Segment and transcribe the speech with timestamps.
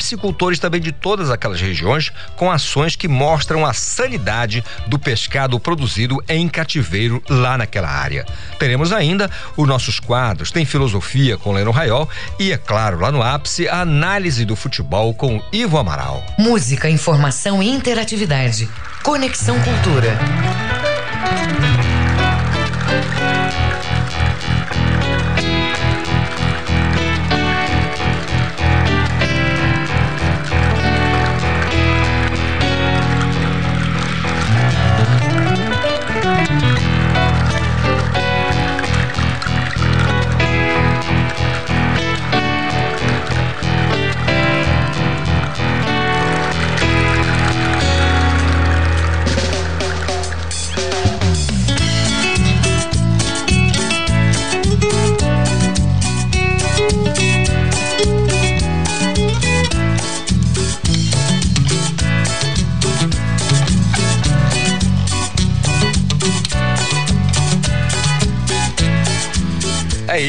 [0.00, 6.16] piscicultores também de todas aquelas regiões com ações que mostram a sanidade do pescado produzido
[6.26, 8.24] em cativeiro lá naquela área.
[8.58, 13.22] Teremos ainda os nossos quadros, tem filosofia com Leno Raiol e, é claro, lá no
[13.22, 16.24] ápice, a análise do futebol com Ivo Amaral.
[16.38, 18.70] Música, informação e interatividade.
[19.02, 20.18] Conexão Cultura.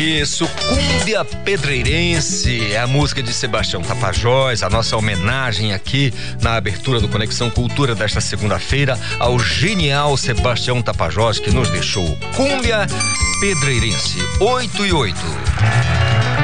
[0.01, 6.99] Isso, Cúmbia Pedreirense, é a música de Sebastião Tapajós, a nossa homenagem aqui na abertura
[6.99, 12.87] do Conexão Cultura desta segunda-feira ao genial Sebastião Tapajós que nos deixou Cúmbia
[13.39, 16.40] Pedreirense, 8 e 8.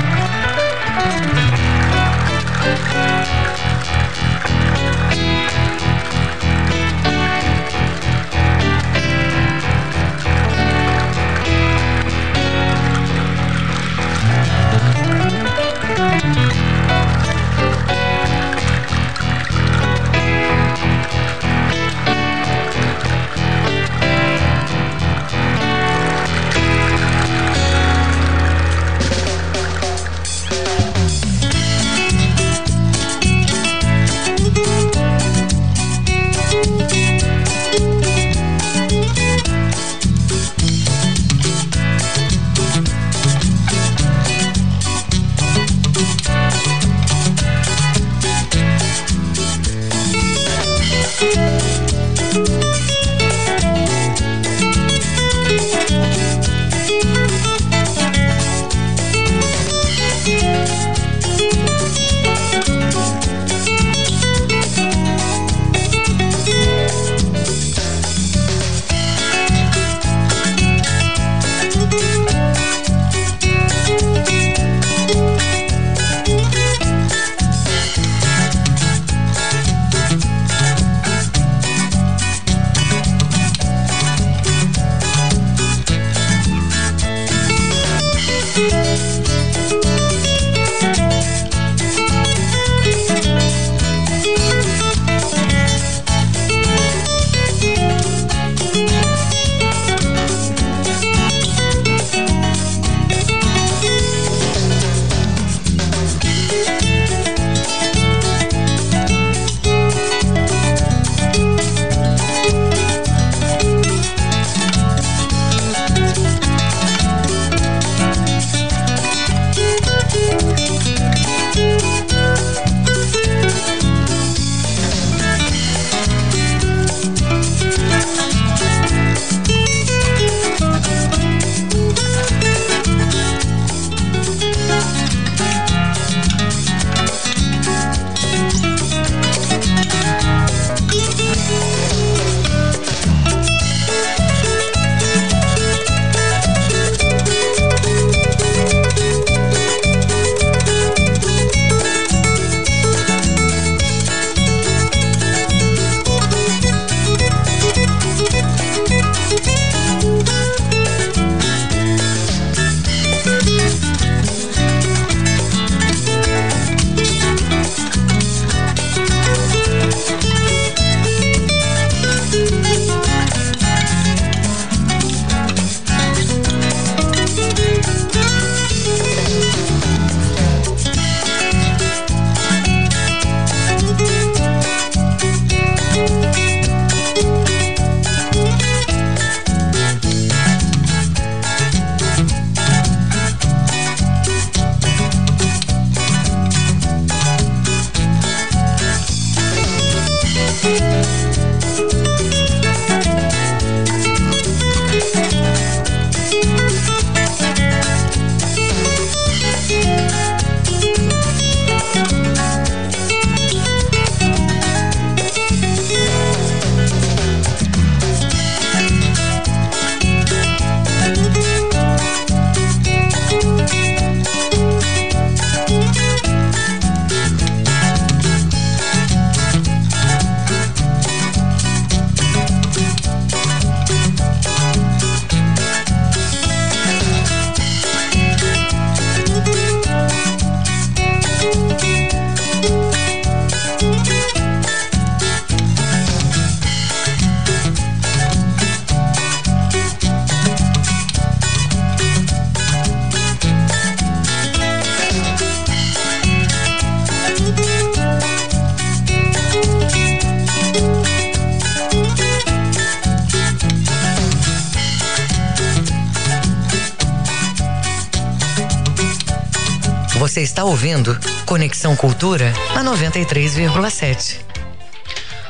[270.38, 271.18] Você está ouvindo
[271.48, 274.38] Conexão Cultura na 93,7.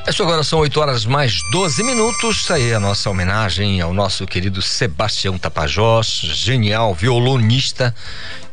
[0.08, 2.38] Isso agora são 8 horas mais 12 minutos.
[2.38, 7.94] Isso aí é a nossa homenagem ao nosso querido Sebastião Tapajós, genial violonista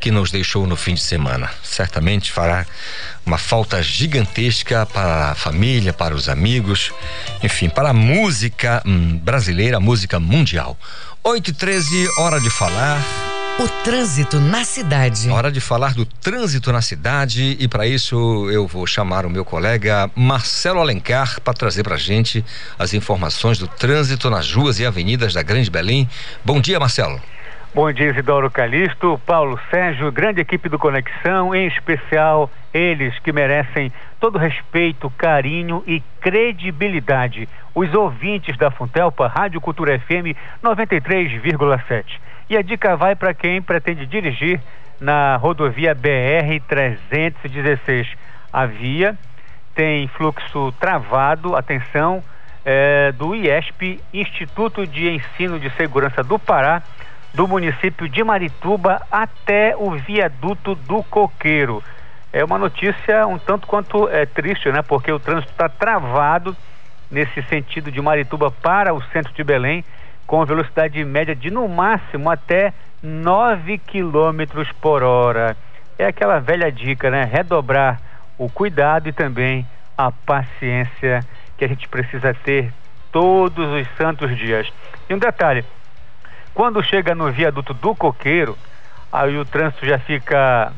[0.00, 1.48] que nos deixou no fim de semana.
[1.62, 2.66] Certamente fará
[3.24, 6.90] uma falta gigantesca para a família, para os amigos,
[7.44, 10.76] enfim, para a música hum, brasileira, a música mundial.
[11.22, 13.00] 8 e 13, hora de falar
[13.58, 15.30] o trânsito na cidade.
[15.30, 19.44] Hora de falar do trânsito na cidade e para isso eu vou chamar o meu
[19.44, 22.44] colega Marcelo Alencar para trazer para gente
[22.76, 26.08] as informações do trânsito nas ruas e avenidas da Grande Belém.
[26.44, 27.20] Bom dia, Marcelo.
[27.72, 33.92] Bom dia, Isidoro Calixto, Paulo Sérgio, grande equipe do Conexão, em especial eles que merecem
[34.18, 37.48] todo respeito, carinho e credibilidade.
[37.72, 42.04] Os ouvintes da Funtelpa, Rádio Cultura FM 93,7.
[42.48, 44.60] E a dica vai para quem pretende dirigir
[45.00, 48.08] na rodovia BR-316.
[48.52, 49.16] A via
[49.74, 52.22] tem fluxo travado, atenção,
[52.64, 56.82] é, do IESP, Instituto de Ensino de Segurança do Pará,
[57.32, 61.82] do município de Marituba até o viaduto do Coqueiro.
[62.32, 64.82] É uma notícia um tanto quanto é, triste, né?
[64.82, 66.56] Porque o trânsito está travado
[67.10, 69.84] nesse sentido de Marituba para o centro de Belém
[70.26, 75.56] com velocidade média de no máximo até 9 km por hora.
[75.98, 77.24] É aquela velha dica, né?
[77.24, 78.00] Redobrar
[78.38, 79.66] o cuidado e também
[79.96, 81.20] a paciência
[81.56, 82.72] que a gente precisa ter
[83.12, 84.72] todos os santos dias.
[85.08, 85.64] E um detalhe:
[86.52, 88.56] quando chega no viaduto do Coqueiro,
[89.12, 90.72] aí o trânsito já fica,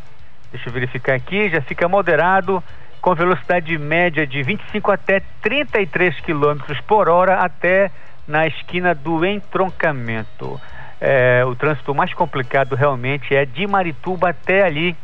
[0.50, 2.62] deixa eu verificar aqui, já fica moderado,
[3.00, 7.90] com velocidade média de 25 até 33 km por hora até
[8.26, 10.60] na esquina do entroncamento.
[11.00, 14.96] É, o trânsito mais complicado realmente é de Marituba até ali,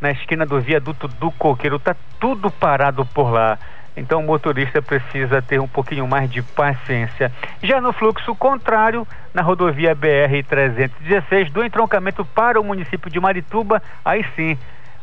[0.00, 1.76] na esquina do viaduto do Coqueiro.
[1.76, 3.58] Está tudo parado por lá.
[3.96, 7.32] Então o motorista precisa ter um pouquinho mais de paciência.
[7.62, 14.24] Já no fluxo contrário, na rodovia BR-316, do entroncamento para o município de Marituba, aí
[14.36, 14.56] sim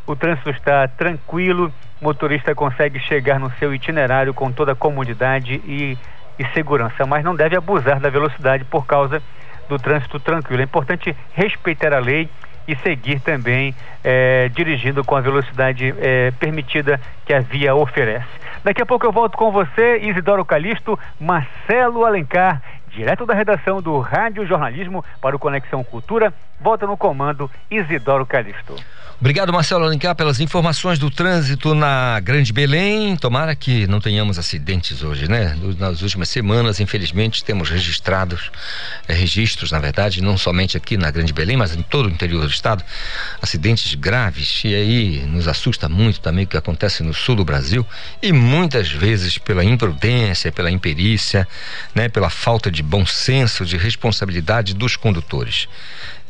[0.08, 5.56] o trânsito está tranquilo, o motorista consegue chegar no seu itinerário com toda a comodidade
[5.66, 5.98] e
[6.38, 9.22] e segurança, mas não deve abusar da velocidade por causa
[9.68, 10.62] do trânsito tranquilo.
[10.62, 12.30] É importante respeitar a lei
[12.68, 18.28] e seguir também é, dirigindo com a velocidade é, permitida que a via oferece.
[18.64, 24.00] Daqui a pouco eu volto com você, Isidoro Calixto, Marcelo Alencar, direto da redação do
[24.00, 26.34] Rádio Jornalismo para o Conexão Cultura.
[26.60, 28.76] Volta no comando Isidoro Calixto.
[29.18, 33.16] Obrigado, Marcelo Alencar, pelas informações do trânsito na Grande Belém.
[33.16, 35.58] Tomara que não tenhamos acidentes hoje, né?
[35.80, 38.52] Nas últimas semanas, infelizmente, temos registrados,
[39.08, 42.42] é, registros, na verdade, não somente aqui na Grande Belém, mas em todo o interior
[42.42, 42.84] do estado,
[43.42, 44.62] acidentes graves.
[44.66, 47.88] E aí nos assusta muito também o que acontece no sul do Brasil
[48.22, 51.48] e muitas vezes pela imprudência, pela imperícia,
[51.96, 52.10] né?
[52.10, 55.70] Pela falta de bom senso, de responsabilidade dos condutores.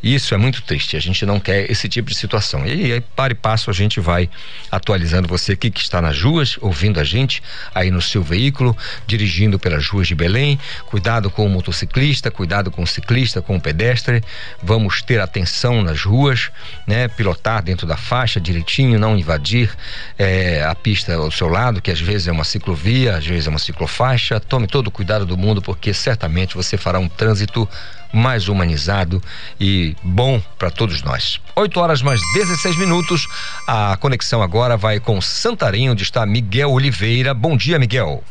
[0.06, 0.96] Isso é muito triste.
[0.96, 2.64] A gente não quer esse tipo de situação.
[2.64, 4.30] E aí, para e passo, a gente vai
[4.70, 7.42] atualizando você que, que está nas ruas, ouvindo a gente
[7.74, 10.60] aí no seu veículo, dirigindo pelas ruas de Belém.
[10.86, 14.24] Cuidado com o motociclista, cuidado com o ciclista, com o pedestre.
[14.62, 16.52] Vamos ter atenção nas ruas,
[16.86, 17.08] né?
[17.08, 19.76] Pilotar dentro da faixa direitinho, não invadir
[20.20, 23.50] é, a pista ao seu lado, que às vezes é uma ciclovia, às vezes é
[23.50, 24.40] uma ciclofaixa.
[24.40, 27.68] Tome todo o cuidado do mundo, porque certamente você fará um trânsito
[28.16, 29.22] mais humanizado
[29.60, 31.42] e bom para todos nós.
[31.56, 33.28] 8 horas mais 16 minutos.
[33.68, 37.34] A conexão agora vai com Santarém, onde está Miguel Oliveira.
[37.34, 38.24] Bom dia, Miguel.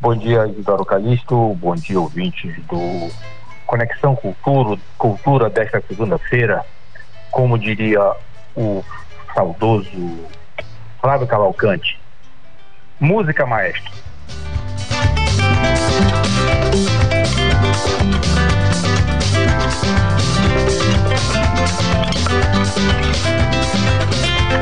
[0.00, 1.54] Bom dia, Isidoro Calixto.
[1.56, 3.10] Bom dia, ouvintes do
[3.66, 6.64] Conexão Cultura, Cultura desta segunda-feira.
[7.30, 8.00] Como diria
[8.56, 8.82] o
[9.34, 9.90] saudoso
[11.00, 11.98] Flávio Cavalcante.
[12.98, 13.92] Música maestro.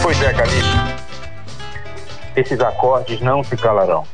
[0.08, 0.78] Pois é, Calixto.
[2.34, 4.06] Esses acordes não se calarão.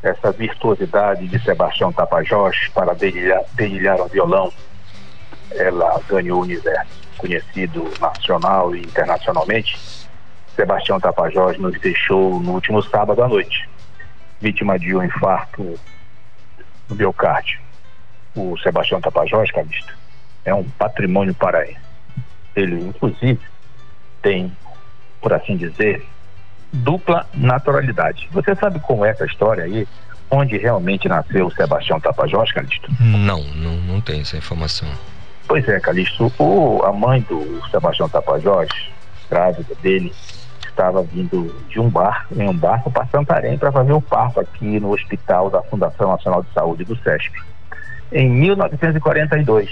[0.00, 4.52] Essa virtuosidade de Sebastião Tapajós para dedilhar, o violão,
[5.50, 9.76] ela ganhou o universo, conhecido nacional e internacionalmente.
[10.54, 13.68] Sebastião Tapajós nos deixou no último sábado à noite,
[14.40, 15.80] vítima de um infarto
[16.88, 17.58] no miocárdio.
[18.36, 19.92] O Sebastião Tapajós, Calixto,
[20.44, 21.80] é um patrimônio paraense.
[22.54, 23.40] Ele, inclusive,
[24.22, 24.54] tem,
[25.20, 26.06] por assim dizer,
[26.72, 28.28] dupla naturalidade.
[28.32, 29.86] Você sabe como é essa história aí?
[30.30, 32.88] Onde realmente nasceu o Sebastião Tapajós, Calixto?
[33.00, 34.88] Não, não, não tem essa informação.
[35.48, 36.32] Pois é, Calixto.
[36.38, 38.68] O, a mãe do Sebastião Tapajós
[39.28, 40.12] grávida dele
[40.68, 44.80] estava vindo de um barco, em um barco para Santarém para fazer o parto aqui
[44.80, 47.32] no hospital da Fundação Nacional de Saúde do SESP.
[48.12, 49.70] Em 1942.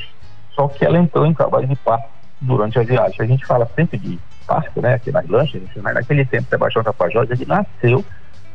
[0.54, 3.16] Só que ela entrou em trabalho de parto durante a viagem.
[3.18, 7.30] A gente fala sempre de parto, né, aqui nas lanchas, mas naquele tempo Sebastião Tapajós,
[7.30, 8.04] ele nasceu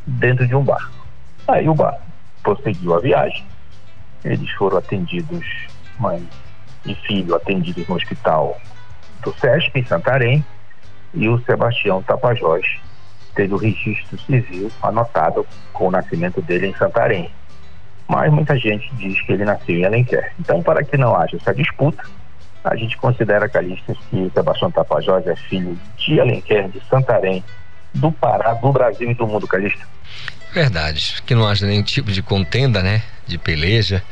[0.05, 1.05] dentro de um barco.
[1.47, 2.01] Aí o barco
[2.41, 3.45] prosseguiu a viagem,
[4.23, 5.45] eles foram atendidos,
[5.99, 6.27] mãe
[6.85, 8.59] e filho, atendidos no hospital
[9.21, 10.45] do SESP, em Santarém,
[11.13, 12.65] e o Sebastião Tapajós
[13.35, 17.29] teve o registro civil anotado com o nascimento dele em Santarém.
[18.07, 20.33] Mas muita gente diz que ele nasceu em Alenquer.
[20.39, 22.03] Então, para que não haja essa disputa,
[22.63, 27.43] a gente considera, Calixto, que Sebastião Tapajós é filho de Alenquer, de Santarém,
[27.93, 29.85] do Pará, do Brasil e do mundo, Calixto.
[30.53, 33.01] Verdade, que não haja nenhum tipo de contenda, né?
[33.25, 34.03] De peleja.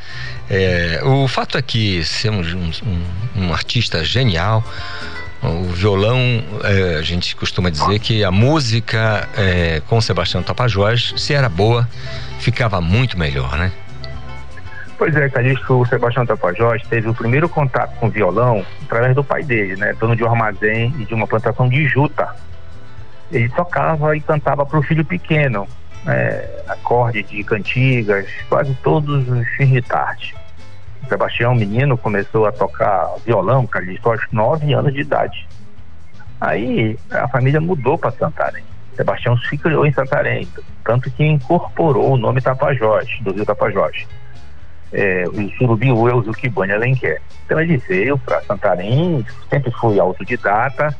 [0.50, 4.64] É, o fato é que somos um, um, um artista genial.
[5.42, 6.18] O violão,
[6.62, 11.88] é, a gente costuma dizer que a música é, com Sebastião Tapajós, se era boa,
[12.38, 13.72] ficava muito melhor, né?
[15.02, 19.42] Pois é, Calixto, o Sebastião Tapajós teve o primeiro contato com violão através do pai
[19.42, 19.92] dele, né?
[19.94, 22.32] Dono de um armazém e de uma plantação de juta.
[23.32, 25.66] Ele tocava e cantava para o filho pequeno,
[26.06, 30.36] é, acorde de cantigas, quase todos os fins de tarde.
[31.02, 35.48] O Sebastião, menino, começou a tocar violão, Calixto, aos nove anos de idade.
[36.40, 38.62] Aí a família mudou para Santarém.
[38.94, 40.46] Sebastião se criou em Santarém,
[40.84, 44.06] tanto que incorporou o nome Tapajós, do Rio Tapajós.
[44.92, 47.20] É, o Surubiú é o Zuquibane Alenquer.
[47.44, 50.94] Então ele veio para Santarém, sempre foi autodidata,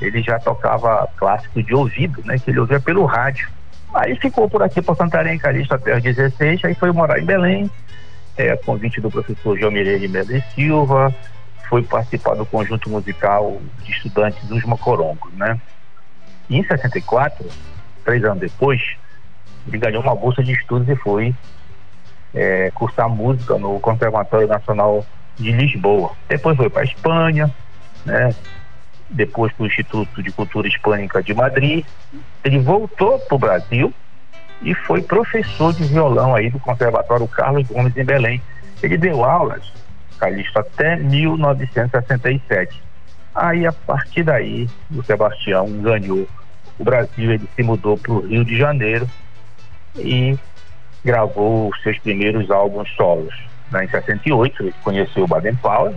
[0.00, 3.48] ele já tocava clássico de ouvido, né, que ele ouvia pelo rádio.
[3.94, 7.70] Aí ficou por aqui, por Santarém, Calixto, até os 16, aí foi morar em Belém,
[8.36, 11.14] é, convite do professor João Mireille Mendes Silva,
[11.68, 15.58] foi participar do conjunto musical de estudantes dos Macorongos, né?
[16.48, 17.44] Em 64,
[18.04, 18.80] três anos depois,
[19.66, 21.34] ele ganhou uma bolsa de estudos e foi
[22.36, 25.04] é, cursar música no Conservatório Nacional
[25.36, 26.12] de Lisboa.
[26.28, 27.50] Depois foi para a Espanha,
[28.04, 28.34] né?
[29.08, 31.84] depois para o Instituto de Cultura Hispânica de Madrid.
[32.44, 33.92] Ele voltou para o Brasil
[34.60, 38.42] e foi professor de violão aí do Conservatório Carlos Gomes em Belém.
[38.82, 39.72] Ele deu aulas,
[40.18, 42.82] Calixto, até 1967.
[43.34, 46.28] Aí, a partir daí, o Sebastião ganhou
[46.78, 49.08] o Brasil, ele se mudou para o Rio de Janeiro
[49.94, 50.38] e
[51.06, 53.32] gravou seus primeiros álbuns solos.
[53.70, 53.84] Né?
[53.84, 55.94] Em 68, ele conheceu o Baden Powell,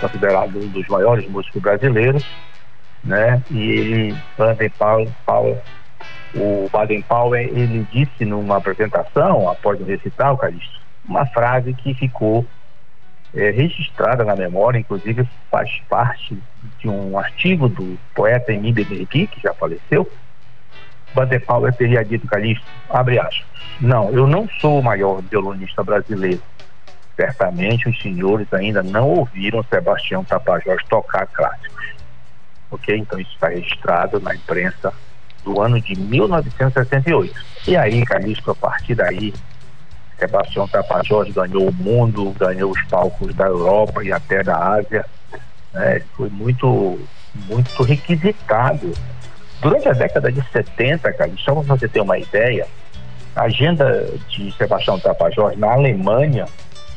[0.00, 2.24] considerado um dos maiores músicos brasileiros,
[3.04, 3.42] né?
[3.50, 4.70] E ele, Baden
[5.26, 5.62] Powell,
[6.34, 12.46] o Baden Powell, ele disse numa apresentação, após o recital, Calixto, uma frase que ficou
[13.34, 16.38] é, registrada na memória, inclusive faz parte
[16.78, 20.10] de um artigo do poeta Emílio Benrique, que já faleceu.
[21.14, 23.49] Baden Powell teria dito, Calixto, abre aspas,
[23.80, 26.42] não, eu não sou o maior violonista brasileiro,
[27.20, 31.84] Certamente os senhores ainda não ouviram Sebastião Tapajós tocar clássicos.
[32.70, 32.96] Ok?
[32.96, 34.90] Então isso está registrado na imprensa
[35.44, 37.34] do ano de 1968.
[37.68, 39.34] E aí, Calixto, a partir daí,
[40.18, 45.04] Sebastião Tapajós ganhou o mundo, ganhou os palcos da Europa e até da Ásia.
[45.74, 46.00] Né?
[46.16, 46.98] Foi muito,
[47.34, 48.94] muito requisitado.
[49.60, 52.66] Durante a década de 70, Calixto, só para você ter uma ideia,
[53.36, 56.46] agenda de Sebastião Tapajós na Alemanha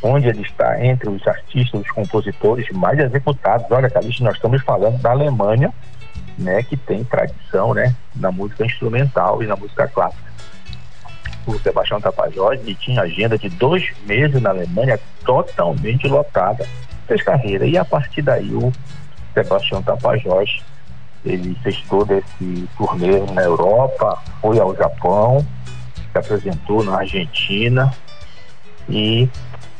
[0.04, 3.66] onde ele está entre os artistas, os compositores mais executados.
[3.72, 5.74] Olha, Calixto, nós estamos falando da Alemanha,
[6.38, 10.34] né, que tem tradição, né, na música instrumental e na música clássica.
[11.48, 16.66] O Sebastião Tapajós ele tinha agenda de dois meses na Alemanha totalmente lotada.
[17.08, 18.72] Fez carreira e a partir daí o
[19.34, 20.62] Sebastião Tapajós
[21.25, 25.46] ele fez todo esse turnê na Europa, foi ao Japão,
[26.13, 27.91] se apresentou na Argentina
[28.88, 29.27] e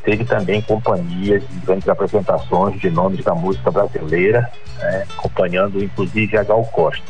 [0.02, 6.42] teve também companhias de grandes apresentações de nomes da música brasileira, né, acompanhando inclusive a
[6.42, 7.04] Gal Costa.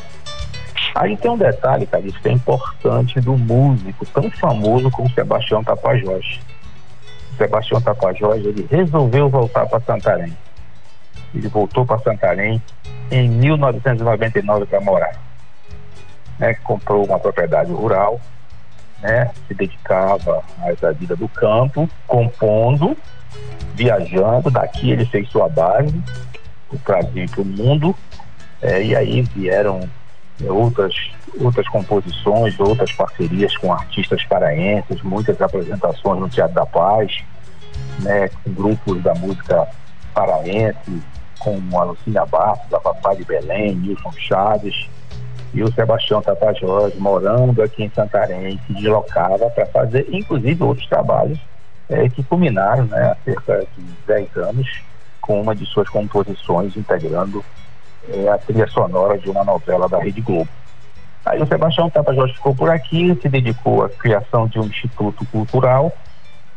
[0.93, 6.39] Aí tem um detalhe, cara, isso é importante do músico tão famoso como Sebastião Tapajós.
[7.37, 10.37] Sebastião Tapajós, ele resolveu voltar para Santarém.
[11.33, 12.61] Ele voltou para Santarém
[13.11, 15.19] em 1999 para morar.
[16.39, 18.21] Né, comprou uma propriedade rural
[19.05, 20.43] né, se dedicava
[20.81, 22.97] à vida do campo, compondo,
[23.75, 24.49] viajando.
[24.49, 25.93] Daqui ele fez sua base,
[26.71, 27.95] o Brasil e para o mundo.
[28.61, 29.87] É, e aí vieram
[30.43, 30.95] é, outras,
[31.39, 37.23] outras composições, outras parcerias com artistas paraenses, muitas apresentações no Teatro da Paz,
[37.99, 39.67] né, com grupos da música
[40.15, 41.03] paraense,
[41.37, 44.89] com a Lucinha Bastos, a Papai de Belém, Nilson Chaves
[45.55, 51.39] e o Sebastião Tapajós, morando aqui em Santarém, se deslocava para fazer, inclusive, outros trabalhos
[51.89, 54.81] é, que culminaram né, há cerca de 10 anos
[55.21, 57.43] com uma de suas composições integrando
[58.09, 60.49] é, a trilha sonora de uma novela da Rede Globo.
[61.25, 65.89] Aí o Sebastião Tapajós ficou por aqui, se dedicou à criação de um instituto cultural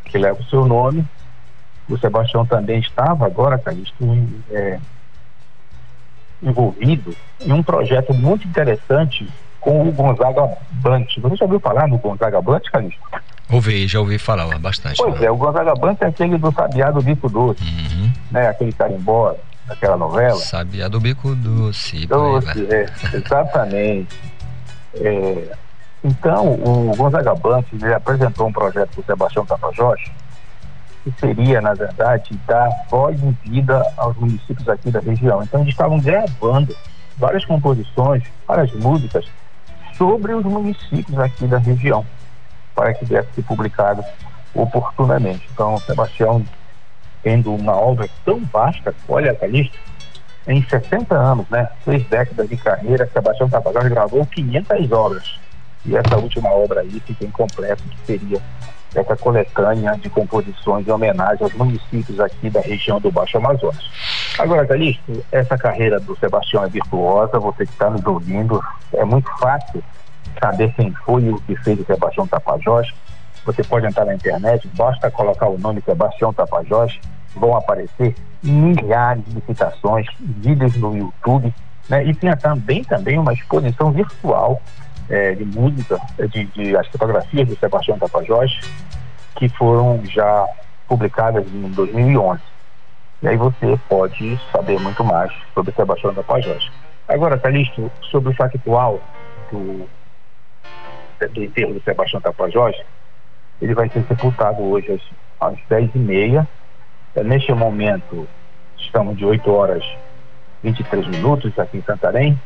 [0.07, 1.07] que leva o seu nome.
[1.89, 4.05] O Sebastião também estava agora, Calixto,
[4.51, 4.81] é,
[6.43, 9.29] envolvido em um projeto muito interessante
[9.61, 11.19] com o Gonzaga Blunt.
[11.19, 13.01] Você já ouviu falar no Gonzaga Blunt, Calixto?
[13.51, 14.97] Ouvi, já ouvi falar bastante.
[14.99, 18.13] Pois é, o Gonzaga Blunt é aquele do Sabiá do Bico Doce, uhum.
[18.31, 18.49] né?
[18.49, 19.35] Aquele carimbó
[19.67, 20.39] daquela novela.
[20.39, 22.07] Sabiá do Bico Doce.
[22.07, 24.17] Doce, é, exatamente.
[24.95, 25.53] É,
[26.03, 30.01] então, o Gonzaga Blunt apresentou um projeto para o Sebastião Tapajós,
[31.11, 35.43] que seria, na verdade, dar voz e vida aos municípios aqui da região.
[35.43, 36.77] Então, eles estavam gravando
[37.17, 39.27] várias composições, várias músicas
[39.97, 42.05] sobre os municípios aqui da região,
[42.75, 44.05] para que viesse ser publicado
[44.55, 45.49] oportunamente.
[45.53, 46.45] Então, Sebastião,
[47.23, 49.77] tendo uma obra tão vasta, olha, Calixto,
[50.47, 55.39] em 60 anos, né, seis décadas de carreira, Sebastião Tapajós gravou 500 obras.
[55.85, 58.41] E essa última obra aí fica incompleta, que seria
[58.95, 63.91] essa coletânea de composições em homenagem aos municípios aqui da região do Baixo Amazonas.
[64.39, 69.31] Agora, Calixto, essa carreira do Sebastião é virtuosa, você que está nos ouvindo, é muito
[69.39, 69.83] fácil
[70.41, 72.89] saber quem foi o que fez o Sebastião Tapajós.
[73.45, 76.99] Você pode entrar na internet, basta colocar o nome Sebastião Tapajós,
[77.35, 81.53] vão aparecer milhares de citações, vídeos no YouTube,
[81.89, 82.05] né?
[82.05, 84.61] E tem também, também uma exposição virtual
[85.09, 85.99] é, de música,
[86.31, 88.53] de, de, as fotografias do Sebastião Tapajós,
[89.37, 90.47] que foram já
[90.87, 92.41] publicadas em 2011.
[93.23, 96.71] E aí você pode saber muito mais sobre Sebastião Tapajós.
[97.07, 99.01] Agora, Calixto, sobre o factual
[99.51, 99.89] do,
[101.33, 102.77] do enterro do Sebastião Tapajós,
[103.61, 105.01] ele vai ser sepultado hoje
[105.41, 106.47] às, às 10h30
[107.19, 108.29] é, neste momento,
[108.77, 109.85] estamos de 8 horas
[110.63, 112.39] 23 minutos aqui em Santarém.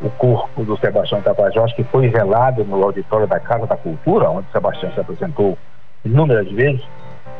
[0.00, 4.50] O corpo do Sebastião Tapajós, que foi velado no auditório da Casa da Cultura, onde
[4.52, 5.56] Sebastião se apresentou
[6.04, 6.82] inúmeras vezes,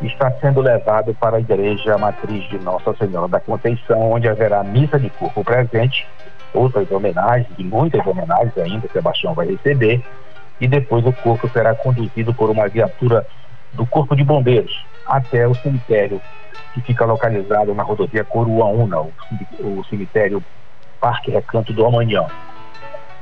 [0.02, 4.98] está sendo levado para a Igreja Matriz de Nossa Senhora da Conceição, onde haverá missa
[4.98, 6.06] de corpo presente,
[6.52, 10.02] outras homenagens, e muitas homenagens ainda, Sebastião vai receber,
[10.60, 13.26] e depois o corpo será conduzido por uma viatura
[13.72, 16.20] do Corpo de Bombeiros até o cemitério
[16.72, 20.42] que fica localizado na rodovia Coruaúna, o cemitério
[21.04, 22.24] Parque Recanto do Amanhã.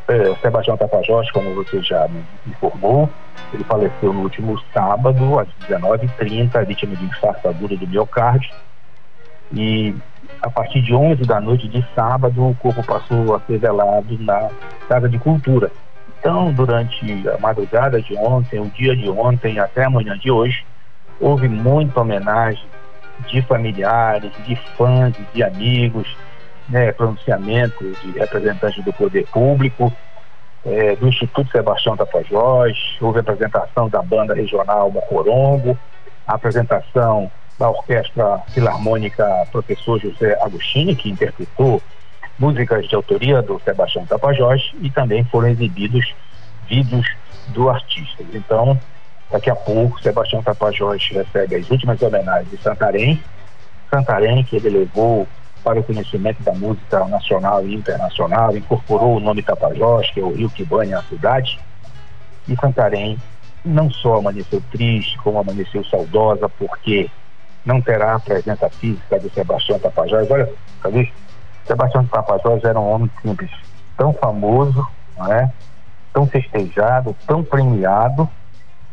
[0.06, 3.10] É, Sebastião Tapajós, como você já me informou,
[3.52, 8.54] ele faleceu no último sábado, às 19h30, vítima de infarto agudo do miocárdio.
[9.52, 9.92] E
[10.40, 14.48] a partir de 11 da noite de sábado, o corpo passou a ser velado na
[14.88, 15.72] Casa de Cultura.
[16.20, 20.64] Então, durante a madrugada de ontem, o dia de ontem até a manhã de hoje,
[21.18, 22.64] houve muita homenagem
[23.26, 26.06] de familiares, de fãs, de amigos,
[26.68, 29.92] né, pronunciamento de representantes do poder público,
[30.64, 35.76] é, do Instituto Sebastião Tapajós, houve apresentação da banda regional Mocorongo,
[36.26, 41.82] a apresentação da Orquestra Filarmônica Professor José Agostini, que interpretou
[42.38, 46.14] músicas de autoria do Sebastião Tapajós e também foram exibidos
[46.68, 47.06] vídeos
[47.48, 48.24] do artista.
[48.32, 48.78] Então,
[49.32, 53.20] Daqui a pouco, Sebastião Tapajós recebe as últimas homenagens de Santarém.
[53.88, 55.26] Santarém, que ele levou
[55.62, 60.32] para o conhecimento da música nacional e internacional, incorporou o nome Tapajós, que é o
[60.32, 61.58] rio que banha a cidade.
[62.48, 63.18] E Santarém
[63.64, 67.08] não só amanheceu triste, como amanheceu saudosa, porque
[67.64, 70.30] não terá a presença física de Sebastião Tapajós.
[70.30, 70.90] Olha, tá
[71.66, 73.50] Sebastião Tapajós era um homem simples,
[73.96, 75.50] tão famoso, não é?
[76.12, 78.28] tão festejado, tão premiado,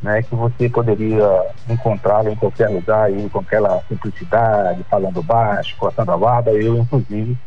[0.01, 6.17] né, que você poderia encontrá-lo em qualquer lugar, com aquela simplicidade, falando baixo, cortando a
[6.17, 6.51] barba.
[6.51, 7.37] Eu, inclusive,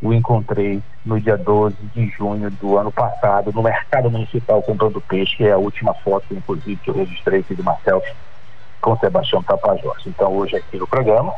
[0.00, 5.36] o encontrei no dia 12 de junho do ano passado, no Mercado Municipal comprando peixe,
[5.36, 8.02] que é a última foto, inclusive, que eu registrei aqui de Marcel
[8.80, 10.02] com Sebastião Tapajós.
[10.06, 11.34] Então, hoje aqui no programa,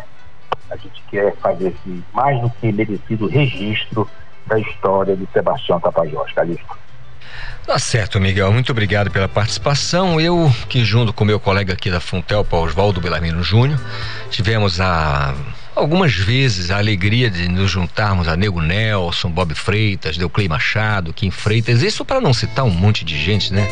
[0.71, 4.09] a gente quer fazer esse mais do que merecido registro
[4.47, 6.90] da história de Sebastião Tapajós, Calixto.
[7.67, 8.53] Tá certo, Miguel.
[8.53, 10.21] Muito obrigado pela participação.
[10.21, 13.81] Eu, que junto com meu colega aqui da Funtelpa, Oswaldo Belarmino Júnior,
[14.31, 15.35] tivemos a
[15.75, 21.31] algumas vezes a alegria de nos juntarmos a Nego Nelson, Bob Freitas, Deuclei Machado, Kim
[21.31, 23.71] Freitas, isso para não citar um monte de gente, né?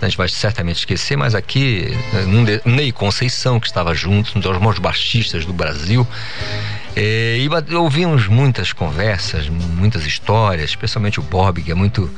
[0.00, 1.88] A gente vai certamente esquecer, mas aqui,
[2.26, 6.06] um Ney Conceição, que estava junto, um dos maiores baixistas do Brasil.
[6.96, 12.10] É, e ouvimos muitas conversas, muitas histórias, especialmente o Bob, que é muito,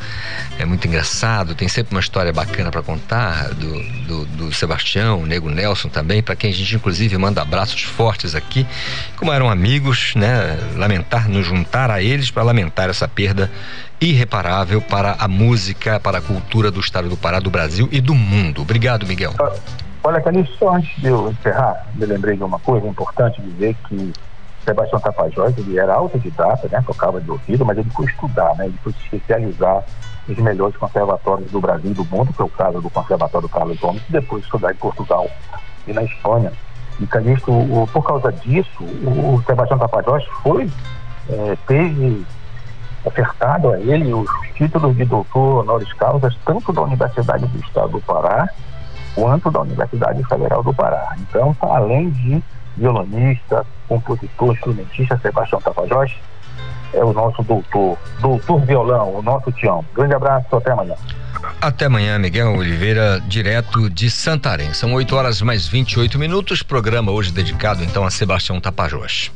[0.59, 5.27] é muito engraçado, tem sempre uma história bacana para contar, do, do, do, Sebastião, o
[5.27, 8.67] Nego Nelson também, para quem a gente inclusive manda abraços fortes aqui,
[9.17, 10.59] como eram amigos, né?
[10.77, 13.51] Lamentar, nos juntar a eles para lamentar essa perda
[14.01, 18.15] irreparável para a música, para a cultura do estado do Pará, do Brasil e do
[18.15, 18.63] mundo.
[18.63, 19.35] Obrigado, Miguel.
[20.03, 24.13] Olha, Calixto, só antes de eu encerrar, me lembrei de uma coisa importante dizer que
[24.65, 28.79] Sebastião Tapajós, ele era autodidata, né, tocava de ouvido, mas ele foi estudar, né, ele
[28.83, 29.83] foi se especializar
[30.27, 33.79] nos melhores conservatórios do Brasil e do mundo, que é o caso do Conservatório Carlos
[33.79, 35.29] Gomes, e depois estudar em Portugal
[35.87, 36.53] e na Espanha.
[37.01, 37.53] E Calixto,
[37.93, 40.71] por causa disso, o Sebastião Tapajós foi,
[41.29, 42.25] é, teve
[43.05, 48.01] ofertado a ele os títulos de doutor honoris causa, tanto da Universidade do Estado do
[48.01, 48.49] Pará,
[49.15, 51.17] quanto da Universidade Federal do Pará.
[51.19, 52.43] Então, além de
[52.77, 56.15] violonista, compositor, instrumentista Sebastião Tapajós,
[56.93, 59.85] é o nosso doutor, doutor violão, o nosso Tião.
[59.95, 60.95] Grande abraço, até amanhã.
[61.61, 64.73] Até amanhã, Miguel Oliveira, direto de Santarém.
[64.73, 66.63] São 8 horas mais 28 minutos.
[66.63, 69.31] Programa hoje dedicado então a Sebastião Tapajós.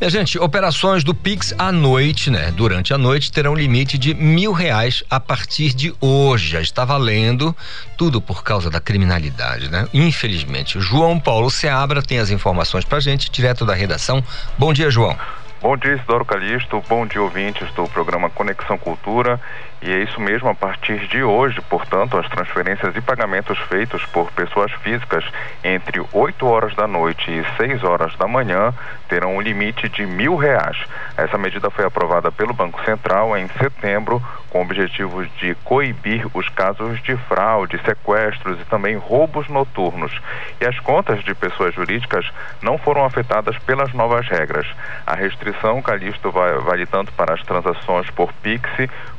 [0.00, 2.50] Minha gente, operações do Pix à noite, né?
[2.50, 6.48] Durante a noite terão limite de mil reais a partir de hoje.
[6.48, 7.56] Já está valendo
[7.96, 9.86] tudo por causa da criminalidade, né?
[9.92, 10.80] Infelizmente.
[10.80, 14.22] João Paulo Seabra tem as informações pra gente, direto da redação.
[14.58, 15.16] Bom dia, João.
[15.62, 16.82] Bom dia, Isidoro Calixto.
[16.88, 19.38] Bom dia, ouvintes do programa Conexão Cultura.
[19.82, 24.30] E é isso mesmo, a partir de hoje, portanto, as transferências e pagamentos feitos por
[24.32, 25.24] pessoas físicas
[25.64, 28.74] entre 8 horas da noite e 6 horas da manhã
[29.08, 30.76] terão um limite de mil reais.
[31.16, 37.00] Essa medida foi aprovada pelo Banco Central em setembro, com objetivos de coibir os casos
[37.02, 40.12] de fraude, sequestros e também roubos noturnos.
[40.60, 42.28] E as contas de pessoas jurídicas
[42.60, 44.66] não foram afetadas pelas novas regras.
[45.06, 48.68] A restrição, Calixto, vale tanto para as transações por Pix,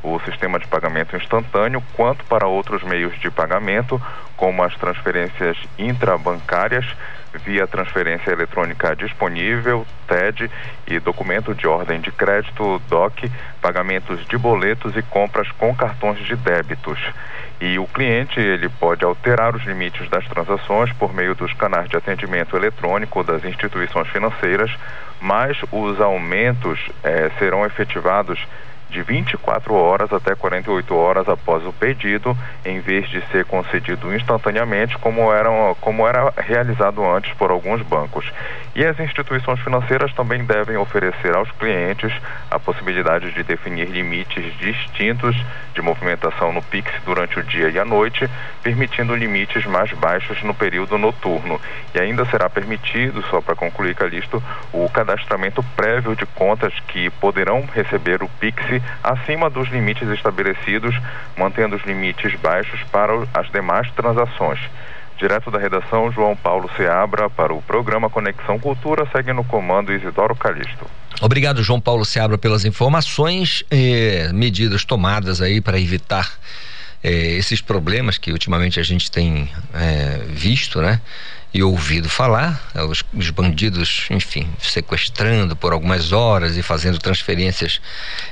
[0.02, 4.00] o sistema sistema de pagamento instantâneo, quanto para outros meios de pagamento,
[4.36, 6.84] como as transferências intrabancárias,
[7.44, 10.50] via transferência eletrônica disponível, TED
[10.86, 16.36] e documento de ordem de crédito, DOC, pagamentos de boletos e compras com cartões de
[16.36, 16.98] débitos.
[17.58, 21.96] E o cliente ele pode alterar os limites das transações por meio dos canais de
[21.96, 24.70] atendimento eletrônico das instituições financeiras,
[25.20, 28.38] mas os aumentos eh, serão efetivados
[28.92, 34.96] de 24 horas até 48 horas após o pedido, em vez de ser concedido instantaneamente,
[34.98, 35.48] como era,
[35.80, 38.30] como era realizado antes por alguns bancos.
[38.74, 42.12] E as instituições financeiras também devem oferecer aos clientes
[42.50, 45.36] a possibilidade de definir limites distintos
[45.74, 48.28] de movimentação no Pix durante o dia e a noite,
[48.62, 51.60] permitindo limites mais baixos no período noturno.
[51.94, 57.66] E ainda será permitido, só para concluir, Calixto, o cadastramento prévio de contas que poderão
[57.74, 60.94] receber o Pix acima dos limites estabelecidos,
[61.36, 64.60] mantendo os limites baixos para as demais transações.
[65.18, 70.34] Direto da redação, João Paulo Seabra, para o programa Conexão Cultura, segue no comando Isidoro
[70.34, 70.86] Calixto.
[71.20, 76.28] Obrigado, João Paulo Seabra, pelas informações e medidas tomadas aí para evitar
[77.04, 81.00] eh, esses problemas que ultimamente a gente tem eh, visto, né?
[81.54, 87.80] E ouvido falar, é, os, os, bandidos, enfim, sequestrando por algumas horas e fazendo transferências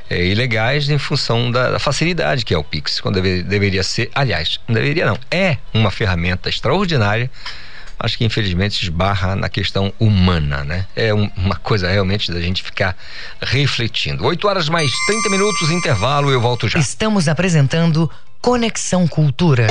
[0.08, 4.10] é, ilegais em função da, da, facilidade que é o Pix, quando deve, deveria ser,
[4.14, 7.30] aliás, não deveria não, é uma ferramenta extraordinária,
[7.98, 10.86] acho que infelizmente esbarra na questão humana, né?
[10.96, 12.96] É um, uma coisa realmente da gente ficar
[13.42, 14.24] refletindo.
[14.24, 16.78] 8 horas mais 30 minutos, intervalo, eu volto já.
[16.78, 19.66] Estamos apresentando Conexão Cultura.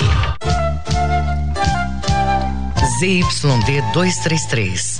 [2.98, 4.98] ZYD 233,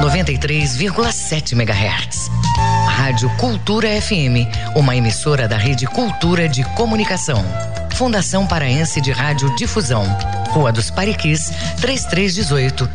[0.00, 2.30] 93,7 MHz.
[2.88, 7.44] Rádio Cultura FM, uma emissora da Rede Cultura de Comunicação.
[7.94, 10.04] Fundação Paraense de Rádio Difusão,
[10.50, 12.90] Rua dos Pariquis, 3318.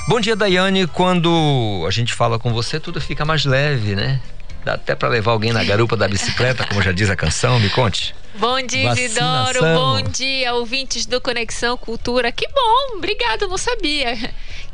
[0.08, 0.86] Bom dia, Daiane.
[0.86, 4.18] Quando a gente fala com você, tudo fica mais leve, né?
[4.64, 7.60] Dá até para levar alguém na garupa da bicicleta, como já diz a canção.
[7.60, 8.14] Me conte.
[8.36, 9.44] Bom dia, Vacinação.
[9.50, 9.74] Isidoro.
[9.78, 12.32] Bom dia, ouvintes do Conexão Cultura.
[12.32, 14.18] Que bom, obrigado, não sabia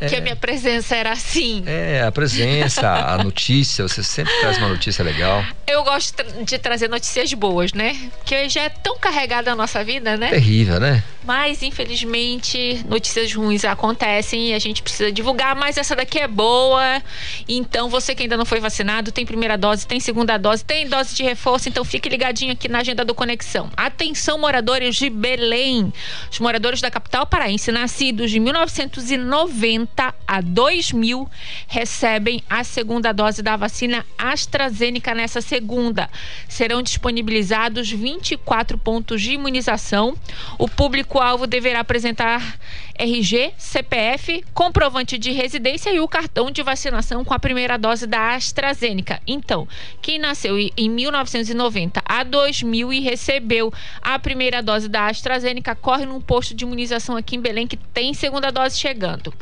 [0.00, 0.08] é.
[0.08, 1.62] que a minha presença era assim.
[1.66, 5.44] É, a presença, a notícia, você sempre traz uma notícia legal.
[5.66, 8.10] Eu gosto de trazer notícias boas, né?
[8.16, 10.30] Porque já é tão carregada a nossa vida, né?
[10.30, 11.04] Terrível, né?
[11.22, 17.02] Mas, infelizmente, notícias ruins acontecem e a gente precisa divulgar, mas essa daqui é boa.
[17.46, 21.14] Então, você que ainda não foi vacinado, tem primeira dose, tem segunda dose, tem dose
[21.14, 24.38] de reforço, então fique ligadinho aqui na agenda do Conexão atenção.
[24.38, 25.92] Moradores de Belém.
[26.30, 31.28] Os moradores da capital paraense, nascidos de 1990 a 2000,
[31.66, 36.08] recebem a segunda dose da vacina AstraZeneca nessa segunda.
[36.48, 40.16] Serão disponibilizados 24 pontos de imunização.
[40.58, 42.58] O público-alvo deverá apresentar
[43.00, 48.34] RG, CPF, comprovante de residência e o cartão de vacinação com a primeira dose da
[48.34, 49.22] AstraZeneca.
[49.26, 49.66] Então,
[50.02, 56.20] quem nasceu em 1990 a 2000 e recebeu a primeira dose da AstraZeneca corre num
[56.20, 59.32] posto de imunização aqui em Belém que tem segunda dose chegando.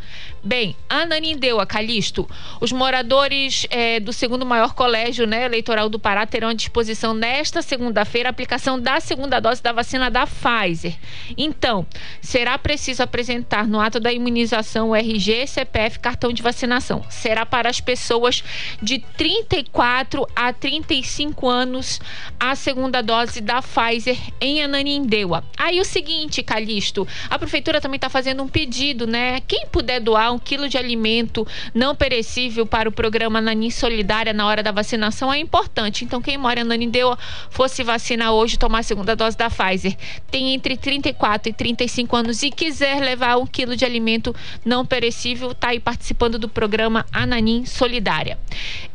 [0.44, 6.25] Bem, Ananindeu, a Calixto, os moradores é, do segundo maior colégio né, eleitoral do Pará
[6.25, 10.97] terão à disposição nesta segunda-feira a aplicação da segunda dose da vacina da Pfizer.
[11.37, 11.85] Então,
[12.23, 17.03] será preciso apresentar apresentar no ato da imunização o RG, CPF, cartão de vacinação.
[17.09, 18.45] Será para as pessoas
[18.83, 22.01] de 34 a 35 anos
[22.39, 25.43] a segunda dose da Pfizer em Ananindeua.
[25.57, 29.41] Aí o seguinte, Calixto, a prefeitura também está fazendo um pedido, né?
[29.41, 34.47] Quem puder doar um quilo de alimento não perecível para o programa Nanin Solidária na
[34.47, 36.05] hora da vacinação é importante.
[36.05, 37.19] Então, quem mora em Ananindeua
[37.51, 39.97] fosse vacinar hoje, tomar a segunda dose da Pfizer,
[40.31, 45.53] tem entre 34 e 35 anos e quiser levar um quilo de alimento não perecível,
[45.53, 48.38] está aí participando do programa Ananim Solidária.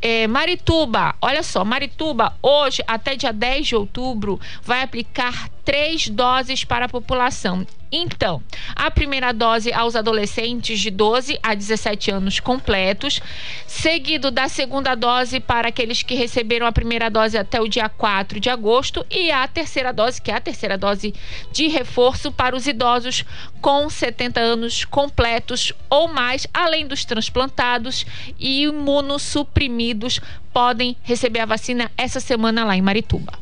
[0.01, 6.63] É, Marituba, olha só, Marituba, hoje até dia 10 de outubro, vai aplicar três doses
[6.63, 7.65] para a população.
[7.95, 8.41] Então,
[8.75, 13.21] a primeira dose aos adolescentes de 12 a 17 anos completos,
[13.67, 18.39] seguido da segunda dose para aqueles que receberam a primeira dose até o dia 4
[18.39, 21.13] de agosto e a terceira dose, que é a terceira dose
[21.51, 23.23] de reforço para os idosos
[23.62, 28.08] com 70 anos completos ou mais, além dos transplantados
[28.39, 30.19] e imunossuprimidos
[30.51, 33.34] podem receber a vacina essa semana lá em Marituba.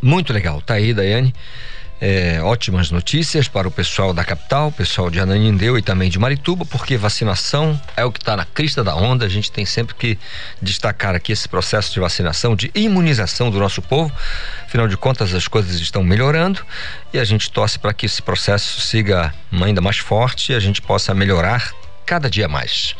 [0.00, 1.34] Muito legal, tá aí, Daiane.
[2.00, 6.64] É, ótimas notícias para o pessoal da capital, pessoal de Ananindeu e também de Marituba,
[6.64, 9.24] porque vacinação é o que está na crista da onda.
[9.24, 10.18] A gente tem sempre que
[10.62, 14.12] destacar aqui esse processo de vacinação, de imunização do nosso povo.
[14.64, 16.64] Afinal de contas, as coisas estão melhorando
[17.12, 20.80] e a gente torce para que esse processo siga ainda mais forte e a gente
[20.80, 21.72] possa melhorar
[22.06, 22.94] cada dia mais.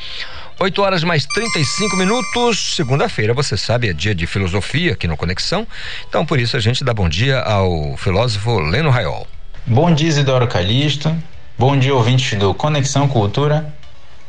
[0.61, 2.75] 8 horas mais 35 minutos.
[2.75, 5.64] Segunda-feira, você sabe, é dia de filosofia aqui no Conexão.
[6.09, 9.25] Então, por isso, a gente dá bom dia ao filósofo Leno Raiol.
[9.64, 11.16] Bom dia, Isidoro Calixto.
[11.57, 13.73] Bom dia, ouvintes do Conexão Cultura.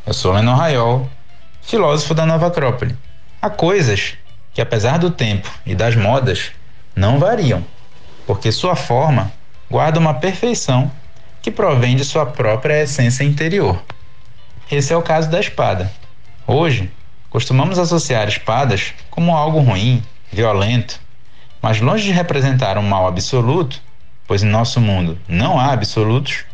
[0.05, 1.09] Eu sou Leno Raiol,
[1.63, 2.95] filósofo da Nova Acrópole.
[3.41, 4.13] Há coisas
[4.53, 6.51] que, apesar do tempo e das modas,
[6.95, 7.65] não variam,
[8.27, 9.31] porque sua forma
[9.67, 10.91] guarda uma perfeição
[11.41, 13.81] que provém de sua própria essência interior.
[14.71, 15.91] Esse é o caso da espada
[16.51, 16.89] Hoje,
[17.29, 20.99] costumamos associar espadas como algo ruim, violento,
[21.61, 23.79] mas longe de representar um mal absoluto,
[24.25, 26.45] pois em nosso mundo não há absolutos,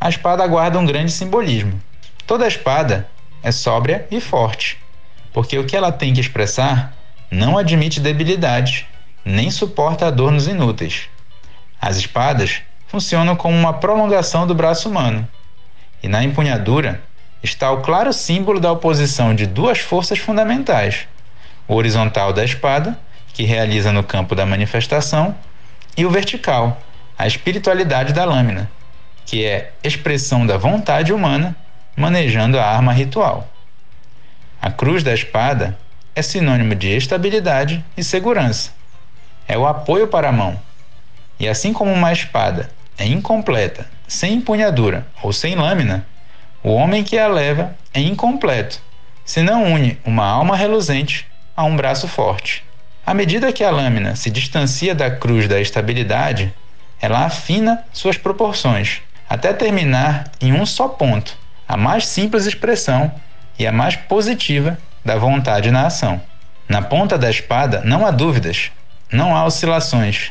[0.00, 1.82] a espada guarda um grande simbolismo.
[2.24, 3.08] Toda espada
[3.42, 4.78] é sóbria e forte,
[5.32, 6.96] porque o que ela tem que expressar
[7.28, 8.86] não admite debilidade,
[9.24, 11.08] nem suporta adornos inúteis.
[11.80, 15.28] As espadas funcionam como uma prolongação do braço humano,
[16.00, 17.02] e na empunhadura
[17.42, 21.08] está o claro símbolo da oposição de duas forças fundamentais:
[21.66, 22.98] o horizontal da espada,
[23.32, 25.34] que realiza no campo da manifestação,
[25.96, 26.80] e o vertical,
[27.18, 28.70] a espiritualidade da lâmina,
[29.26, 31.56] que é expressão da vontade humana
[31.96, 33.48] manejando a arma ritual.
[34.60, 35.76] A cruz da espada
[36.14, 38.70] é sinônimo de estabilidade e segurança.
[39.48, 40.58] É o apoio para a mão.
[41.38, 46.06] E assim como uma espada é incompleta, sem empunhadura ou sem lâmina,
[46.62, 48.80] o homem que a leva é incompleto,
[49.24, 52.64] se não une uma alma reluzente a um braço forte.
[53.04, 56.54] À medida que a lâmina se distancia da cruz da estabilidade,
[57.00, 63.12] ela afina suas proporções, até terminar em um só ponto, a mais simples expressão
[63.58, 66.22] e a mais positiva da vontade na ação.
[66.68, 68.70] Na ponta da espada não há dúvidas,
[69.10, 70.30] não há oscilações,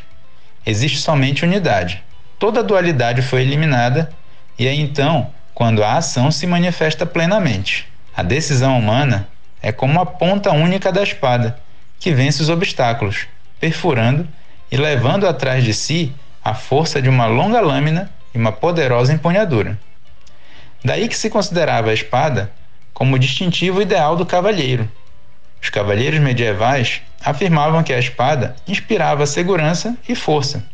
[0.66, 2.02] existe somente unidade.
[2.40, 4.10] Toda dualidade foi eliminada
[4.58, 5.30] e é então
[5.62, 7.88] quando a ação se manifesta plenamente.
[8.18, 9.28] A decisão humana
[9.62, 11.56] é como a ponta única da espada,
[12.00, 13.28] que vence os obstáculos,
[13.60, 14.28] perfurando
[14.72, 19.80] e levando atrás de si a força de uma longa lâmina e uma poderosa empunhadura.
[20.84, 22.52] Daí que se considerava a espada
[22.92, 24.92] como o distintivo ideal do cavalheiro.
[25.62, 30.66] Os cavalheiros medievais afirmavam que a espada inspirava segurança e força,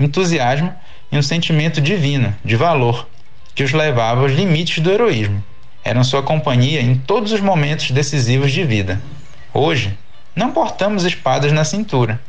[0.00, 0.74] entusiasmo
[1.12, 3.06] e um sentimento divino, de valor,
[3.54, 5.42] que os levava aos limites do heroísmo.
[5.84, 9.00] Eram sua companhia em todos os momentos decisivos de vida.
[9.52, 9.98] Hoje,
[10.34, 12.20] não portamos espadas na cintura,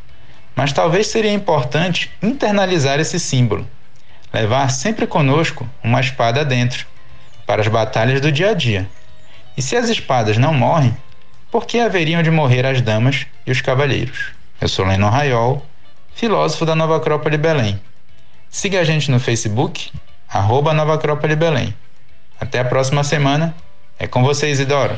[0.56, 3.68] mas talvez seria importante internalizar esse símbolo,
[4.34, 6.86] levar sempre conosco uma espada dentro,
[7.46, 8.90] para as batalhas do dia a dia.
[9.56, 10.96] E se as espadas não morrem,
[11.52, 14.32] por que haveriam de morrer as damas e os cavalheiros?
[14.60, 15.66] Eu sou Lennon Raiol,
[16.16, 17.80] filósofo da Nova Acrópole Belém.
[18.50, 19.92] Siga a gente no Facebook,
[20.34, 21.74] arroba Nova Acrópole Belém.
[22.40, 23.56] Até a próxima semana.
[24.00, 24.98] É com vocês, Idoro.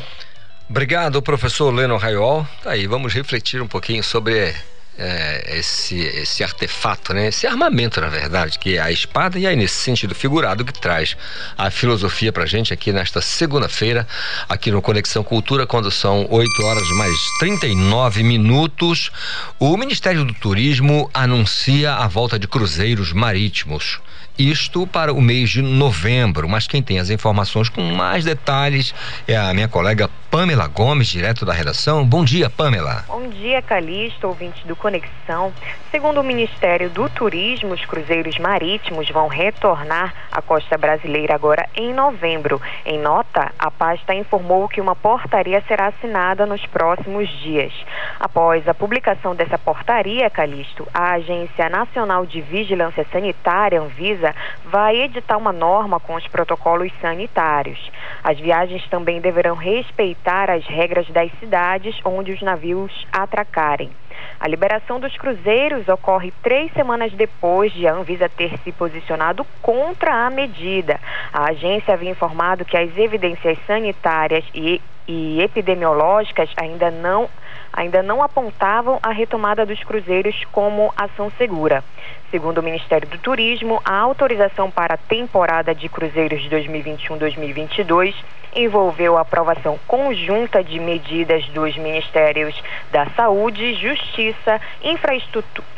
[0.69, 2.48] Obrigado, professor Leno Raiol.
[2.63, 4.56] Tá aí, vamos refletir um pouquinho sobre
[4.98, 7.28] é, esse, esse artefato, né?
[7.28, 11.17] esse armamento, na verdade, que é a espada, e aí nesse sentido figurado que traz
[11.58, 14.08] a filosofia pra gente aqui nesta segunda-feira,
[14.48, 19.12] aqui no Conexão Cultura, quando são 8 horas mais 39 minutos.
[19.60, 24.00] O Ministério do Turismo anuncia a volta de cruzeiros marítimos.
[24.38, 28.93] Isto para o mês de novembro, mas quem tem as informações com mais detalhes
[29.26, 32.06] é a minha colega Pamela Gomes, direto da redação.
[32.06, 33.06] Bom dia, Pamela.
[33.08, 35.54] Bom dia, Calixto, ouvintes do Conexão.
[35.91, 41.93] Segundo o Ministério do Turismo, os cruzeiros marítimos vão retornar à costa brasileira agora em
[41.93, 42.62] novembro.
[42.86, 47.72] Em nota, a pasta informou que uma portaria será assinada nos próximos dias.
[48.20, 54.24] Após a publicação dessa portaria, Calixto, a Agência Nacional de Vigilância Sanitária, Anvisa,
[54.63, 57.91] vai editar uma norma com os protocolos sanitários.
[58.23, 63.91] As viagens também deverão respeitar as regras das cidades onde os navios atracarem.
[64.39, 70.26] A liberação dos cruzeiros ocorre três semanas depois de a Anvisa ter se posicionado contra
[70.26, 70.99] a medida.
[71.34, 77.30] A agência havia informado que as evidências sanitárias e, e epidemiológicas ainda não
[77.76, 81.84] ainda não apontavam a retomada dos cruzeiros como ação segura.
[82.32, 88.15] Segundo o Ministério do Turismo, a autorização para a temporada de cruzeiros de 2021-2022
[88.56, 92.56] envolveu a aprovação conjunta de medidas dos Ministérios
[92.91, 94.62] da Saúde, Justiça,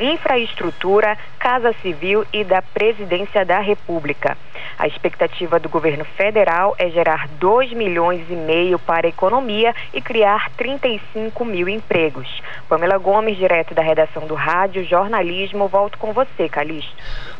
[0.00, 4.36] Infraestrutura, Casa Civil e da Presidência da República.
[4.78, 10.00] A expectativa do governo federal é gerar 2 milhões e meio para a economia e
[10.00, 12.28] criar 35 mil empregos.
[12.68, 16.94] Pamela Gomes, direto da redação do Rádio Jornalismo, volto com você, Calixto.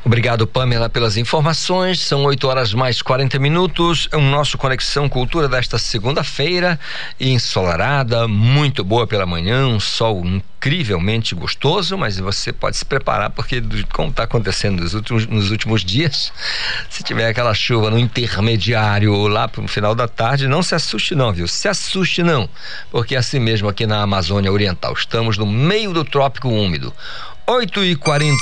[0.09, 2.01] Obrigado, Pamela, pelas informações.
[2.01, 4.09] São 8 horas mais 40 minutos.
[4.11, 6.81] É o nosso Conexão Cultura desta segunda-feira,
[7.21, 13.63] ensolarada, muito boa pela manhã, um sol incrivelmente gostoso, mas você pode se preparar porque
[13.93, 16.33] como está acontecendo nos últimos, nos últimos dias,
[16.89, 20.75] se tiver aquela chuva no intermediário ou lá para o final da tarde, não se
[20.75, 21.47] assuste não, viu?
[21.47, 22.49] Se assuste não,
[22.91, 26.95] porque é assim mesmo aqui na Amazônia Oriental, estamos no meio do trópico úmido.
[27.47, 28.37] 8 e 41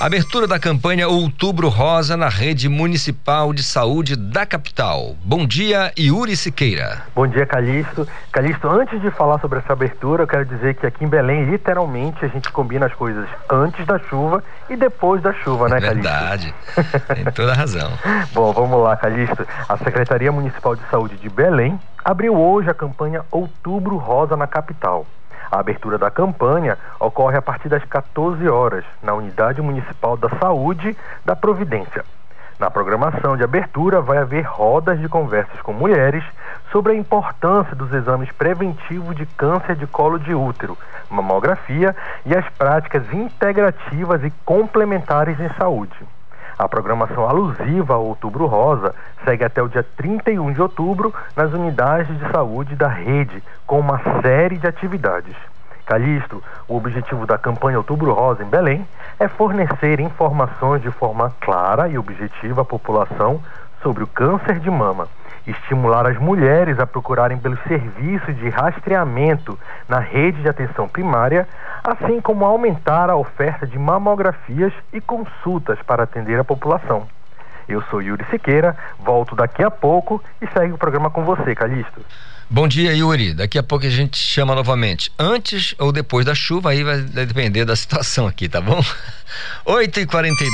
[0.00, 5.14] Abertura da campanha Outubro Rosa na rede municipal de saúde da capital.
[5.22, 7.02] Bom dia, Yuri Siqueira.
[7.14, 8.08] Bom dia, Calixto.
[8.32, 12.24] Calixto, antes de falar sobre essa abertura, eu quero dizer que aqui em Belém, literalmente,
[12.24, 16.02] a gente combina as coisas antes da chuva e depois da chuva, né, Calixto?
[16.02, 16.54] Verdade.
[17.14, 17.92] Tem toda a razão.
[18.32, 19.46] Bom, vamos lá, Calixto.
[19.68, 25.06] A Secretaria Municipal de Saúde de Belém abriu hoje a campanha Outubro Rosa na capital.
[25.50, 30.96] A abertura da campanha ocorre a partir das 14 horas, na Unidade Municipal da Saúde
[31.24, 32.04] da Providência.
[32.60, 36.22] Na programação de abertura vai haver rodas de conversas com mulheres
[36.70, 40.76] sobre a importância dos exames preventivos de câncer de colo de útero,
[41.08, 45.96] mamografia e as práticas integrativas e complementares em saúde.
[46.60, 48.94] A programação alusiva ao Outubro Rosa
[49.24, 53.98] segue até o dia 31 de outubro nas unidades de saúde da rede, com uma
[54.20, 55.34] série de atividades.
[55.86, 58.86] Calixto, o objetivo da campanha Outubro Rosa em Belém
[59.18, 63.40] é fornecer informações de forma clara e objetiva à população
[63.82, 65.08] sobre o câncer de mama
[65.46, 71.48] estimular as mulheres a procurarem pelos serviços de rastreamento na rede de atenção primária,
[71.82, 77.06] assim como aumentar a oferta de mamografias e consultas para atender a população.
[77.68, 82.00] Eu sou Yuri Siqueira, volto daqui a pouco e segue o programa com você, Calixto.
[82.52, 83.32] Bom dia, Yuri.
[83.32, 85.12] Daqui a pouco a gente chama novamente.
[85.16, 88.84] Antes ou depois da chuva, aí vai depender da situação aqui, tá bom?
[89.64, 90.48] 8h42.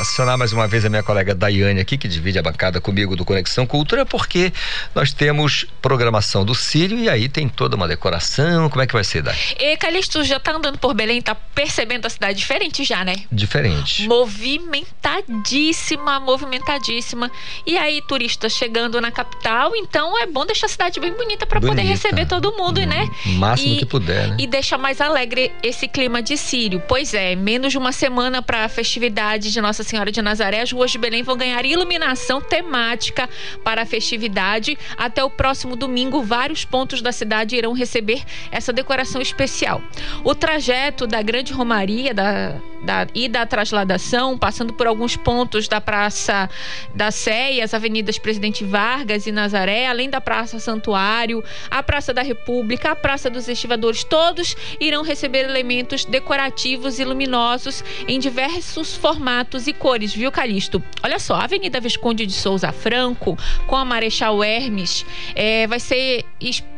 [0.00, 3.22] Acionar mais uma vez a minha colega Daiane aqui, que divide a bancada comigo do
[3.22, 4.50] Conexão Cultura, porque
[4.94, 8.70] nós temos programação do Sírio e aí tem toda uma decoração.
[8.70, 9.36] Como é que vai ser, Dai?
[9.58, 13.16] E Calixto já tá andando por Belém, tá percebendo a cidade diferente já, né?
[13.30, 14.08] Diferente.
[14.08, 17.30] Movimentadíssima, movimentadíssima.
[17.66, 21.60] E aí, turistas chegando na capital, então é bom deixar a cidade bem bonita para
[21.60, 23.08] poder receber todo mundo, né?
[23.26, 24.36] O máximo e, que puder, né?
[24.38, 26.82] E deixar mais alegre esse clima de Sírio.
[26.88, 30.72] Pois é, menos de uma semana para a festividade de Nossa Senhora de Nazaré, as
[30.72, 33.28] ruas de Belém vão ganhar iluminação temática
[33.64, 34.78] para a festividade.
[34.96, 39.82] Até o próximo domingo, vários pontos da cidade irão receber essa decoração especial.
[40.24, 45.80] O trajeto da Grande Romaria da, da, e da trasladação, passando por alguns pontos da
[45.80, 46.48] Praça
[46.94, 52.12] da Sé e as avenidas Presidente Vargas e Nazaré, além da Praça Santuário a Praça
[52.12, 58.96] da República, a Praça dos Estivadores, todos irão receber elementos decorativos e luminosos em diversos
[58.96, 60.82] formatos e cores, viu, Calixto?
[61.02, 65.04] Olha só, a Avenida Visconde de Souza Franco, com a Marechal Hermes,
[65.34, 66.24] é, vai ser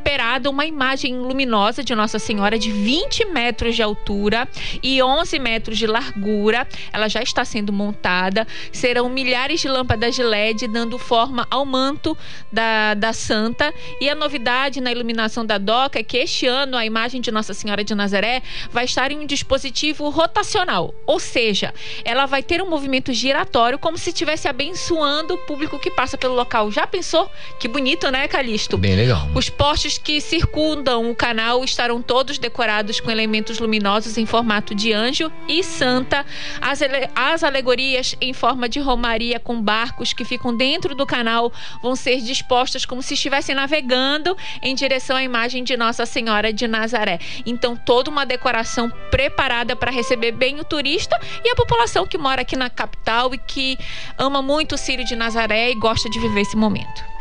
[0.04, 4.46] esperada uma imagem luminosa de Nossa Senhora de 20 metros de altura
[4.82, 6.68] e 11 metros de largura.
[6.92, 8.46] Ela já está sendo montada.
[8.70, 12.16] Serão milhares de lâmpadas de LED dando forma ao manto
[12.52, 13.72] da, da Santa.
[13.98, 17.30] E a novidade novidade na iluminação da DOCA é que este ano a imagem de
[17.30, 21.72] Nossa Senhora de Nazaré vai estar em um dispositivo rotacional, ou seja,
[22.04, 26.34] ela vai ter um movimento giratório como se estivesse abençoando o público que passa pelo
[26.34, 26.70] local.
[26.70, 27.30] Já pensou?
[27.58, 28.76] Que bonito, né, Calixto?
[28.76, 29.28] Bem legal.
[29.34, 34.92] Os postes que circundam o canal estarão todos decorados com elementos luminosos em formato de
[34.92, 36.24] anjo e santa.
[36.60, 36.80] As,
[37.14, 42.20] as alegorias em forma de romaria com barcos que ficam dentro do canal vão ser
[42.20, 47.18] dispostas como se estivessem navegando em direção à imagem de Nossa Senhora de Nazaré.
[47.46, 52.42] Então, toda uma decoração preparada para receber bem o turista e a população que mora
[52.42, 53.78] aqui na capital e que
[54.18, 57.13] ama muito o Círio de Nazaré e gosta de viver esse momento.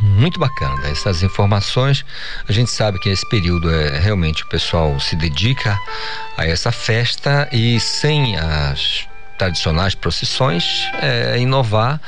[0.00, 2.04] Muito bacana essas informações.
[2.48, 5.78] A gente sabe que esse período é realmente o pessoal se dedica
[6.36, 9.09] a essa festa e sem as
[9.40, 11.98] tradicionais procissões, é, inovar,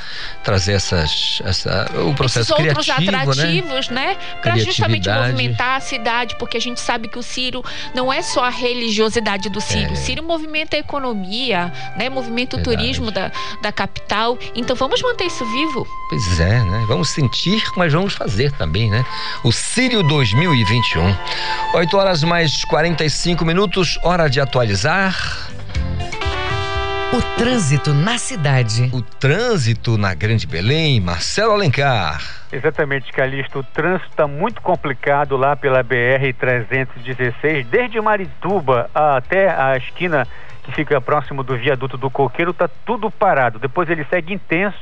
[0.43, 3.17] trazer essas, essa, o processo Esses outros criativo, né?
[3.17, 4.05] atrativos, né?
[4.05, 4.17] né?
[4.39, 7.65] Para justamente movimentar a cidade, porque a gente sabe que o Ciro
[7.95, 9.89] não é só a religiosidade do Ciro.
[9.89, 9.93] É.
[9.93, 12.07] O Ciro movimenta a economia, né?
[12.07, 12.77] Movimenta o Verdade.
[12.77, 13.31] turismo da,
[13.63, 14.37] da capital.
[14.53, 15.87] Então vamos manter isso vivo.
[16.09, 16.85] Pois é, né?
[16.87, 19.03] Vamos sentir, mas vamos fazer também, né?
[19.43, 21.15] O Círio 2021.
[21.73, 25.51] 8 horas mais 45 minutos, hora de atualizar.
[27.15, 28.89] O trânsito na cidade.
[28.91, 32.19] O trânsito na Grande Belém, Marcelo Alencar.
[32.51, 33.59] Exatamente, Calixto.
[33.59, 40.27] O trânsito está muito complicado lá pela BR-316, desde Marituba até a esquina
[40.63, 43.59] que fica próximo do viaduto do Coqueiro, está tudo parado.
[43.59, 44.79] Depois ele segue intenso.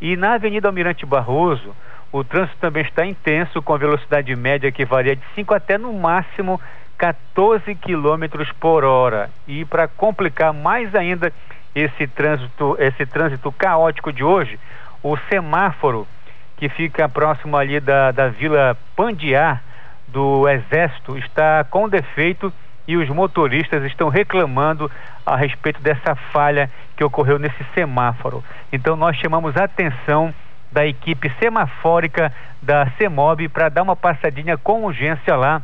[0.00, 1.74] E na Avenida Almirante Barroso,
[2.12, 6.60] o trânsito também está intenso, com velocidade média que varia de 5 até no máximo
[6.96, 9.28] 14 quilômetros por hora.
[9.48, 11.32] E para complicar mais ainda
[11.74, 14.58] esse trânsito, esse trânsito caótico de hoje,
[15.02, 16.06] o semáforo
[16.56, 19.60] que fica próximo ali da, da Vila Pandiá
[20.08, 22.52] do Exército está com defeito
[22.86, 24.90] e os motoristas estão reclamando
[25.26, 28.44] a respeito dessa falha que ocorreu nesse semáforo.
[28.72, 30.32] Então nós chamamos a atenção
[30.70, 35.62] da equipe semafórica da CEMOB para dar uma passadinha com urgência lá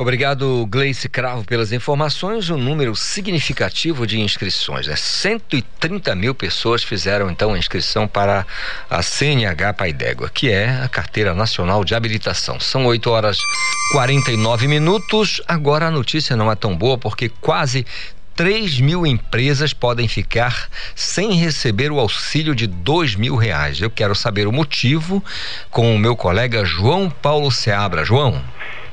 [0.00, 2.48] Obrigado, Gleice Cravo, pelas informações.
[2.50, 4.86] Um número significativo de inscrições.
[4.86, 4.94] Né?
[4.94, 8.46] 130 mil pessoas fizeram então a inscrição para
[8.88, 12.60] a CNH Pai d'Égua, que é a Carteira Nacional de Habilitação.
[12.60, 13.38] São 8 horas
[13.90, 15.42] 49 minutos.
[15.48, 17.84] Agora a notícia não é tão boa porque quase
[18.36, 23.80] 3 mil empresas podem ficar sem receber o auxílio de dois mil reais.
[23.80, 25.24] Eu quero saber o motivo
[25.72, 28.04] com o meu colega João Paulo Seabra.
[28.04, 28.40] João.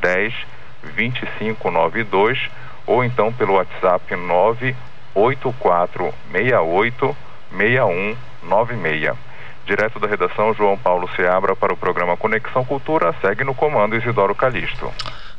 [0.00, 0.34] 10
[0.82, 2.50] 2592
[2.86, 7.16] ou então pelo WhatsApp 98468
[7.56, 9.16] 6196.
[9.66, 14.34] Direto da redação, João Paulo Seabra para o programa Conexão Cultura, segue no comando Isidoro
[14.34, 14.92] Calixto.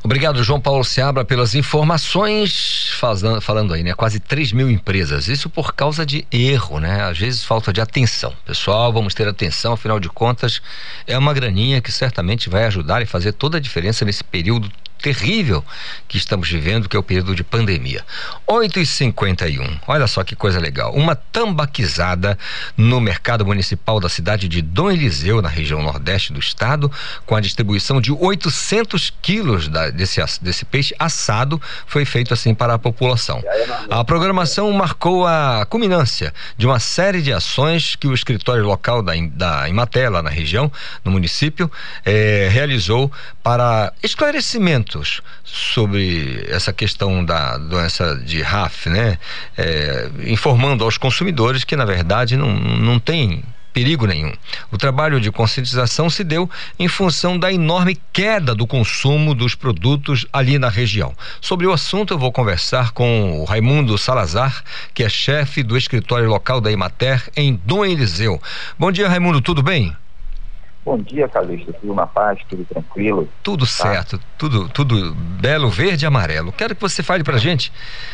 [0.04, 2.90] Obrigado, João Paulo Seabra, pelas informações.
[3.00, 3.94] Fazendo, falando aí, né?
[3.94, 5.28] Quase 3 mil empresas.
[5.28, 7.04] Isso por causa de erro, né?
[7.04, 8.34] Às vezes falta de atenção.
[8.46, 10.62] Pessoal, vamos ter atenção, afinal de contas,
[11.06, 15.64] é uma graninha que certamente vai ajudar e fazer toda a diferença nesse período terrível
[16.08, 18.06] que estamos vivendo, que é o período de pandemia.
[18.48, 20.94] 8 e 51 olha só que coisa legal.
[20.94, 22.38] Uma tambaquizada
[22.78, 26.92] no mercado municipal da cidade de Dom Eliseu, na região nordeste do estado,
[27.26, 32.74] com a distribuição de 800 quilos da, desse, desse peixe assado, foi feito assim para
[32.76, 33.44] a população.
[33.90, 39.14] A programação marcou a culminância de uma série de ações que o escritório local da,
[39.34, 40.72] da Imaté, lá na região,
[41.04, 41.72] no município,
[42.06, 43.12] eh, realizou
[43.44, 43.94] para
[45.44, 49.18] sobre essa questão da doença de RAF, né?
[49.58, 54.34] É, informando aos consumidores que, na verdade, não, não tem perigo nenhum.
[54.72, 60.26] O trabalho de conscientização se deu em função da enorme queda do consumo dos produtos
[60.32, 61.14] ali na região.
[61.40, 64.64] Sobre o assunto, eu vou conversar com o Raimundo Salazar,
[64.94, 68.42] que é chefe do escritório local da Imater em Dom Eliseu.
[68.78, 69.96] Bom dia, Raimundo, tudo bem?
[70.84, 71.72] Bom dia, Calixto.
[71.74, 73.30] Tudo na paz, tudo tranquilo?
[73.44, 73.72] Tudo tá?
[73.72, 76.52] certo, tudo, tudo belo, verde e amarelo.
[76.52, 77.72] Quero que você fale pra gente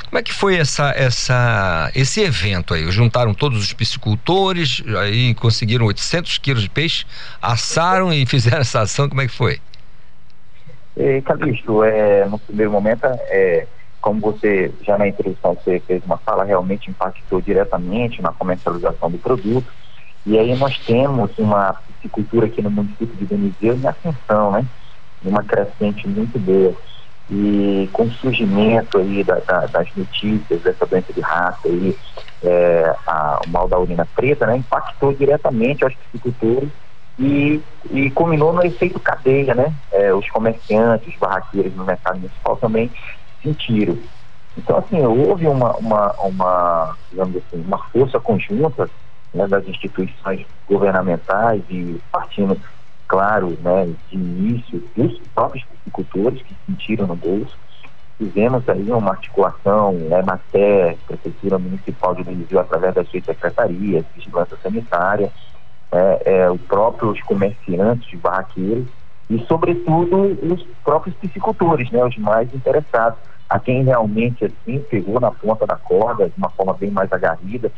[0.09, 2.91] como é que foi essa, essa, esse evento aí.
[2.91, 7.05] Juntaram todos os piscicultores, aí conseguiram 800 quilos de peixe,
[7.41, 9.07] assaram e fizeram essa ação.
[9.07, 9.61] Como é que foi?
[10.97, 13.65] É, Calixto, é, no primeiro momento, é,
[14.01, 19.18] como você já na introdução você fez uma fala, realmente impactou diretamente na comercialização do
[19.18, 19.72] produto
[20.28, 24.65] e aí nós temos uma piscicultura aqui no município de Benizeu em ascensão, né?
[25.23, 26.75] Uma crescente muito boa.
[27.32, 31.97] E com o surgimento aí da, da, das notícias dessa doença de raça aí,
[32.43, 34.57] é, a, o mal da urina preta, né?
[34.57, 36.69] Impactou diretamente aos piscicultores
[37.17, 39.73] e, e culminou no efeito cadeia, né?
[39.93, 42.91] É, os comerciantes, os barraqueiros no mercado municipal também
[43.41, 43.97] sentiram.
[44.57, 48.89] Então, assim, houve uma, uma, uma, assim, uma força conjunta
[49.38, 52.59] né, das instituições governamentais e partindo,
[53.07, 57.55] claro, né, de início dos próprios agricultores que sentiram no bolso.
[58.17, 64.57] Fizemos aí uma articulação, né, Maté, Prefeitura Municipal de Brasil, através das suas secretarias, Vigilância
[64.61, 65.31] Sanitária,
[65.91, 68.88] é, é, os próprios comerciantes de barraqueiros
[69.29, 73.19] e, sobretudo, os próprios piscicultores, né, os mais interessados,
[73.49, 77.71] a quem realmente assim pegou na ponta da corda de uma forma bem mais agarrida,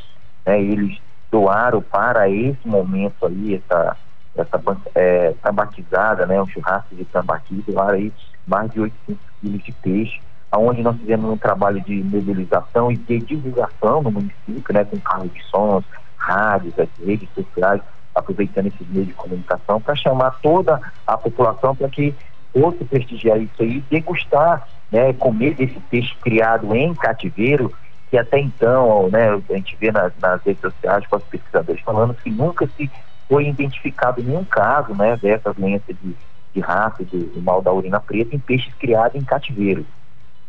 [0.45, 0.97] né, eles
[1.31, 3.97] doaram para esse momento aí, essa,
[4.35, 4.61] essa
[4.95, 8.11] é, tambaquizada, né, um churrasco de tambaqui, doaram aí
[8.47, 10.21] mais de 800 quilos de peixe,
[10.51, 15.31] aonde nós fizemos um trabalho de mobilização e de divulgação no município, né, com carros
[15.31, 15.85] de sons,
[16.17, 17.81] rádios, as redes sociais,
[18.13, 22.13] aproveitando esses meios de comunicação para chamar toda a população para que
[22.51, 27.71] fosse prestigiar isso aí, degustar, né, comer desse peixe criado em cativeiro
[28.09, 32.15] que até então, né, a gente vê nas, nas redes sociais com os pesquisadores falando
[32.15, 32.89] que nunca se
[33.27, 36.15] foi identificado nenhum caso né, dessa doença de,
[36.53, 39.85] de raça, de, de mal da urina preta em peixes criados em cativeiro.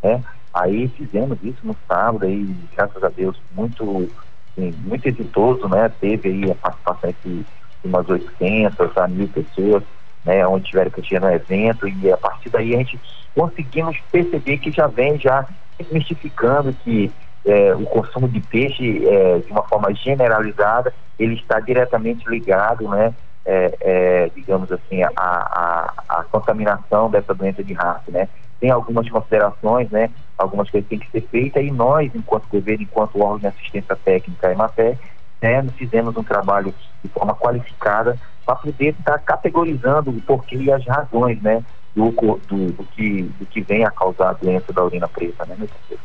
[0.01, 0.23] Né?
[0.53, 4.09] Aí fizemos isso no sábado, aí, graças a Deus, muito,
[4.51, 5.89] assim, muito exitoso, né?
[6.01, 7.45] Teve aí a participação de
[7.85, 9.83] umas 800 a mil pessoas,
[10.25, 10.45] né?
[10.45, 12.99] Onde tiveram que ir no evento e a partir daí a gente
[13.33, 15.47] conseguimos perceber que já vem já
[15.79, 17.09] desmistificando que
[17.45, 23.13] é, o consumo de peixe é, de uma forma generalizada, ele está diretamente ligado, né,
[23.45, 28.27] é, é digamos assim, a, a, a, contaminação dessa doença de raça, né.
[28.59, 32.83] Tem algumas considerações, né, algumas coisas que têm que ser feitas e nós, enquanto governo,
[32.83, 34.99] enquanto órgão de assistência técnica EMATE,
[35.41, 36.73] né, fizemos um trabalho
[37.03, 41.63] de forma qualificada para poder estar categorizando o porquê e as razões, né,
[41.95, 45.55] do, do, do, que, do que vem a causar a doença da urina preta, né,
[45.57, 46.01] meu parceiro?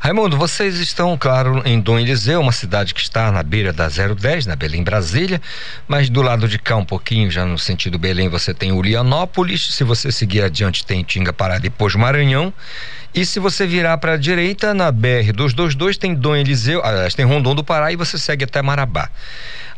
[0.00, 4.46] Raimundo, vocês estão, claro, em Dom Eliseu, uma cidade que está na beira da 010,
[4.46, 5.40] na Belém, Brasília,
[5.86, 9.84] mas do lado de cá, um pouquinho, já no sentido Belém, você tem Ulianópolis, se
[9.84, 12.52] você seguir adiante, tem Tinga Pará, depois Maranhão,
[13.14, 17.24] e se você virar para a direita, na BR 222, tem Dom Eliseu, aliás, tem
[17.24, 19.10] Rondon do Pará, e você segue até Marabá.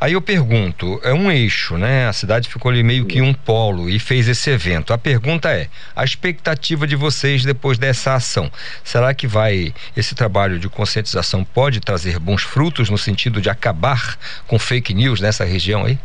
[0.00, 2.08] Aí eu pergunto, é um eixo, né?
[2.08, 4.94] A cidade ficou ali meio que um polo e fez esse evento.
[4.94, 8.50] A pergunta é: a expectativa de vocês depois dessa ação?
[8.82, 14.16] Será que vai esse trabalho de conscientização pode trazer bons frutos no sentido de acabar
[14.46, 15.98] com fake news nessa região aí?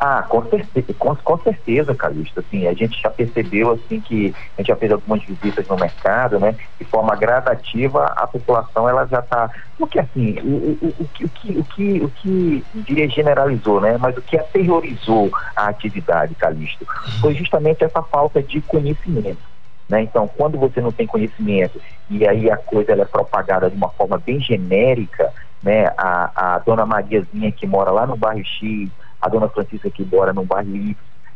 [0.00, 2.40] Ah, com certeza, com, com certeza, Calixto.
[2.40, 6.38] Assim, a gente já percebeu assim que a gente já fez algumas visitas no mercado,
[6.38, 6.54] né?
[6.78, 9.50] De forma gradativa, a população ela já está.
[9.78, 13.98] Porque assim, o, o, o, que, o, que, o que o que diria generalizou, né?
[13.98, 16.86] Mas o que aterrorizou a atividade, Calixto,
[17.20, 19.53] foi justamente essa falta de conhecimento.
[19.88, 20.02] Né?
[20.02, 24.18] Então, quando você não tem conhecimento e aí a coisa é propagada de uma forma
[24.18, 25.32] bem genérica,
[25.62, 25.86] né?
[25.96, 30.32] A, a dona Mariazinha que mora lá no bairro X, a dona Francisca que mora
[30.32, 30.94] no bairro Y,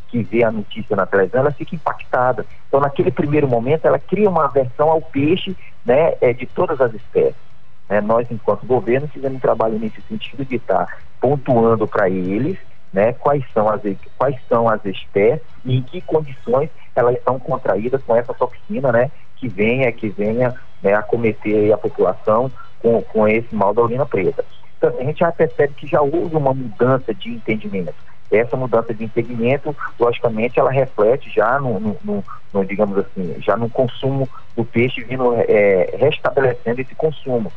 [0.09, 2.45] que vê a notícia na televisão, ela fica impactada.
[2.69, 6.93] Então, naquele primeiro momento, ela cria uma aversão ao peixe né, é, de todas as
[6.95, 7.37] espécies.
[7.89, 8.01] Né?
[8.01, 12.59] Nós, enquanto governo, fizemos um trabalho nesse sentido de estar pontuando para eles
[12.93, 13.83] né, quais, são as,
[14.17, 19.11] quais são as espécies e em que condições elas estão contraídas com essa toxina né,
[19.37, 24.45] que venha, que venha né, acometer a população com, com esse mal da urina preta.
[24.77, 27.95] Então, a gente já percebe que já houve uma mudança de entendimento
[28.31, 33.57] essa mudança de entendimento, logicamente, ela reflete já no, no, no, no digamos assim, já
[33.57, 37.53] no consumo do peixe vindo é, restabelecendo esse consumo.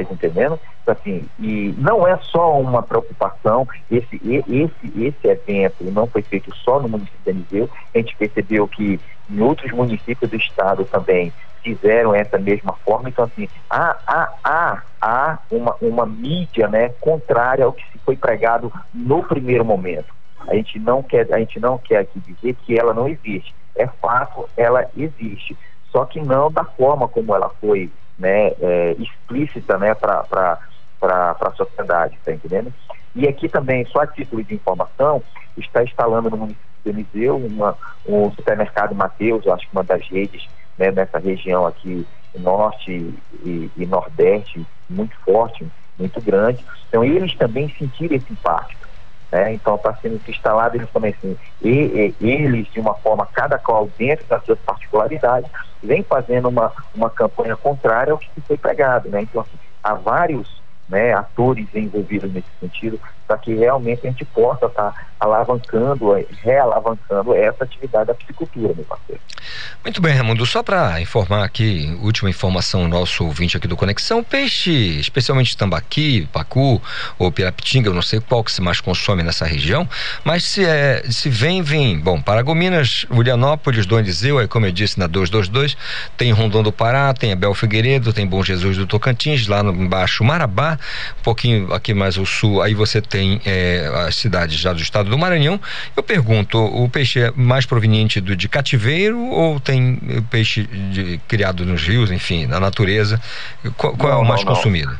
[0.00, 0.60] Está entendendo?
[0.82, 6.54] Então, assim, e não é só uma preocupação, esse, esse, esse evento não foi feito
[6.56, 11.32] só no município de Aniseu, a gente percebeu que em outros municípios do estado também
[11.62, 17.64] fizeram essa mesma forma, então assim, há, há, há, há uma, uma mídia né, contrária
[17.64, 20.14] ao que se foi pregado no primeiro momento.
[20.46, 23.52] A gente não quer, a gente não quer aqui dizer que ela não existe.
[23.74, 25.56] É fato, ela existe.
[25.90, 30.58] Só que não da forma como ela foi né, é, explícita né, para
[31.00, 32.72] a sociedade, tá entendendo?
[33.14, 35.22] E aqui também, só a título de informação,
[35.56, 40.46] está instalando no município de Eliseu uma, um supermercado Mateus, acho que uma das redes
[40.78, 42.06] né, nessa região aqui,
[42.38, 45.66] norte e, e nordeste, muito forte,
[45.98, 46.64] muito grande.
[46.88, 48.85] Então, eles também sentiram esse impacto.
[49.30, 49.54] Né?
[49.54, 53.88] Então está sendo instalado eles também assim, e, e, eles de uma forma cada qual
[53.98, 55.50] dentro das suas particularidades
[55.82, 59.22] vem fazendo uma, uma campanha contrária ao que foi pregado, né?
[59.22, 64.66] Então assim, há vários né, atores envolvidos nesse sentido, para que realmente a gente possa
[64.66, 66.12] estar tá alavancando,
[66.42, 69.20] realavancando essa atividade da piscicultura, meu parceiro.
[69.82, 74.98] Muito bem, Raimundo, só para informar aqui, última informação nosso ouvinte aqui do Conexão, peixe,
[74.98, 76.82] especialmente tambaqui, pacu
[77.18, 79.88] ou pirapitinga, eu não sei qual que se mais consome nessa região,
[80.24, 84.98] mas se é, se vem, vem, bom, Paragominas, Ulianópolis, Dom Eliseu, aí como eu disse
[84.98, 85.76] na 222,
[86.16, 90.24] tem Rondon do Pará, tem Abel Figueiredo, tem Bom Jesus do Tocantins, lá no embaixo
[90.24, 90.78] Marabá,
[91.18, 95.10] um pouquinho aqui mais ao sul, aí você tem é, as cidades já do estado
[95.10, 95.60] do Maranhão.
[95.96, 99.98] Eu pergunto, o peixe é mais proveniente do de cativeiro ou tem
[100.30, 103.20] peixe de, criado nos rios, enfim, na natureza?
[103.76, 104.96] Qual, qual não, é o mais não, consumido?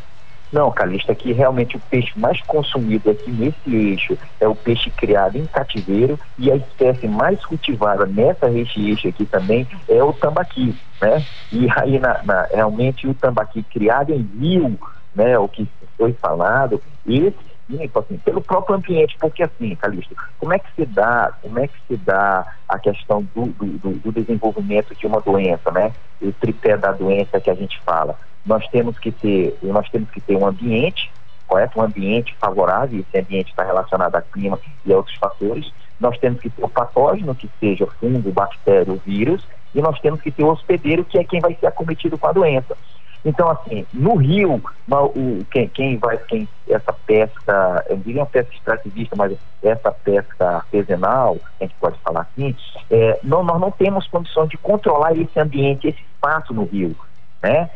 [0.53, 5.37] Não, Calista, aqui realmente o peixe mais consumido aqui nesse eixo é o peixe criado
[5.37, 11.25] em cativeiro e a espécie mais cultivada nessa eixo aqui também é o tambaqui, né?
[11.53, 14.79] E aí, na, na, realmente, o tambaqui criado em rio,
[15.15, 20.55] né, o que foi falado, esse sim, assim, pelo próprio ambiente, porque assim, Calixto, como
[20.55, 24.95] é que se dá, como é que se dá a questão do, do, do desenvolvimento
[24.95, 25.95] de uma doença, né?
[26.21, 28.19] O tripé da doença que a gente fala.
[28.45, 31.11] Nós temos que ter, nós temos que ter um ambiente,
[31.47, 31.79] correto?
[31.79, 35.73] Um ambiente favorável, esse ambiente está relacionado a clima e a outros fatores.
[35.99, 40.31] Nós temos que ter o patógeno, que seja fungo, bactéria, vírus, e nós temos que
[40.31, 42.77] ter o hospedeiro, que é quem vai ser acometido com a doença.
[43.25, 48.55] Então, assim, no rio, o, quem, quem vai, quem, essa pesca, eu diria uma pesca
[48.55, 52.55] extrativista, mas essa pesca artesanal, a gente pode falar assim,
[52.91, 56.97] é, não, nós não temos condições de controlar esse ambiente, esse espaço no rio,
[57.43, 57.71] né?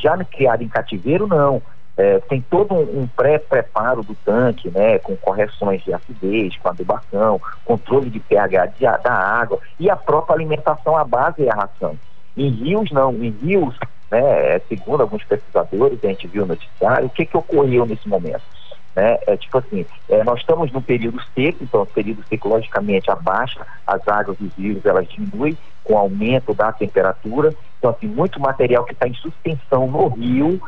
[0.00, 1.60] Já criado em cativeiro, não.
[1.98, 7.40] É, tem todo um, um pré-preparo do tanque, né, com correções de acidez, com adubação,
[7.64, 11.98] controle de pH de, da água e a própria alimentação à base é a ração.
[12.36, 13.12] Em rios, não.
[13.14, 13.76] Em rios,
[14.10, 18.08] né, é, segundo alguns pesquisadores, a gente viu no noticiário, o que, que ocorreu nesse
[18.08, 18.42] momento?
[18.96, 19.18] Né?
[19.26, 23.64] É tipo assim, é, nós estamos num período seco, então o período seco logicamente abaixa
[23.86, 25.56] as águas dos rios, elas diminuem
[25.88, 27.54] com o aumento da temperatura.
[27.78, 30.60] Então, assim, muito material que está em suspensão no rio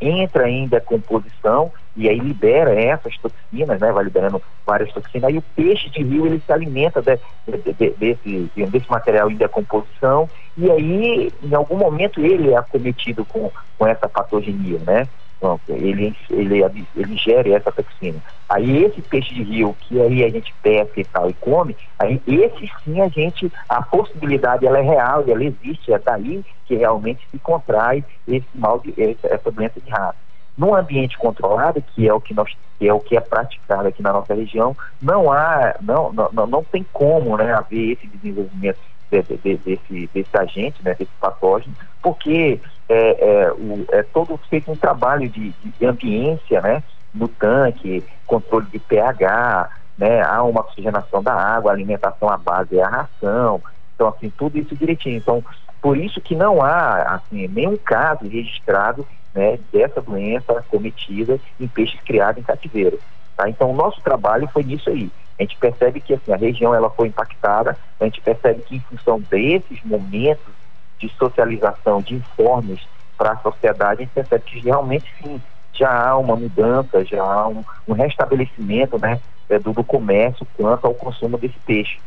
[0.00, 3.92] entra em decomposição e aí libera essas toxinas, né?
[3.92, 5.28] Vai liberando várias toxinas.
[5.28, 9.36] Aí o peixe de rio ele se alimenta de, de, de, desse, desse material em
[9.36, 15.08] decomposição e aí em algum momento ele é acometido com, com essa patogenia, né?
[15.38, 16.62] Pronto, ele, ele,
[16.96, 18.22] ele gera essa toxina.
[18.48, 22.20] Aí esse peixe de rio que aí a gente pesca e tal e come, aí
[22.26, 27.26] esse sim a gente, a possibilidade ela é real, ela existe, é daí que realmente
[27.30, 30.16] se contrai esse mal de, essa doença de raça.
[30.56, 34.02] Num ambiente controlado, que é o que nós que é o que é praticado aqui
[34.02, 38.78] na nossa região, não há, não, não, não tem como né, haver esse desenvolvimento
[39.10, 44.70] de, de, desse, desse agente, né, desse patógeno, porque é, é, o, é todo feito
[44.70, 46.82] um trabalho de, de ambiência né,
[47.14, 52.82] no tanque, controle de pH, né, há uma oxigenação da água, alimentação à base é
[52.82, 53.62] a ração,
[53.94, 55.16] então assim, tudo isso direitinho.
[55.16, 55.44] Então,
[55.80, 62.00] por isso que não há assim, nenhum caso registrado né, dessa doença cometida em peixes
[62.02, 62.98] criados em cativeiro.
[63.36, 63.48] Tá?
[63.48, 66.88] Então, o nosso trabalho foi nisso aí, A gente percebe que assim, a região ela
[66.90, 70.54] foi impactada, a gente percebe que em função desses momentos
[70.98, 72.80] de socialização, de informes
[73.16, 75.40] para a sociedade, a gente percebe que realmente sim,
[75.72, 80.86] já há uma mudança, já há um, um restabelecimento né, é, do, do, comércio quanto
[80.86, 81.98] ao consumo desse peixe.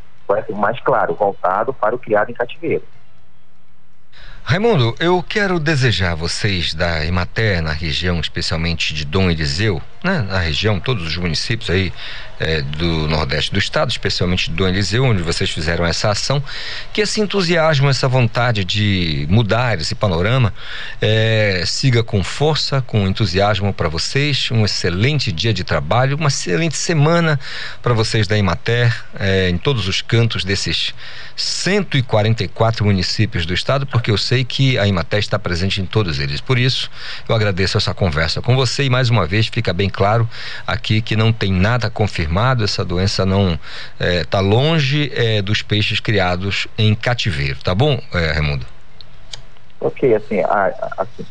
[0.50, 2.84] Mais claro, voltado para o criado em cativeiro.
[4.44, 10.22] Raimundo, eu quero desejar a vocês da Emater, na região especialmente de Dom Eliseu, né,
[10.22, 11.92] na região, todos os municípios aí
[12.40, 16.42] é, do Nordeste do Estado, especialmente Dom Eliseu, onde vocês fizeram essa ação,
[16.92, 20.52] que esse entusiasmo, essa vontade de mudar esse panorama
[21.00, 26.76] é, siga com força, com entusiasmo para vocês, um excelente dia de trabalho, uma excelente
[26.76, 27.38] semana
[27.82, 30.94] para vocês da Emater, é, em todos os cantos desses
[31.36, 36.40] 144 municípios do Estado, porque eu sei que a Imaté está presente em todos eles.
[36.40, 36.90] Por isso,
[37.28, 40.28] eu agradeço essa conversa com você e mais uma vez fica bem claro
[40.66, 42.29] aqui que não tem nada confirmado,
[42.62, 43.58] essa doença não
[43.98, 48.66] está é, longe é, dos peixes criados em cativeiro, tá bom, é, Raimundo?
[49.80, 50.40] Ok, assim,
[50.96, 51.24] assim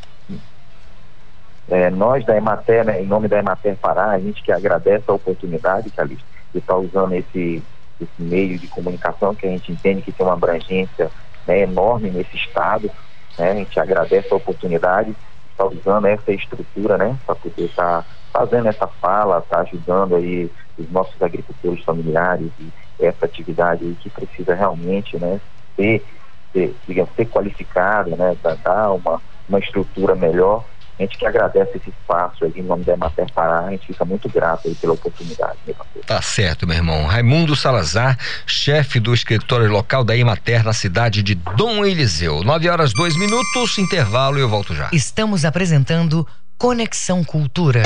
[1.69, 5.13] é, nós da Emater, né, em nome da Emater Pará, a gente que agradece a
[5.13, 7.63] oportunidade, Calixto, de estar usando esse,
[8.01, 11.11] esse meio de comunicação que a gente entende que tem uma abrangência
[11.47, 12.89] né, enorme nesse estado.
[13.37, 13.51] Né?
[13.51, 15.15] A gente agradece a oportunidade,
[15.51, 20.49] está usando essa estrutura né, para poder estar tá fazendo essa fala, está ajudando aí
[20.79, 25.39] os nossos agricultores familiares e essa atividade aí que precisa realmente né,
[25.75, 26.03] ser,
[26.51, 30.63] ser, digamos, ser qualificada, né, dar uma, uma estrutura melhor
[30.99, 34.03] a gente que agradece esse espaço aí em nome da Emater Pará, a gente fica
[34.03, 36.05] muito grato aí pela oportunidade, meu parceiro.
[36.05, 37.05] Tá certo, meu irmão.
[37.05, 42.43] Raimundo Salazar, chefe do escritório local da Emater na cidade de Dom Eliseu.
[42.43, 44.89] Nove horas, dois minutos, intervalo e eu volto já.
[44.91, 46.27] Estamos apresentando
[46.57, 47.83] Conexão Cultura.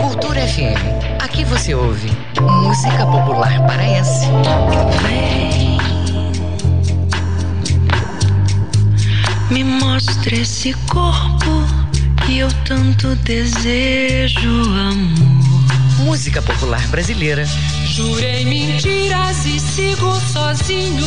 [0.00, 1.22] Cultura FM.
[1.22, 4.26] Aqui você ouve música popular paraense.
[5.02, 5.78] Vem.
[9.50, 11.64] Me mostre esse corpo
[12.26, 16.04] que eu tanto desejo, amor.
[16.04, 17.44] Música popular brasileira.
[17.84, 21.06] Jurei mentiras e sigo sozinho.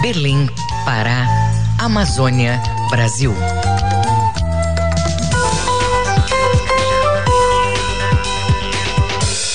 [0.00, 0.48] Berlim,
[0.84, 1.26] Pará,
[1.78, 2.60] Amazônia,
[2.90, 3.34] Brasil.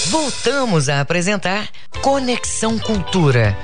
[0.10, 1.70] Voltamos a apresentar
[2.02, 3.58] Conexão Cultura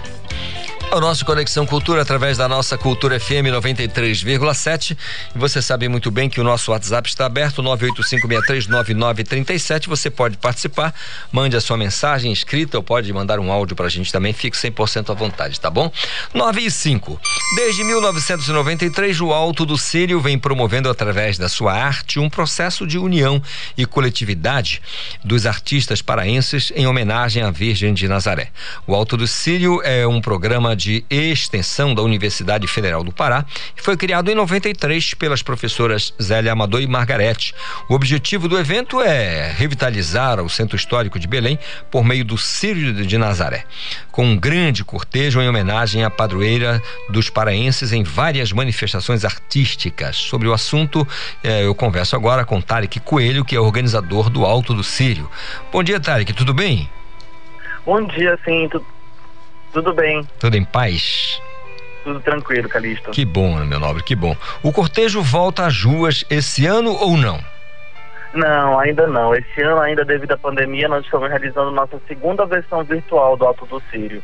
[0.96, 4.96] o nosso Conexão Cultura através da nossa Cultura FM 93,7.
[5.36, 9.90] E você sabe muito bem que o nosso WhatsApp está aberto, 985639937.
[9.90, 10.96] Você pode participar,
[11.34, 14.56] mande a sua mensagem escrita ou pode mandar um áudio para a gente também, fique
[14.56, 15.92] 100% à vontade, tá bom?
[16.34, 17.20] 9 e 5.
[17.58, 22.98] Desde 1993, o Alto do Sírio vem promovendo através da sua arte um processo de
[22.98, 23.44] união
[23.78, 24.82] e coletividade
[25.22, 28.48] dos artistas paraenses em homenagem à Virgem de Nazaré.
[28.88, 33.44] O Alto do Sírio é um programa de de Extensão da Universidade Federal do Pará
[33.76, 37.56] e foi criado em 93 pelas professoras Zélia Amador e Margarete.
[37.90, 41.58] O objetivo do evento é revitalizar o Centro Histórico de Belém
[41.90, 43.66] por meio do Círio de Nazaré,
[44.12, 46.80] com um grande cortejo em homenagem à padroeira
[47.10, 50.16] dos paraenses em várias manifestações artísticas.
[50.16, 51.08] Sobre o assunto,
[51.44, 55.28] eh, eu converso agora com Tarek Coelho, que é organizador do Alto do Círio.
[55.72, 56.88] Bom dia, Tarek, tudo bem?
[57.84, 58.95] Bom dia, sim, tudo
[59.76, 60.26] tudo bem.
[60.40, 61.42] Tudo em paz?
[62.06, 63.12] Tudo tranquilo, Calixto.
[63.12, 64.34] Que bom, meu nobre, que bom.
[64.64, 67.44] O cortejo volta às ruas esse ano ou não?
[68.34, 69.36] Não, ainda não.
[69.36, 73.66] Esse ano, ainda devido à pandemia, nós estamos realizando nossa segunda versão virtual do Alto
[73.66, 74.24] do Sírio.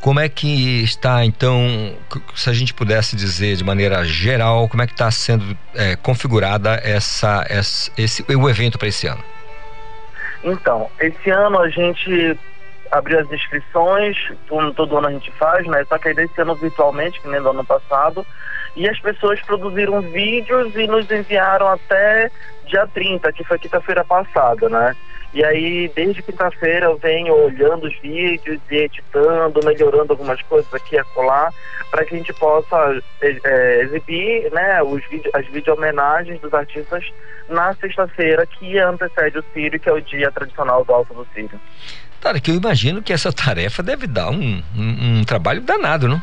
[0.00, 1.96] Como é que está, então,
[2.34, 6.80] se a gente pudesse dizer de maneira geral, como é que está sendo é, configurada
[6.84, 9.22] essa, essa, esse, o evento para esse ano?
[10.44, 12.36] Então, esse ano a gente
[12.92, 14.16] abriu as inscrições,
[14.46, 15.84] todo, todo ano a gente faz, né?
[15.88, 18.24] Só que aí desse ano virtualmente, que nem do ano passado,
[18.76, 22.30] e as pessoas produziram vídeos e nos enviaram até
[22.66, 24.94] dia 30, que foi quinta-feira passada, né?
[25.34, 30.96] E aí, desde quinta-feira, eu venho olhando os vídeos e editando, melhorando algumas coisas aqui
[30.96, 31.50] e acolá,
[31.90, 37.04] para que a gente possa é, exibir né, os vídeo, as vídeo homenagens dos artistas
[37.48, 41.58] na sexta-feira, que antecede o Sírio, que é o dia tradicional do Alto do Sírio.
[42.20, 46.22] Cara, que eu imagino que essa tarefa deve dar um, um, um trabalho danado, não?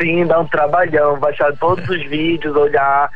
[0.00, 3.10] Sim, dá um trabalhão, baixar todos os vídeos, olhar,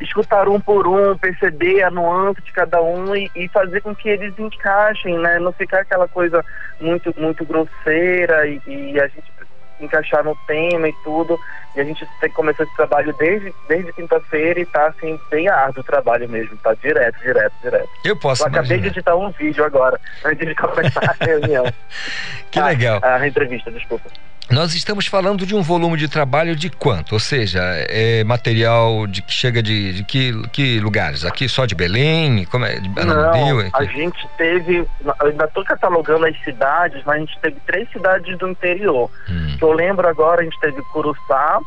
[0.00, 4.08] escutar um por um, perceber a nuance de cada um e, e, fazer com que
[4.08, 5.38] eles encaixem, né?
[5.38, 6.44] Não ficar aquela coisa
[6.80, 9.38] muito, muito grosseira e, e a gente
[9.80, 11.38] encaixar no tema e tudo.
[11.76, 15.48] E a gente tem que começar esse trabalho desde, desde quinta-feira e tá assim, bem
[15.48, 17.88] árduo o trabalho mesmo, tá direto, direto, direto.
[18.04, 18.42] Eu posso.
[18.42, 21.64] Eu acabei de editar um vídeo agora, antes de começar a reunião.
[22.50, 23.00] que legal.
[23.02, 24.10] A, a entrevista, desculpa.
[24.50, 27.12] Nós estamos falando de um volume de trabalho de quanto?
[27.12, 31.24] Ou seja, é material de que chega de, de que, que lugares?
[31.24, 32.46] Aqui só de Belém?
[32.46, 32.80] Como é?
[32.80, 34.86] De Não, a gente teve,
[35.20, 39.10] ainda estou catalogando as cidades, mas a gente teve três cidades do interior.
[39.28, 39.56] Hum.
[39.58, 41.60] Que eu lembro agora, a gente teve Curuçá,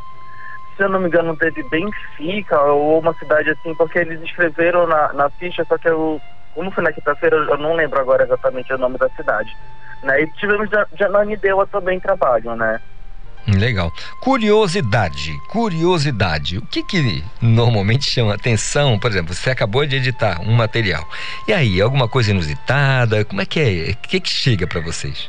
[0.76, 5.14] se eu não me engano, teve Benfica, ou uma cidade assim, porque eles escreveram na,
[5.14, 6.20] na ficha, só que eu,
[6.56, 9.56] como foi na quinta-feira, eu não lembro agora exatamente o nome da cidade.
[10.04, 10.24] Né?
[10.24, 12.80] E tivemos de Ananindeua também trabalho, né?
[13.48, 13.92] Legal.
[14.20, 16.60] Curiosidade, curiosidade.
[16.60, 19.00] O que que normalmente chama atenção?
[19.00, 21.04] Por exemplo, você acabou de editar um material.
[21.48, 23.26] E aí, alguma coisa inusitada?
[23.26, 23.92] Como é que é?
[23.92, 25.28] O que que chega para vocês?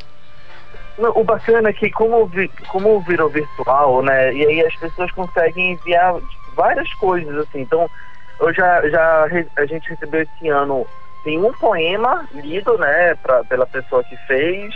[0.99, 2.31] O bacana é que como,
[2.69, 4.33] como virou virtual, né?
[4.35, 6.15] E aí as pessoas conseguem enviar
[6.55, 7.63] várias coisas, assim.
[7.63, 7.89] Então,
[8.41, 10.87] eu já, já a gente recebeu esse ano
[11.23, 14.75] tem um poema lido, né, pra, pela pessoa que fez,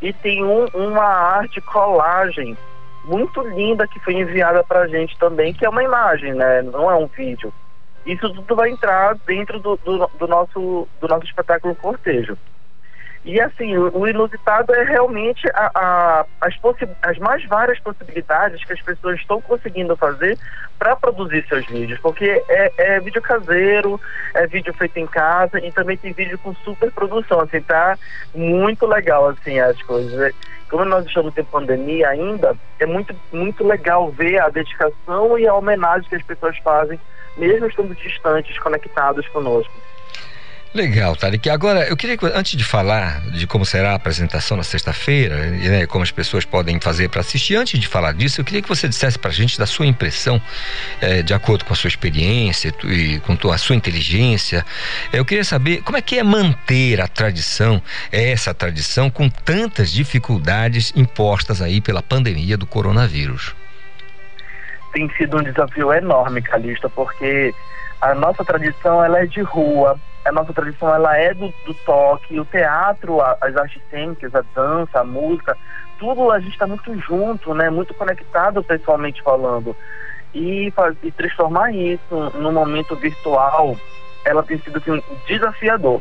[0.00, 2.56] e tem um, uma arte colagem
[3.04, 6.90] muito linda que foi enviada para a gente também, que é uma imagem, né, não
[6.90, 7.52] é um vídeo.
[8.06, 12.38] Isso tudo vai entrar dentro do, do, do nosso, do nosso espetáculo Cortejo.
[13.28, 16.54] E assim, o, inusitado é realmente a, a, as,
[17.02, 20.38] as mais várias possibilidades que as pessoas estão conseguindo fazer
[20.78, 24.00] para produzir seus vídeos, porque é, é, vídeo caseiro,
[24.32, 27.98] é vídeo feito em casa e também tem vídeo com super produção, assim, tá
[28.34, 30.18] muito legal assim as coisas.
[30.18, 30.32] É,
[30.70, 35.54] como nós estamos em pandemia ainda, é muito, muito legal ver a dedicação e a
[35.54, 36.98] homenagem que as pessoas fazem,
[37.36, 39.74] mesmo estando distantes, conectados conosco.
[40.78, 41.50] Legal, Tarek.
[41.50, 45.68] Agora, eu queria que, antes de falar de como será a apresentação na sexta-feira, e
[45.68, 48.68] né, como as pessoas podem fazer para assistir, antes de falar disso, eu queria que
[48.68, 50.40] você dissesse para a gente da sua impressão,
[51.00, 54.64] eh, de acordo com a sua experiência e com a sua inteligência.
[55.12, 60.92] Eu queria saber como é que é manter a tradição, essa tradição, com tantas dificuldades
[60.94, 63.52] impostas aí pela pandemia do coronavírus.
[64.92, 67.52] Tem sido um desafio enorme, Calista, porque
[68.00, 69.98] a nossa tradição ela é de rua,
[70.28, 74.42] a nossa tradição ela é do, do toque, o teatro, a, as artes cênicas, a
[74.54, 75.56] dança, a música,
[75.98, 77.70] tudo a gente está muito junto, né?
[77.70, 79.76] Muito conectado pessoalmente falando.
[80.34, 80.72] E,
[81.02, 83.76] e transformar isso num momento virtual,
[84.24, 86.00] ela tem sido assim, desafiador.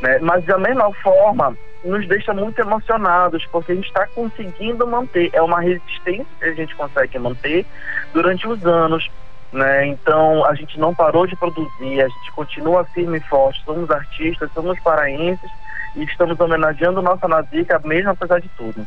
[0.00, 0.18] Né?
[0.20, 5.40] Mas da mesma forma, nos deixa muito emocionados, porque a gente está conseguindo manter, é
[5.40, 7.64] uma resistência que a gente consegue manter
[8.12, 9.10] durante os anos.
[9.52, 9.86] Né?
[9.86, 14.50] Então a gente não parou de produzir, a gente continua firme e forte, somos artistas,
[14.52, 15.50] somos paraenses
[15.94, 18.86] e estamos homenageando nossa Nazica mesmo apesar de tudo.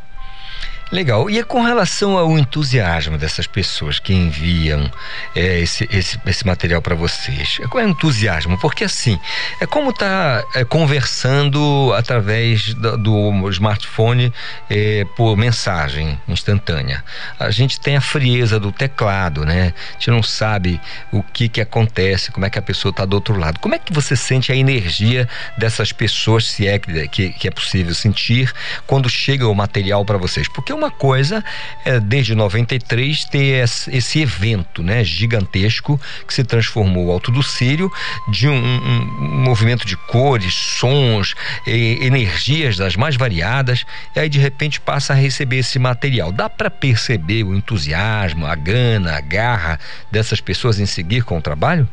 [0.90, 1.30] Legal.
[1.30, 4.90] E é com relação ao entusiasmo dessas pessoas que enviam
[5.36, 8.58] é, esse, esse, esse material para vocês, qual é o entusiasmo?
[8.58, 9.16] Porque assim,
[9.60, 14.32] é como tá é, conversando através do, do smartphone
[14.68, 17.04] é, por mensagem instantânea.
[17.38, 19.72] A gente tem a frieza do teclado, né?
[19.90, 20.80] A gente não sabe
[21.12, 23.60] o que que acontece, como é que a pessoa está do outro lado.
[23.60, 27.50] Como é que você sente a energia dessas pessoas, se é que, que, que é
[27.52, 28.52] possível sentir,
[28.88, 30.48] quando chega o material para vocês?
[30.48, 31.44] Porque uma coisa
[31.84, 37.92] é, desde 93, ter esse evento né, gigantesco que se transformou o Alto do Sírio
[38.28, 41.34] de um, um, um movimento de cores, sons,
[41.66, 43.84] e, energias das mais variadas,
[44.16, 46.32] e aí de repente passa a receber esse material.
[46.32, 49.78] Dá para perceber o entusiasmo, a gana, a garra
[50.10, 51.86] dessas pessoas em seguir com o trabalho?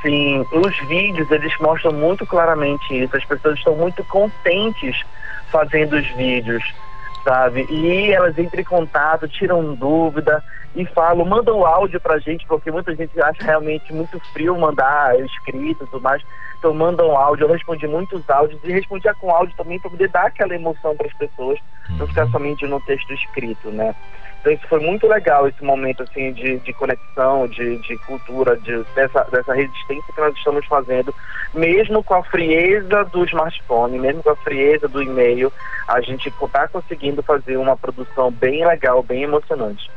[0.00, 3.14] Sim, os vídeos eles mostram muito claramente isso.
[3.14, 5.04] As pessoas estão muito contentes
[5.50, 6.62] fazendo os vídeos
[7.24, 7.66] sabe?
[7.70, 10.42] E elas entram em contato, tiram dúvida
[10.74, 15.18] e falam, mandam o áudio pra gente, porque muita gente acha realmente muito frio mandar
[15.20, 16.22] escrito e tudo mais.
[16.58, 20.26] Então mandam áudio, eu respondi muitos áudios e respondia com áudio também para poder dar
[20.26, 21.58] aquela emoção para as pessoas,
[21.90, 22.32] não ficar uhum.
[22.32, 23.94] somente no texto escrito, né?
[24.40, 28.82] Então isso foi muito legal, esse momento assim de, de conexão, de, de cultura, de,
[28.94, 31.14] dessa, dessa resistência que nós estamos fazendo,
[31.52, 35.52] mesmo com a frieza do smartphone, mesmo com a frieza do e-mail,
[35.88, 39.90] a gente está conseguindo fazer uma produção bem legal, bem emocionante.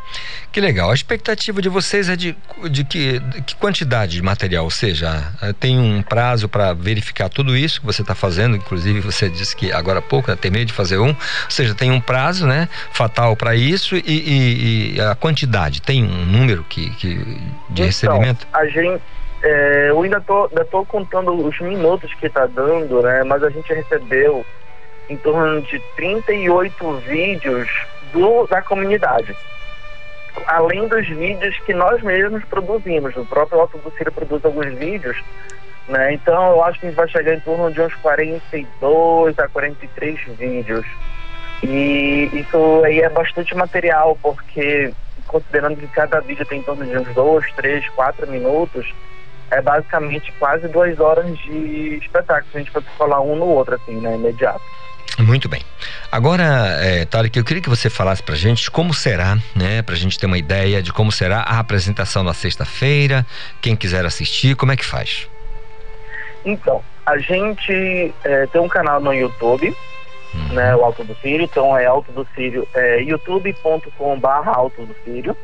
[0.51, 0.91] Que legal.
[0.91, 2.35] A expectativa de vocês é de,
[2.69, 4.63] de, que, de que quantidade de material?
[4.65, 8.99] Ou seja, eh, tem um prazo para verificar tudo isso que você está fazendo, inclusive
[9.01, 11.15] você disse que agora há pouco né, medo de fazer um, ou
[11.49, 16.25] seja, tem um prazo né, fatal para isso e, e, e, a quantidade, tem um
[16.25, 18.47] número que, que de então, recebimento?
[18.53, 19.01] A gente,
[19.43, 23.49] é, eu ainda tô, ainda tô contando os minutos que está dando, né, mas a
[23.49, 24.45] gente recebeu
[25.09, 27.69] em torno de 38 vídeos
[28.13, 29.35] do, da comunidade
[30.47, 33.15] além dos vídeos que nós mesmos produzimos.
[33.15, 35.17] O próprio Alto do Ciro produz alguns vídeos,
[35.87, 36.13] né?
[36.13, 40.19] Então eu acho que a gente vai chegar em torno de uns 42 a 43
[40.37, 40.85] vídeos.
[41.63, 44.93] E isso aí é bastante material, porque
[45.27, 48.85] considerando que cada vídeo tem em torno de uns 2, 3, 4 minutos,
[49.49, 53.75] é basicamente quase duas horas de espetáculo, se a gente fosse falar um no outro,
[53.75, 54.61] assim, né, imediato.
[55.19, 55.61] Muito bem.
[56.11, 56.43] Agora,
[56.79, 59.81] é, Tarek, eu queria que você falasse pra gente como será, né?
[59.81, 63.25] Pra gente ter uma ideia de como será a apresentação na sexta-feira,
[63.61, 65.27] quem quiser assistir, como é que faz?
[66.45, 69.75] Então, a gente é, tem um canal no YouTube.
[70.53, 70.75] Né?
[70.75, 75.35] O Alto do Sírio, então é Alto do Sírio, é youtube.com Alto do Sírio.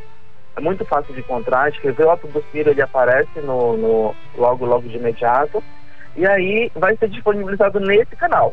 [0.56, 4.66] É muito fácil de encontrar, escrever o Alto do Sírio, ele aparece no, no logo,
[4.66, 5.64] logo de imediato.
[6.16, 8.52] E aí vai ser disponibilizado nesse canal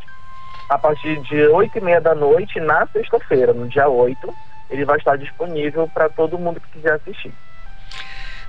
[0.69, 4.35] a partir de 8 e meia da noite, na sexta-feira, no dia 8,
[4.71, 7.33] ele vai estar disponível para todo mundo que quiser assistir.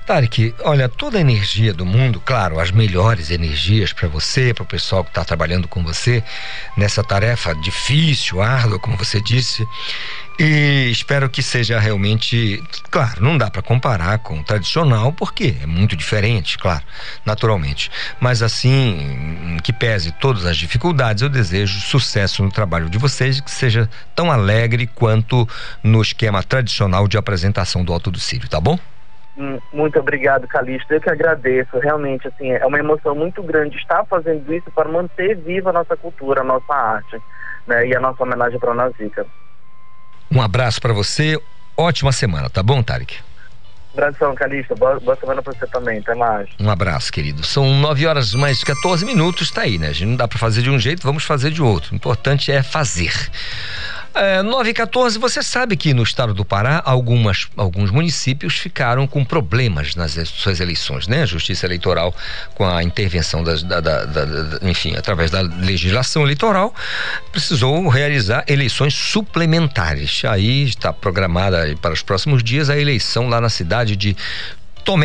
[0.06, 4.68] Tarek, olha, toda a energia do mundo, claro, as melhores energias para você, para o
[4.68, 6.24] pessoal que está trabalhando com você
[6.78, 9.68] nessa tarefa difícil, árdua, como você disse.
[10.38, 15.66] E espero que seja realmente, claro, não dá para comparar com o tradicional, porque é
[15.66, 16.84] muito diferente, claro,
[17.26, 17.90] naturalmente.
[18.20, 23.50] Mas assim, que pese todas as dificuldades, eu desejo sucesso no trabalho de vocês, que
[23.50, 25.50] seja tão alegre quanto
[25.82, 28.78] no esquema tradicional de apresentação do Alto do Sírio, tá bom?
[29.38, 30.94] Hum, muito obrigado, Calixto.
[30.94, 31.78] Eu que agradeço.
[31.80, 35.98] Realmente, assim, é uma emoção muito grande estar fazendo isso para manter viva a nossa
[35.98, 37.22] cultura, a nossa arte,
[37.68, 37.88] né?
[37.88, 39.26] E a nossa homenagem para a Nazica.
[40.32, 41.40] Um abraço para você.
[41.78, 43.20] Ótima semana, tá bom, Tarek?
[43.94, 44.76] Abração, Calixto.
[44.76, 46.00] Boa, boa semana para você também.
[46.00, 46.50] Até mais.
[46.60, 47.46] Um abraço, querido.
[47.46, 49.88] São 9 horas mais 14 minutos, tá aí, né?
[49.88, 51.94] A gente não dá para fazer de um jeito, vamos fazer de outro.
[51.94, 53.14] O importante é fazer.
[54.16, 59.06] É, 9 e 14, você sabe que no estado do Pará, algumas, alguns municípios ficaram
[59.06, 61.24] com problemas nas suas eleições, né?
[61.24, 62.16] A Justiça Eleitoral,
[62.54, 66.74] com a intervenção das, da, da, da, da, enfim, através da legislação eleitoral,
[67.30, 70.24] precisou realizar eleições suplementares.
[70.24, 74.16] Aí está programada para os próximos dias a eleição lá na cidade de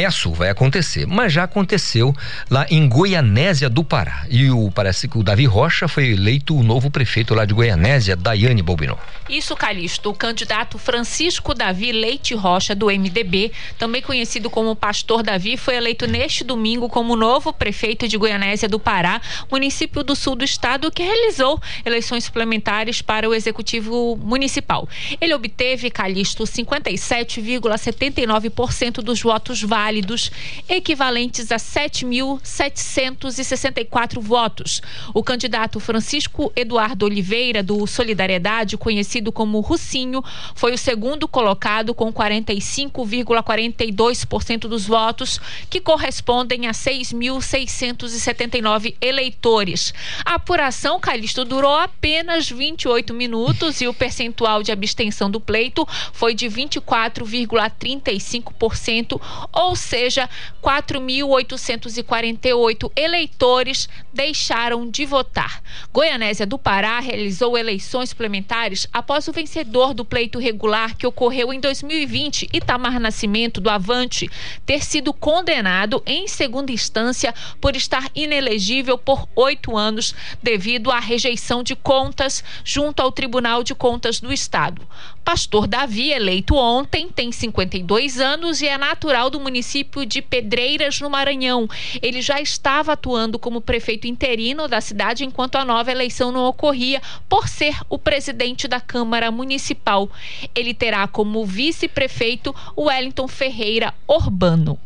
[0.06, 2.14] Açu vai acontecer, mas já aconteceu
[2.50, 4.26] lá em Goianésia do Pará.
[4.28, 8.14] E o parece que o Davi Rocha foi eleito o novo prefeito lá de Goianésia,
[8.14, 8.98] Daiane Bobino.
[9.28, 15.56] Isso, Calixto, o candidato Francisco Davi Leite Rocha do MDB, também conhecido como Pastor Davi,
[15.56, 19.20] foi eleito neste domingo como novo prefeito de Goianésia do Pará,
[19.50, 24.88] município do sul do estado que realizou eleições suplementares para o executivo municipal.
[25.20, 30.30] Ele obteve, Calixto, 57,79% dos votos válidos,
[30.68, 34.82] equivalentes a 7.764 votos.
[35.14, 40.24] O candidato Francisco Eduardo Oliveira, do Solidariedade, conhecido como Russinho,
[40.56, 45.38] foi o segundo colocado com 45,42% dos votos,
[45.70, 49.94] que correspondem a 6.679 eleitores.
[50.24, 56.34] A apuração, Calixto, durou apenas 28 minutos e o percentual de abstenção do pleito foi
[56.34, 59.20] de 24,35%,
[59.60, 60.28] ou seja,
[60.62, 65.62] 4.848 eleitores deixaram de votar.
[65.92, 71.60] Goianésia do Pará realizou eleições suplementares após o vencedor do pleito regular que ocorreu em
[71.60, 74.30] 2020, Itamar Nascimento do Avante,
[74.64, 81.62] ter sido condenado em segunda instância por estar inelegível por oito anos devido à rejeição
[81.62, 84.80] de contas junto ao Tribunal de Contas do Estado.
[85.24, 91.08] Pastor Davi, eleito ontem, tem 52 anos e é natural do município de Pedreiras, no
[91.08, 91.68] Maranhão.
[92.02, 97.00] Ele já estava atuando como prefeito interino da cidade enquanto a nova eleição não ocorria,
[97.28, 100.10] por ser o presidente da Câmara Municipal.
[100.54, 104.78] Ele terá como vice-prefeito o Wellington Ferreira Urbano.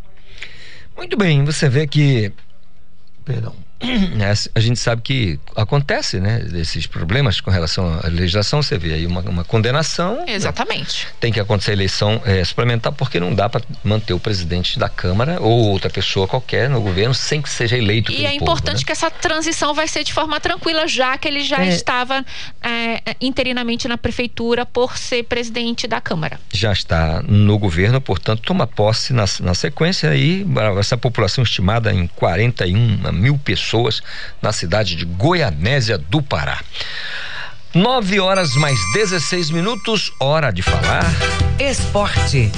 [0.96, 2.32] Muito bem, você vê que.
[3.24, 3.63] Perdão.
[4.54, 6.44] a gente sabe que acontece, né?
[6.54, 10.24] Esses problemas com relação à legislação, você vê aí uma, uma condenação.
[10.26, 11.06] Exatamente.
[11.20, 14.88] Tem que acontecer a eleição é, suplementar, porque não dá para manter o presidente da
[14.88, 18.78] Câmara ou outra pessoa qualquer no governo sem que seja eleito E é povo, importante
[18.78, 18.84] né?
[18.84, 21.68] que essa transição vai ser de forma tranquila, já que ele já É.
[21.68, 22.24] estava
[22.62, 26.38] é, interinamente na prefeitura por ser presidente da Câmara.
[26.52, 30.46] já está no governo, portanto, toma posse na, na sequência aí,
[30.78, 33.73] essa população estimada em 41 mil pessoas
[34.40, 36.60] na cidade de Goianésia do Pará.
[37.74, 41.04] 9 horas mais 16 minutos, hora de falar.
[41.58, 42.52] Esporte.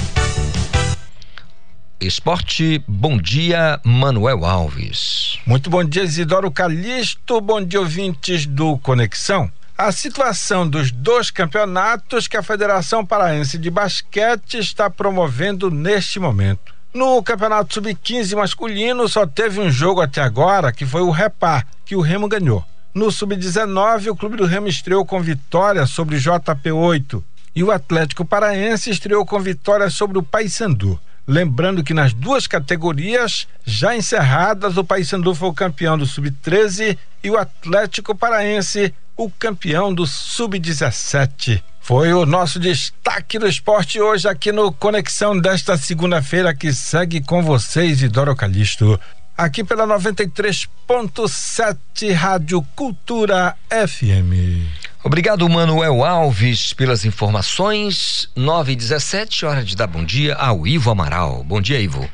[1.99, 5.39] Esporte, bom dia, Manuel Alves.
[5.47, 7.41] Muito bom dia, Isidoro Calixto.
[7.41, 9.51] Bom dia, ouvintes do Conexão.
[9.75, 16.76] A situação dos dois campeonatos que a Federação Paraense de Basquete está promovendo neste momento.
[16.93, 21.95] No Campeonato Sub-15 masculino, só teve um jogo até agora, que foi o Repar, que
[21.95, 22.63] o Remo ganhou.
[22.93, 27.21] No Sub-19, o Clube do Remo estreou com vitória sobre o JP8
[27.55, 30.99] e o Atlético Paraense estreou com vitória sobre o Paysandu.
[31.27, 37.29] Lembrando que nas duas categorias já encerradas, o Paysandu foi o campeão do Sub-13 e
[37.29, 41.61] o Atlético Paraense o campeão do Sub-17.
[41.81, 47.41] Foi o nosso destaque do esporte hoje aqui no Conexão desta segunda-feira que segue com
[47.41, 48.99] vocês, Idoro Calixto.
[49.35, 54.67] Aqui pela 93.7 Rádio Cultura FM.
[55.03, 58.27] Obrigado, Manuel Alves, pelas informações.
[58.35, 61.43] 9 e 17 hora de dar bom dia ao Ivo Amaral.
[61.43, 62.09] Bom dia, Ivo.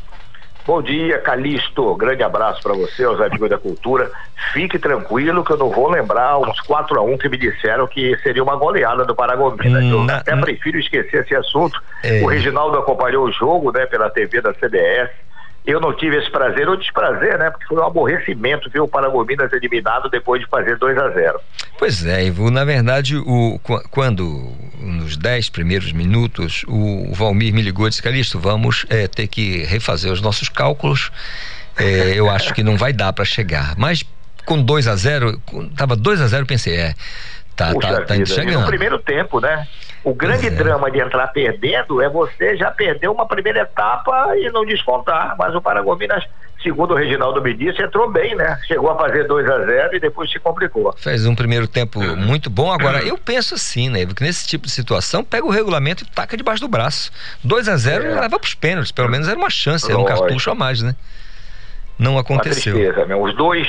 [0.66, 1.94] Bom dia, Calixto.
[1.96, 4.10] Grande abraço para você, aos amigos da cultura.
[4.54, 8.18] Fique tranquilo que eu não vou lembrar uns 4 a 1 que me disseram que
[8.24, 9.84] seria uma goleada do Paragominas.
[9.84, 11.78] Eu Na- até prefiro esquecer esse assunto.
[12.02, 12.22] É.
[12.22, 15.12] O Reginaldo acompanhou o jogo, né, pela TV da CBS.
[15.66, 17.50] Eu não tive esse prazer ou desprazer, né?
[17.50, 21.40] Porque foi um aborrecimento ver o Paragominas eliminado depois de fazer 2 a 0
[21.80, 27.62] Pois é, Ivo, na verdade, o, qu- quando nos 10 primeiros minutos o Valmir me
[27.62, 31.12] ligou e disse, Calixto, vamos eh, ter que refazer os nossos cálculos.
[31.78, 33.74] Eh, eu acho que não vai dar para chegar.
[33.78, 34.04] Mas
[34.46, 36.94] com 2 a 0 com- tava 2 a 0 eu pensei, é,
[37.56, 38.66] tá, Puxa tá, tá vida, e no chegando.
[38.68, 39.68] primeiro tempo, né?
[40.04, 44.66] O grande drama de entrar perdendo é você já perder uma primeira etapa e não
[44.66, 45.34] descontar.
[45.38, 46.26] Mas o Paragominas,
[46.62, 48.60] segundo o Reginaldo me disse, entrou bem, né?
[48.68, 50.94] Chegou a fazer 2 a 0 e depois se complicou.
[50.98, 52.18] Fez um primeiro tempo Uhum.
[52.18, 52.70] muito bom.
[52.70, 54.02] Agora, eu penso assim, né?
[54.02, 57.10] Ivo, Que nesse tipo de situação, pega o regulamento e taca debaixo do braço.
[57.42, 58.92] 2 a 0 e leva pros pênaltis.
[58.92, 60.04] Pelo menos era uma chance, era um É.
[60.10, 60.20] Lógico.
[60.28, 60.96] cartucho a mais, né?
[61.98, 62.74] Não aconteceu.
[62.76, 63.22] Uma tristeza, meu.
[63.22, 63.68] Os dois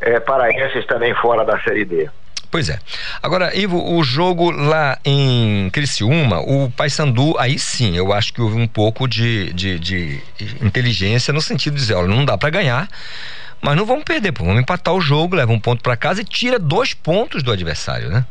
[0.00, 2.10] eh, paraenses também fora da Série D.
[2.50, 2.78] Pois é.
[3.22, 8.60] Agora, Ivo, o jogo lá em Criciúma, o Paysandu, aí sim, eu acho que houve
[8.60, 10.20] um pouco de, de, de
[10.60, 12.88] inteligência no sentido de dizer, olha, não dá pra ganhar,
[13.62, 16.24] mas não vamos perder, pô, vamos empatar o jogo, leva um ponto pra casa e
[16.24, 18.24] tira dois pontos do adversário, né?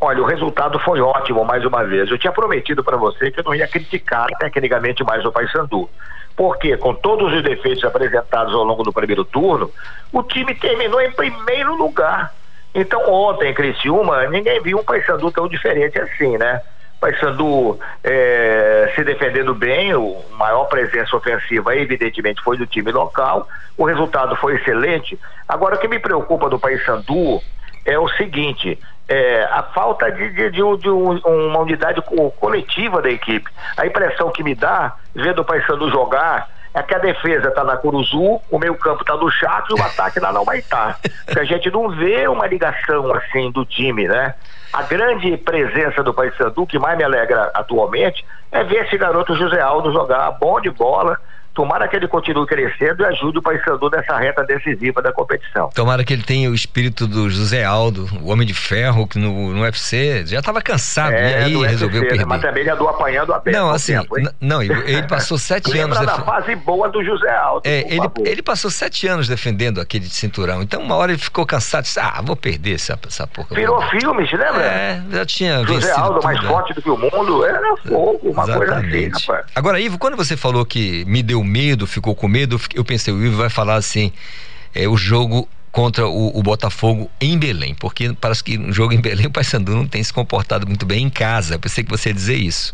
[0.00, 2.10] Olha, o resultado foi ótimo, mais uma vez.
[2.10, 5.88] Eu tinha prometido para você que eu não ia criticar tecnicamente mais o Paysandu.
[6.36, 9.70] Porque, com todos os defeitos apresentados ao longo do primeiro turno,
[10.12, 12.34] o time terminou em primeiro lugar.
[12.74, 16.60] Então, ontem, em Criciúma, ninguém viu um Paysandu tão diferente assim, né?
[17.00, 23.46] Paysandu eh, se defendendo bem, o maior presença ofensiva, evidentemente, foi do time local.
[23.76, 25.18] O resultado foi excelente.
[25.46, 27.42] Agora, o que me preocupa do Paysandu
[27.84, 33.02] é o seguinte: é, a falta de, de- de de um- uma unidade co- coletiva
[33.02, 33.50] da equipe.
[33.76, 37.76] A impressão que me dá, vendo o Paysandu jogar, é que a defesa está na
[37.76, 40.98] Curuzu, o meio-campo está no Chaco e o ataque lá vai estar.
[41.24, 44.34] Porque a gente não vê uma ligação assim do time, né?
[44.72, 49.60] A grande presença do Paysandu, que mais me alegra atualmente, é ver esse garoto José
[49.60, 51.16] Aldo jogar bom de bola.
[51.54, 55.70] Tomara que ele continue crescendo e ajude o Paysandu nessa reta decisiva da competição.
[55.74, 59.52] Tomara que ele tenha o espírito do José Aldo, o Homem de Ferro, que no,
[59.52, 62.08] no UFC já estava cansado, e aí É, UFC, resolveu né?
[62.08, 62.26] perder.
[62.26, 65.98] Mas também ele andou apanhando a beça Não, assim, tempo, não, ele passou sete Lembra
[65.98, 67.62] anos da defen- fase boa do José Aldo.
[67.64, 68.26] É, ele, favor.
[68.26, 70.60] ele passou sete anos defendendo aquele cinturão.
[70.62, 71.84] Então, uma hora ele ficou cansado.
[71.84, 73.54] Disse, ah, vou perder essa, essa porca.
[73.54, 74.62] Virou filmes, lembra?
[74.62, 76.48] É, já tinha José Aldo, tudo, mais né?
[76.48, 79.26] forte do que o mundo, era fogo, uma coisa assim, Exatamente.
[79.28, 79.46] rapaz.
[79.54, 83.22] Agora, Ivo, quando você falou que me deu medo, ficou com medo, eu pensei, o
[83.22, 84.12] Ivo vai falar assim,
[84.74, 89.00] é, o jogo contra o, o Botafogo em Belém, porque parece que no jogo em
[89.00, 91.56] Belém o Paysandu não tem se comportado muito bem em casa.
[91.56, 92.72] Eu pensei que você ia dizer isso.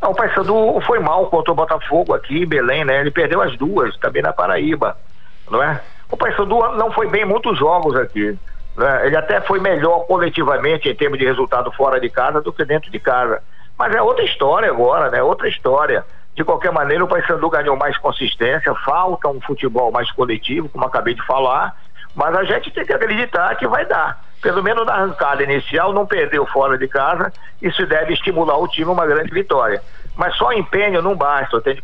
[0.00, 3.00] Não, o Paysandu foi mal contra o Botafogo aqui em Belém, né?
[3.00, 4.96] Ele perdeu as duas, também na Paraíba,
[5.50, 5.80] não é?
[6.08, 8.38] O Paysandu não foi bem em muitos jogos aqui.
[8.76, 9.06] Né?
[9.06, 12.90] Ele até foi melhor coletivamente em termos de resultado fora de casa do que dentro
[12.90, 13.42] de casa.
[13.78, 15.22] Mas é outra história agora, né?
[15.22, 16.04] Outra história.
[16.34, 21.14] De qualquer maneira, o Paysandu ganhou mais consistência, falta um futebol mais coletivo, como acabei
[21.14, 21.76] de falar,
[22.14, 24.22] mas a gente tem que acreditar que vai dar.
[24.40, 28.90] Pelo menos na arrancada inicial, não perdeu fora de casa, isso deve estimular o time
[28.90, 29.80] uma grande vitória.
[30.16, 31.80] Mas só empenho não basta, tem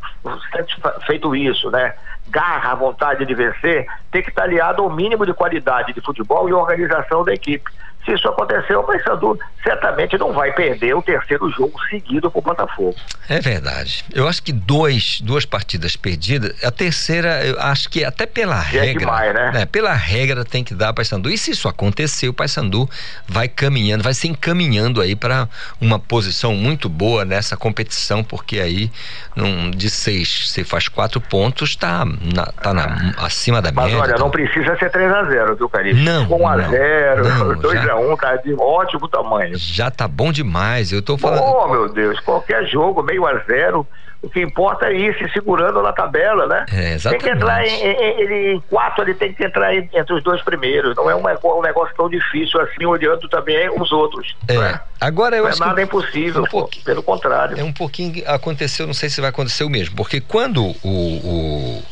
[1.07, 1.95] feito isso, né?
[2.29, 6.53] Garra, vontade de vencer, tem que estar aliado ao mínimo de qualidade de futebol e
[6.53, 7.71] organização da equipe.
[8.05, 12.43] Se isso acontecer, o Paysandu certamente não vai perder o terceiro jogo seguido para o
[12.43, 12.95] Botafogo.
[13.29, 14.05] É verdade.
[14.15, 18.79] Eu acho que dois, duas partidas perdidas, a terceira, eu acho que até pela Já
[18.79, 18.91] é regra.
[18.91, 19.51] É demais, né?
[19.53, 19.67] né?
[19.67, 21.29] Pela regra tem que dar para Paysandu.
[21.29, 22.89] E se isso acontecer, o Paysandu
[23.27, 25.49] vai caminhando, vai se encaminhando aí para
[25.81, 28.91] uma posição muito boa nessa competição, porque aí
[29.37, 33.99] num, de seis, você faz quatro pontos, tá, na, tá na, acima da Mas média.
[33.99, 34.25] Mas olha, tá...
[34.25, 35.97] não precisa ser 3 a 0 viu, Carinho?
[35.97, 36.29] Não.
[36.29, 39.57] 1 a 0 2 a 1 tá de ótimo tamanho.
[39.57, 41.43] Já tá bom demais, eu tô falando.
[41.43, 43.87] Oh, meu Deus, qualquer jogo, meio a zero,
[44.21, 46.67] o que importa é ir se segurando na tabela, né?
[46.73, 47.23] É, exatamente.
[47.23, 50.43] Tem que entrar em, em, ele, em quatro, ele tem que entrar entre os dois
[50.43, 50.97] primeiros.
[50.97, 54.37] Não é um, um negócio tão difícil assim, olhando também os outros.
[54.49, 54.59] É.
[54.59, 54.81] Né?
[55.01, 57.59] Agora eu não é acho é nada que impossível, um pô, pelo contrário.
[57.59, 61.83] É um pouquinho aconteceu, não sei se vai acontecer o mesmo, porque quando o, o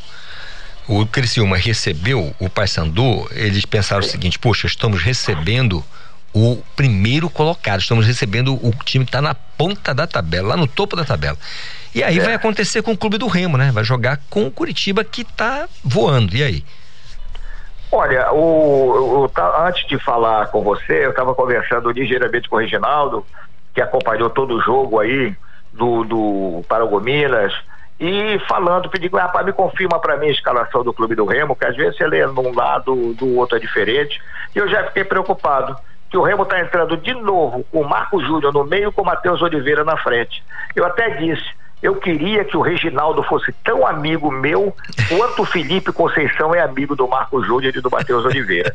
[0.89, 5.85] o Criciúma recebeu o Paysandu, eles pensaram o seguinte: poxa, estamos recebendo
[6.33, 10.67] o primeiro colocado, estamos recebendo o time que está na ponta da tabela, lá no
[10.67, 11.37] topo da tabela.
[11.95, 12.23] E aí é.
[12.23, 13.71] vai acontecer com o clube do Remo, né?
[13.73, 16.37] Vai jogar com o Curitiba que está voando.
[16.37, 16.65] E aí?
[17.91, 22.59] Olha, o, o, tá, antes de falar com você, eu estava conversando ligeiramente com o
[22.59, 23.25] Reginaldo,
[23.75, 25.35] que acompanhou todo o jogo aí
[25.73, 27.55] do, do Paragominas
[27.99, 31.65] e falando, pedindo, rapaz, me confirma para mim a escalação do Clube do Remo, que
[31.65, 34.21] às vezes você lê num lado, do outro é diferente,
[34.55, 35.77] e eu já fiquei preocupado,
[36.11, 39.05] que o Remo está entrando de novo com o Marco Júnior no meio com o
[39.05, 40.43] Matheus Oliveira na frente.
[40.75, 41.45] Eu até disse,
[41.83, 44.75] eu queria que o Reginaldo fosse tão amigo meu
[45.09, 48.75] quanto o Felipe Conceição é amigo do Marco Júnior e do Matheus Oliveira.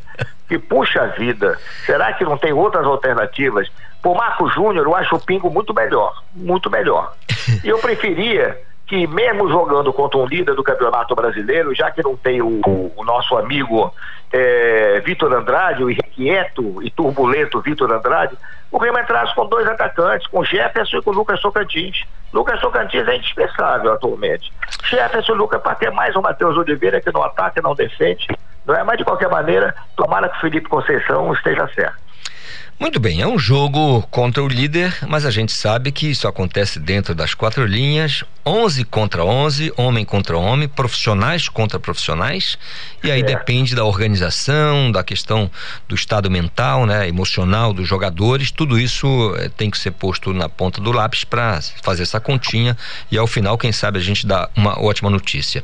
[0.50, 3.72] E puxa vida, será que não tem outras alternativas?
[4.02, 7.14] Por Marco Júnior, eu acho o Pingo muito melhor, muito melhor.
[7.64, 8.60] E eu preferia
[8.92, 12.60] que mesmo jogando contra um líder do Campeonato Brasileiro, já que não tem o,
[12.94, 13.90] o nosso amigo
[14.34, 18.38] é, Vitor Andrade, o irrequieto e turbulento Vitor Andrade,
[18.70, 22.04] o Remo entrasse com dois atacantes, com Jefferson e com Lucas Tocantins.
[22.34, 24.52] Lucas Tocantins é indispensável atualmente.
[24.84, 28.28] Jefferson e Lucas para ter mais o Matheus Oliveira que não ataca não defende.
[28.66, 28.84] Não é?
[28.84, 32.11] Mas de qualquer maneira, tomara que o Felipe Conceição esteja certo.
[32.82, 36.80] Muito bem, é um jogo contra o líder, mas a gente sabe que isso acontece
[36.80, 42.58] dentro das quatro linhas, 11 contra 11, homem contra homem, profissionais contra profissionais,
[43.04, 43.24] e aí é.
[43.24, 45.50] depende da organização, da questão
[45.88, 50.50] do estado mental, né, emocional dos jogadores, tudo isso é, tem que ser posto na
[50.50, 52.76] ponta do lápis para fazer essa continha
[53.12, 55.64] e ao final, quem sabe, a gente dá uma ótima notícia.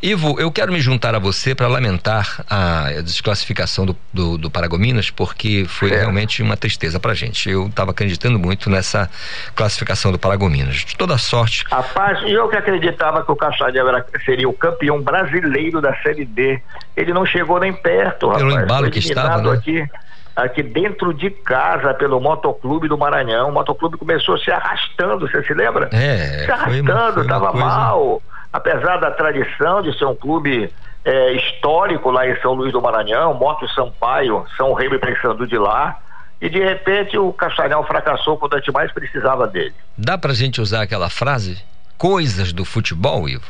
[0.00, 5.10] Ivo, eu quero me juntar a você para lamentar a desclassificação do, do, do Paragominas,
[5.10, 5.96] porque foi é.
[5.96, 7.50] realmente uma tristeza pra gente.
[7.50, 9.10] Eu estava acreditando muito nessa
[9.54, 10.76] classificação do Paragominas.
[10.76, 11.64] De toda sorte.
[11.70, 13.86] Rapaz, eu que acreditava que o Caçadel
[14.24, 16.60] seria o campeão brasileiro da Série D.
[16.96, 18.44] Ele não chegou nem perto, rapaz.
[18.44, 19.50] Pelo embalo que estava, né?
[19.52, 19.88] Aqui
[20.34, 23.50] aqui dentro de casa pelo Motoclube do Maranhão.
[23.50, 25.88] O Motoclube começou se arrastando, você se lembra?
[25.92, 26.44] É.
[26.44, 27.66] Se arrastando, estava coisa...
[27.66, 28.22] mal.
[28.52, 30.72] Apesar da tradição de ser um clube
[31.04, 35.58] é, histórico lá em São Luís do Maranhão, Moto Sampaio, São Remo e Paysandu de
[35.58, 35.98] lá
[36.40, 39.74] e de repente o Castanhal fracassou quando a gente mais precisava dele.
[39.96, 41.62] Dá pra gente usar aquela frase?
[41.96, 43.46] Coisas do futebol, Ivo?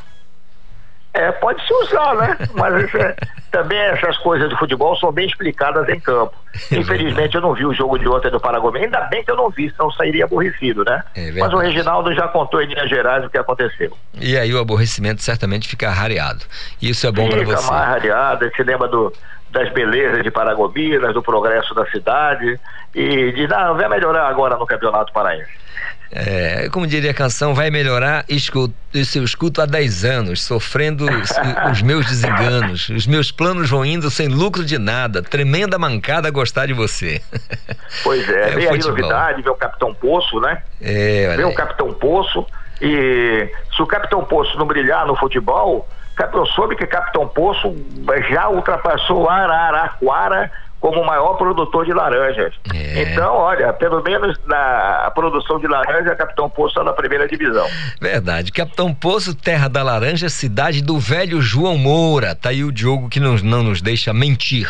[1.15, 2.37] É, pode se usar, né?
[2.55, 3.15] Mas é,
[3.53, 6.35] também essas coisas do futebol são bem explicadas em campo.
[6.71, 8.85] É Infelizmente eu não vi o jogo de ontem do Paraguai.
[8.85, 11.03] Ainda bem que eu não vi, senão sairia aborrecido, né?
[11.17, 13.97] É Mas o Reginaldo já contou em linhas gerais o que aconteceu.
[14.15, 16.45] E aí o aborrecimento certamente fica rareado.
[16.81, 17.57] Isso é bom para você.
[17.57, 19.13] Fica mais rareado, você lembra do,
[19.55, 22.59] das belezas de Paragominas, do progresso da cidade
[22.93, 25.65] e diz, não, vai melhorar agora no Campeonato Paraense.
[26.11, 31.07] É, como diria a canção, vai melhorar, escuto, isso eu escuto há 10 anos, sofrendo
[31.11, 31.31] os,
[31.73, 36.67] os, meus desenganos, os meus planos vão indo sem lucro de nada, tremenda mancada gostar
[36.67, 37.21] de você.
[38.03, 40.63] Pois é, é vem aí novidade, vem o Capitão Poço, né?
[40.81, 42.47] É, vem o Capitão Poço,
[42.81, 45.89] e se o Capitão Poço não brilhar no futebol,
[46.33, 47.75] eu soube que Capitão Poço
[48.31, 50.51] já ultrapassou Araraquara
[50.85, 52.53] como o maior produtor de laranjas.
[52.75, 53.05] É.
[53.05, 57.67] Então, olha, pelo menos na produção de laranja, Capitão Poço está na primeira divisão.
[57.99, 58.53] Verdade.
[58.53, 62.35] Capitão Poço, terra da laranja, cidade do velho João Moura.
[62.35, 64.69] Tá aí o Diogo que não, não nos deixa mentir.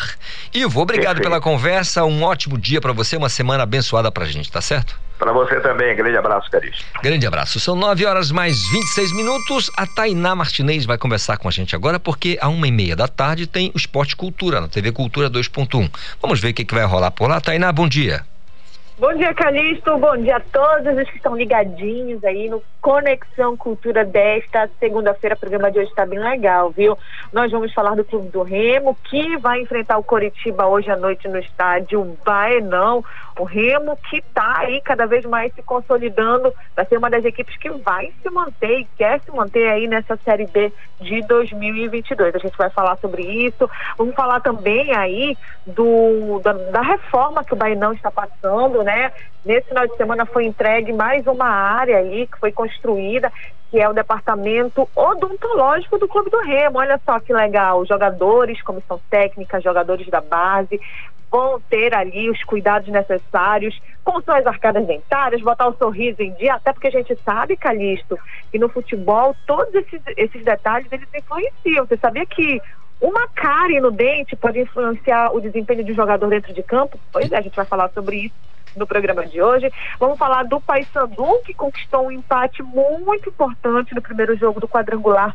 [0.54, 1.28] Ivo, obrigado Perfeito.
[1.28, 2.04] pela conversa.
[2.04, 4.94] Um ótimo dia para você, uma semana abençoada pra gente, tá certo?
[5.18, 6.84] Para você também, grande abraço, Carício.
[7.02, 7.60] Grande abraço.
[7.60, 9.70] São 9 horas mais 26 minutos.
[9.76, 13.06] A Tainá Martinez vai conversar com a gente agora, porque a uma e meia da
[13.06, 15.90] tarde tem o Esporte Cultura na TV Cultura 2.1.
[16.20, 17.40] Vamos ver o que, que vai rolar por lá.
[17.40, 18.22] Tainá, bom dia.
[18.96, 19.98] Bom dia, Calixto.
[19.98, 25.34] Bom dia a todos os que estão ligadinhos aí no Conexão Cultura desta segunda-feira.
[25.34, 26.96] O programa de hoje está bem legal, viu?
[27.32, 31.26] Nós vamos falar do Clube do Remo, que vai enfrentar o Coritiba hoje à noite
[31.26, 33.04] no estádio Baenão.
[33.36, 37.56] O Remo que está aí cada vez mais se consolidando para ser uma das equipes
[37.56, 42.34] que vai se manter e quer se manter aí nessa Série B de 2022.
[42.34, 43.68] A gente vai falar sobre isso.
[43.98, 45.36] Vamos falar também aí
[45.66, 49.10] do, da, da reforma que o Baenão está passando, né?
[49.44, 53.32] Nesse final de semana foi entregue mais uma área aí que foi construída,
[53.68, 56.78] que é o departamento odontológico do Clube do Remo.
[56.78, 60.80] Olha só que legal, jogadores, comissão técnica, jogadores da base
[61.34, 66.54] vão ter ali os cuidados necessários com suas arcadas dentárias, botar o sorriso em dia,
[66.54, 68.16] até porque a gente sabe, Calixto,
[68.52, 71.86] que no futebol todos esses, esses detalhes eles influenciam.
[71.86, 72.62] Você sabia que
[73.00, 77.00] uma cárie no dente pode influenciar o desempenho de um jogador dentro de campo?
[77.10, 79.72] Pois é, a gente vai falar sobre isso no programa de hoje.
[79.98, 85.34] Vamos falar do Paysandu, que conquistou um empate muito importante no primeiro jogo do quadrangular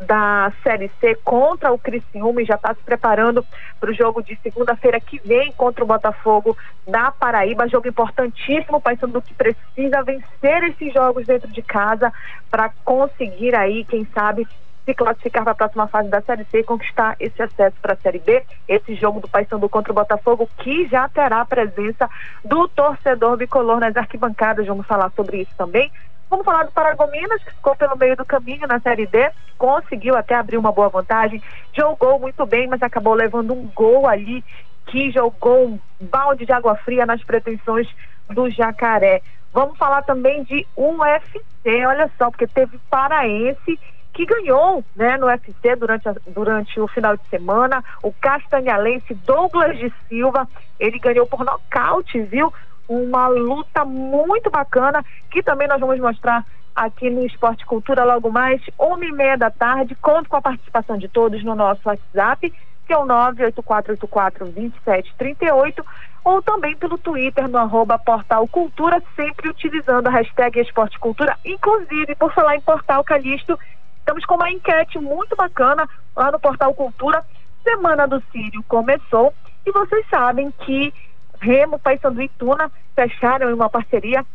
[0.00, 3.44] da Série C contra o Criciúma e já está se preparando
[3.78, 6.56] para o jogo de segunda-feira que vem contra o Botafogo
[6.86, 7.68] da Paraíba.
[7.68, 12.12] Jogo importantíssimo, o Paysandu que precisa vencer esses jogos dentro de casa
[12.50, 14.46] para conseguir aí, quem sabe,
[14.84, 17.96] se classificar para a próxima fase da Série C e conquistar esse acesso para a
[17.96, 18.42] Série B.
[18.68, 22.08] Esse jogo do Paysandu contra o Botafogo, que já terá a presença
[22.44, 24.66] do torcedor bicolor nas arquibancadas.
[24.66, 25.90] Vamos falar sobre isso também.
[26.28, 30.34] Vamos falar do Paragominas, que ficou pelo meio do caminho na Série D, conseguiu até
[30.34, 31.42] abrir uma boa vantagem,
[31.76, 34.42] jogou muito bem, mas acabou levando um gol ali
[34.86, 37.86] que jogou um balde de água fria nas pretensões
[38.30, 39.20] do Jacaré.
[39.52, 43.78] Vamos falar também de UFC, olha só, porque teve paraense
[44.12, 47.82] que ganhou né, no UFC durante, a, durante o final de semana.
[48.02, 50.46] O castanhalense Douglas de Silva,
[50.78, 52.52] ele ganhou por nocaute, viu?
[52.88, 56.44] Uma luta muito bacana que também nós vamos mostrar
[56.74, 59.94] aqui no Esporte Cultura logo mais, uma e meia da tarde.
[59.96, 62.52] Conto com a participação de todos no nosso WhatsApp,
[62.86, 65.82] que é o 984842738,
[66.24, 71.38] ou também pelo Twitter no arroba Portal Cultura, sempre utilizando a hashtag Esporte Cultura.
[71.44, 73.56] Inclusive, por falar em Portal Calixto,
[74.02, 77.24] Estamos com uma enquete muito bacana lá no Portal Cultura.
[77.62, 79.32] Semana do Sírio começou
[79.64, 80.92] e vocês sabem que
[81.40, 84.26] Remo, Paysandu e Tuna fecharam uma parceria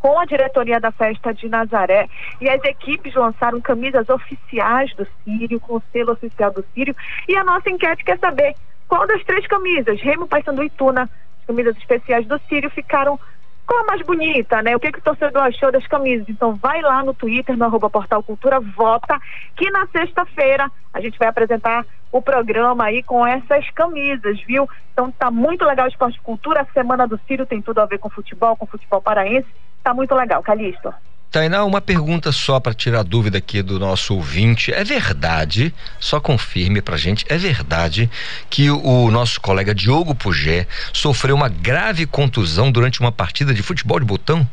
[0.00, 2.08] com a diretoria da festa de Nazaré
[2.40, 6.96] e as equipes lançaram camisas oficiais do Sírio, com o selo oficial do Sírio.
[7.28, 8.54] E a nossa enquete quer saber
[8.88, 13.20] qual das três camisas, Remo, Paysandu e Tuna, as camisas especiais do Sírio, ficaram
[13.66, 14.74] qual a mais bonita, né?
[14.74, 16.28] O que, que o torcedor achou das camisas?
[16.28, 19.18] Então vai lá no Twitter, no arroba Portal Cultura, vota,
[19.56, 24.68] que na sexta-feira a gente vai apresentar o programa aí com essas camisas, viu?
[24.92, 27.98] Então tá muito legal o Esporte Cultura, a Semana do Círio tem tudo a ver
[27.98, 29.48] com futebol, com futebol paraense,
[29.82, 30.92] tá muito legal, Calixto.
[31.32, 34.70] Tainá, uma pergunta só para tirar dúvida aqui do nosso ouvinte.
[34.70, 38.10] É verdade, só confirme pra gente, é verdade
[38.50, 43.98] que o, nosso colega Diogo Pugé sofreu uma grave contusão durante uma partida de futebol
[43.98, 44.46] de botão?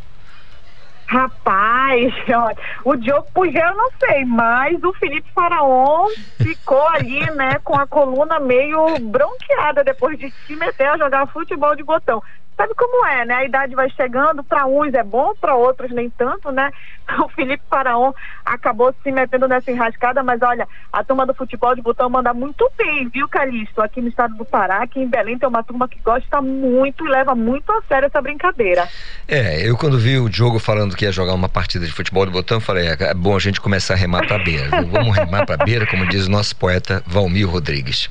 [1.05, 2.13] Rapaz,
[2.85, 6.07] o Diogo Pugé eu não sei, mas o Felipe Faraon
[6.37, 11.75] ficou ali, né, com a coluna meio bronqueada depois de se meter a jogar futebol
[11.75, 12.23] de botão
[12.59, 13.35] sabe como é, né?
[13.35, 16.69] A idade vai chegando, para uns é bom, para outros nem tanto, né?
[17.25, 18.13] O Felipe Faraon
[18.45, 22.69] acabou se metendo nessa enrascada, mas olha, a turma do futebol de botão manda muito
[22.77, 23.81] bem, viu, Calixto?
[23.81, 27.09] Aqui no estado do Pará, aqui em Belém tem uma turma que gosta muito e
[27.09, 28.87] leva muito a sério essa brincadeira.
[29.27, 32.31] É, eu quando vi o Diogo falando que ia jogar uma partida de futebol de
[32.31, 34.69] botão, falei, é, é bom a gente começar a remar pra beira.
[34.83, 38.07] Vamos remar pra beira, como diz o nosso poeta Valmir Rodrigues.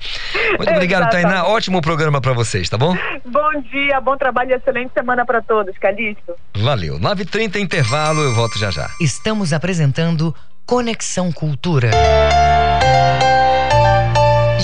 [0.56, 1.46] Muito obrigado, Tainá.
[1.46, 2.96] Ótimo programa para vocês, tá bom?
[3.24, 6.35] Bom dia, bom trabalho trabalho e excelente semana para todos, Calixto.
[6.56, 6.98] Valeu.
[6.98, 8.89] 9h30 intervalo, eu volto já já.
[9.01, 10.35] Estamos apresentando
[10.65, 11.90] Conexão Cultura.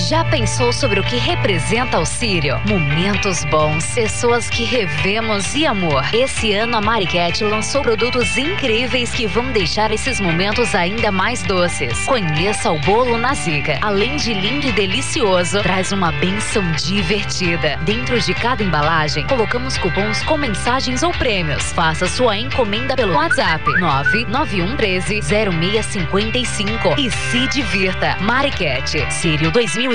[0.07, 2.61] Já pensou sobre o que representa o Sírio?
[2.67, 6.03] Momentos bons, pessoas que revemos e amor.
[6.13, 12.05] Esse ano a Mariquete lançou produtos incríveis que vão deixar esses momentos ainda mais doces.
[12.05, 13.79] Conheça o bolo na Zica.
[13.81, 17.77] Além de lindo e delicioso, traz uma benção divertida.
[17.77, 21.73] Dentro de cada embalagem, colocamos cupons com mensagens ou prêmios.
[21.73, 28.17] Faça sua encomenda pelo WhatsApp 99113 0655 e se divirta.
[28.21, 29.94] Mariquete, Sírio 2020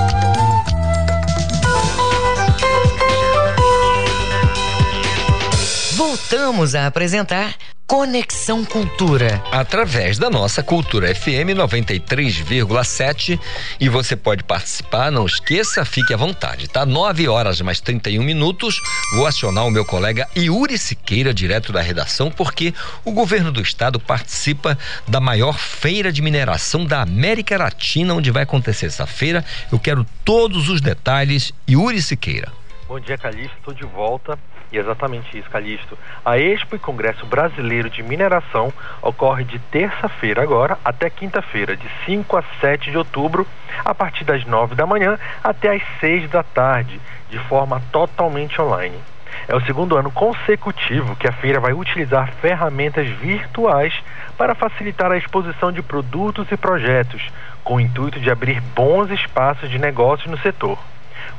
[6.31, 7.55] Voltamos a apresentar
[7.85, 9.43] Conexão Cultura.
[9.51, 13.37] Através da nossa Cultura FM 93,7
[13.77, 16.85] e você pode participar, não esqueça, fique à vontade, tá?
[16.85, 18.79] 9 horas mais 31 minutos.
[19.13, 23.99] Vou acionar o meu colega Yuri Siqueira, direto da redação, porque o governo do estado
[23.99, 29.43] participa da maior feira de mineração da América Latina, onde vai acontecer essa feira.
[29.69, 31.51] Eu quero todos os detalhes.
[31.69, 32.60] Yuri Siqueira.
[32.91, 33.55] Bom dia, Calixto.
[33.57, 34.37] Estou de volta
[34.69, 35.97] e exatamente isso, Calixto.
[36.25, 38.69] A Expo e Congresso Brasileiro de Mineração
[39.01, 43.47] ocorre de terça-feira agora até quinta-feira, de 5 a 7 de outubro,
[43.85, 46.99] a partir das 9 da manhã até as 6 da tarde,
[47.29, 48.99] de forma totalmente online.
[49.47, 53.93] É o segundo ano consecutivo que a feira vai utilizar ferramentas virtuais
[54.37, 57.25] para facilitar a exposição de produtos e projetos,
[57.63, 60.77] com o intuito de abrir bons espaços de negócios no setor.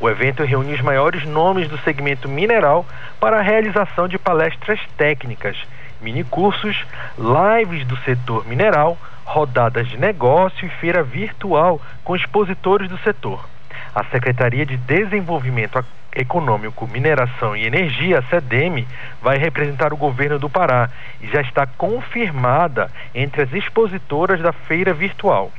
[0.03, 2.85] O evento reúne os maiores nomes do segmento mineral
[3.21, 5.57] para a realização de palestras técnicas,
[6.01, 6.77] minicursos,
[7.17, 13.49] lives do setor mineral, rodadas de negócio e feira virtual com expositores do setor.
[13.95, 18.85] A Secretaria de Desenvolvimento Econômico, Mineração e Energia, a SEDEM,
[19.23, 24.93] vai representar o governo do Pará e já está confirmada entre as expositoras da feira
[24.93, 25.53] virtual.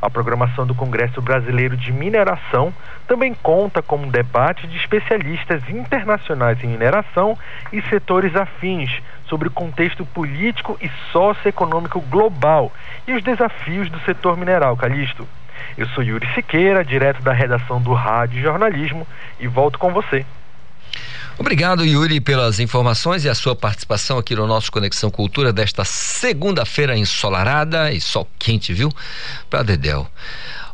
[0.00, 2.72] A programação do Congresso Brasileiro de Mineração
[3.06, 7.36] também conta com um debate de especialistas internacionais em mineração
[7.72, 8.90] e setores afins
[9.26, 12.72] sobre o contexto político e socioeconômico global
[13.08, 14.76] e os desafios do setor mineral.
[14.76, 15.26] Calixto.
[15.76, 19.06] Eu sou Yuri Siqueira, direto da redação do Rádio Jornalismo,
[19.40, 20.24] e volto com você.
[21.38, 26.96] Obrigado, Yuri, pelas informações e a sua participação aqui no nosso Conexão Cultura desta segunda-feira
[26.96, 28.92] ensolarada e sol quente, viu?
[29.48, 30.10] Para Dedel.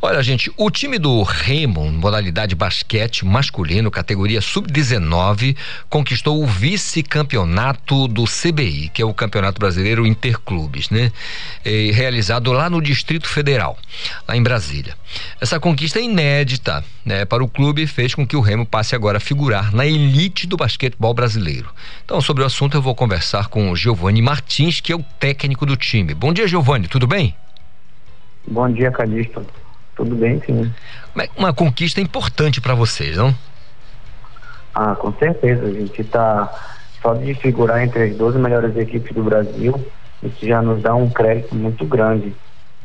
[0.07, 5.57] Olha, gente, o time do Remo, modalidade basquete masculino, categoria sub-19,
[5.89, 11.11] conquistou o vice-campeonato do CBI, que é o Campeonato Brasileiro Interclubes, né?
[11.65, 13.79] E, realizado lá no Distrito Federal,
[14.29, 14.95] lá em Brasília.
[15.41, 19.17] Essa conquista é inédita, né, para o clube fez com que o Remo passe agora
[19.17, 21.71] a figurar na elite do basquetebol brasileiro.
[22.05, 25.65] Então, sobre o assunto, eu vou conversar com o Giovanni Martins, que é o técnico
[25.65, 26.13] do time.
[26.13, 27.35] Bom dia, Giovanni, tudo bem?
[28.47, 29.64] Bom dia, Calixto.
[29.97, 30.73] Tudo bem, sim.
[31.17, 33.35] É uma conquista importante para vocês, não?
[34.75, 35.67] Ah, com certeza.
[35.67, 36.53] A gente está
[37.01, 39.75] só de figurar entre as 12 melhores equipes do Brasil,
[40.23, 42.35] isso já nos dá um crédito muito grande.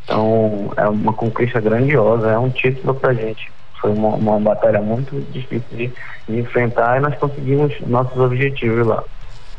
[0.04, 3.50] Então, é uma conquista grandiosa, é um título para a gente.
[3.80, 5.94] Foi uma, uma batalha muito difícil de,
[6.28, 9.04] de enfrentar e nós conseguimos nossos objetivos lá.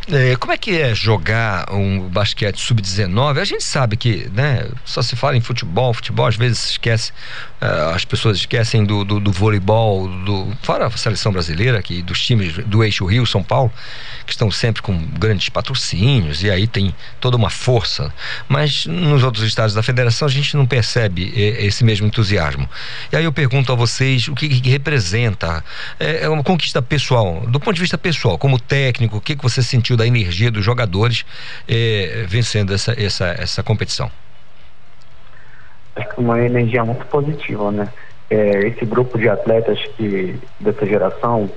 [0.08, 3.38] É, como é que é jogar um basquete sub-19?
[3.38, 7.12] A gente sabe que, né, só se fala em futebol, futebol às vezes esquece,
[7.60, 12.20] uh, as pessoas esquecem do, do, do, voleibol, do, fora a seleção brasileira, aqui, dos
[12.24, 13.70] times do eixo Rio, São Paulo,
[14.26, 18.12] que estão sempre com grandes patrocínios e aí tem toda uma força.
[18.48, 22.68] Mas nos outros estados da federação a gente não percebe esse mesmo entusiasmo.
[23.12, 25.62] E aí eu pergunto a vocês o que, que representa,
[25.98, 29.42] é, é uma conquista pessoal, do ponto de vista pessoal, como técnico, o que, que
[29.42, 31.24] você sentiu da energia dos jogadores
[31.68, 34.10] eh, vencendo essa, essa, essa competição?
[35.96, 37.88] Acho que uma energia muito positiva, né?
[38.30, 41.50] É, esse grupo de atletas que dessa geração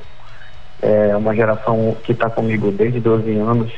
[0.81, 3.71] é uma geração que está comigo desde 12 anos,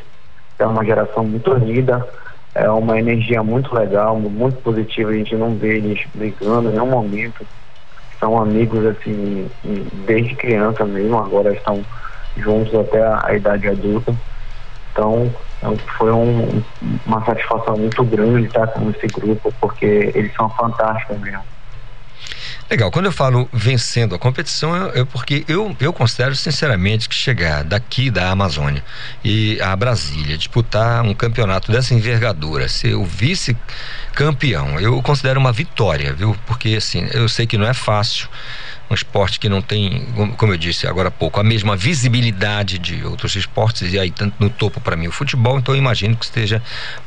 [0.57, 2.07] é uma geração muito unida,
[2.55, 6.87] é uma energia muito legal, muito positiva, a gente não vê eles brigando em nenhum
[6.87, 7.45] momento.
[8.17, 9.47] São amigos assim
[10.07, 11.83] desde criança mesmo, agora estão
[12.37, 14.15] juntos até a, a idade adulta.
[14.95, 15.29] Então,
[15.61, 16.63] é foi um,
[17.05, 19.85] uma satisfação muito grande estar com esse grupo, porque
[20.15, 21.43] eles são fantásticos mesmo.
[22.71, 27.13] Legal, quando eu falo vencendo a competição, é, é porque eu, eu considero sinceramente que
[27.13, 28.83] chegar daqui da Amazônia
[29.23, 36.13] e a Brasília, disputar um campeonato dessa envergadura, ser o vice-campeão, eu considero uma vitória,
[36.13, 36.35] viu?
[36.47, 38.29] Porque assim, eu sei que não é fácil,
[38.89, 40.07] um esporte que não tem,
[40.37, 44.35] como eu disse agora há pouco, a mesma visibilidade de outros esportes e aí tanto
[44.39, 46.61] no topo para mim o futebol, então eu imagino que esteja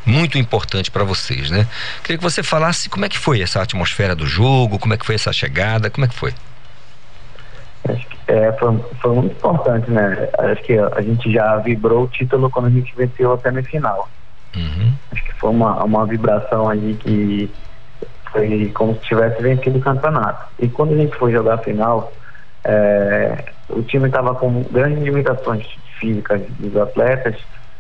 [0.04, 1.66] muito importante para vocês, né?
[2.02, 5.06] Queria que você falasse como é que foi essa atmosfera do jogo, como é que
[5.06, 6.34] foi essa chegada, como é que foi?
[8.26, 10.28] É, foi, foi muito importante, né?
[10.38, 14.08] Acho que a gente já vibrou o título quando a gente venceu a semifinal.
[14.54, 14.92] Uhum.
[15.12, 17.50] Acho que foi uma, uma vibração ali que
[18.30, 20.46] foi como se tivesse vencido o campeonato.
[20.58, 22.12] E quando a gente foi jogar a final,
[22.64, 25.66] é, o time estava com grandes limitações
[25.98, 27.36] físicas dos atletas,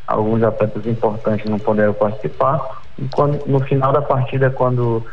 [0.06, 2.82] alguns atletas importantes não puderam participar.
[2.98, 5.04] E quando, no final da partida, quando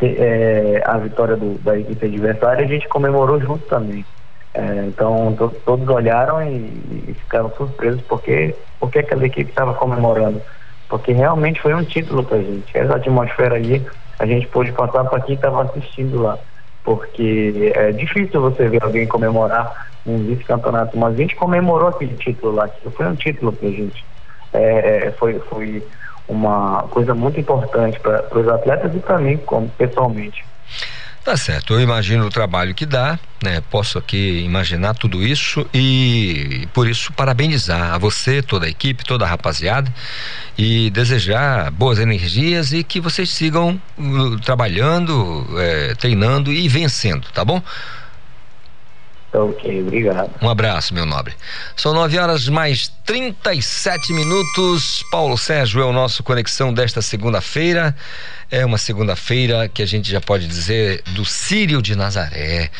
[0.00, 4.04] é, a vitória do, da equipe adversária, a gente comemorou junto também.
[4.54, 6.56] É, então to, todos olharam e,
[7.08, 10.42] e, ficaram surpresos porque, porque aquela equipe estava comemorando.
[10.88, 12.76] Porque realmente foi um título para a gente.
[12.76, 13.82] Essa atmosfera aí
[14.18, 16.38] a gente pôde passar para quem estava assistindo lá.
[16.84, 22.54] Porque é difícil você ver alguém comemorar um vice-campeonato, mas a gente comemorou aquele título
[22.54, 24.04] lá, que foi um título para a gente.
[24.52, 25.86] É, é, foi, foi
[26.28, 30.44] uma coisa muito importante para os atletas e para mim como pessoalmente.
[31.24, 33.62] Tá certo, eu imagino o trabalho que dá, né?
[33.70, 39.24] Posso aqui imaginar tudo isso e por isso parabenizar a você, toda a equipe, toda
[39.24, 39.92] a rapaziada
[40.58, 47.44] e desejar boas energias e que vocês sigam uh, trabalhando, é, treinando e vencendo, tá
[47.44, 47.62] bom?
[49.32, 50.30] Ok, obrigado.
[50.42, 51.34] Um abraço, meu nobre.
[51.74, 55.02] São 9 horas mais 37 minutos.
[55.10, 57.96] Paulo Sérgio é o nosso conexão desta segunda-feira.
[58.50, 62.70] É uma segunda-feira que a gente já pode dizer do Sírio de Nazaré.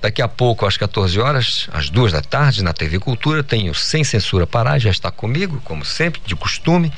[0.00, 3.74] Daqui a pouco, às 14 horas, às duas da tarde, na TV Cultura, tem o
[3.74, 6.92] Sem Censura Pará, já está comigo, como sempre, de costume.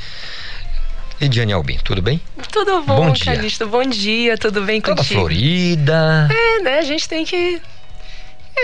[1.19, 2.21] E Diane Albin, tudo bem?
[2.53, 3.35] Tudo bom, bom dia.
[3.35, 5.21] Calixto, bom dia, tudo bem Toda contigo?
[5.21, 6.29] Florida.
[6.31, 6.79] É, né?
[6.79, 7.61] A gente tem que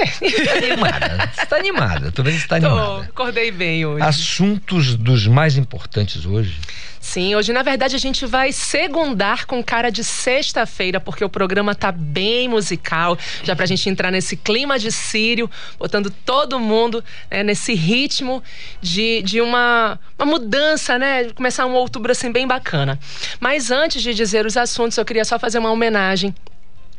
[0.02, 0.06] é.
[0.44, 1.32] Tá animada.
[1.34, 2.12] Você tá animada.
[2.12, 3.04] Tô vendo que você tá animada.
[3.04, 4.04] Acordei bem hoje.
[4.04, 6.58] Assuntos dos mais importantes hoje.
[7.04, 11.74] Sim, hoje na verdade a gente vai segundar com cara de sexta-feira, porque o programa
[11.74, 15.48] tá bem musical, já pra gente entrar nesse clima de Sírio,
[15.78, 18.42] botando todo mundo né, nesse ritmo
[18.80, 21.24] de, de uma, uma mudança, né?
[21.34, 22.98] Começar um outubro assim bem bacana.
[23.38, 26.34] Mas antes de dizer os assuntos, eu queria só fazer uma homenagem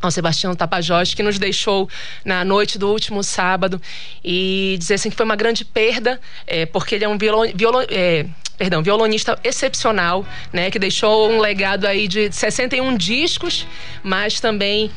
[0.01, 1.89] ao Sebastião Tapajós, que nos deixou
[2.23, 3.81] na noite do último sábado
[4.23, 7.83] e dizer assim que foi uma grande perda, é, porque ele é um violon, violon,
[7.89, 8.25] é,
[8.57, 13.67] perdão, violonista excepcional, né, que deixou um legado aí de 61 discos,
[14.03, 14.91] mas também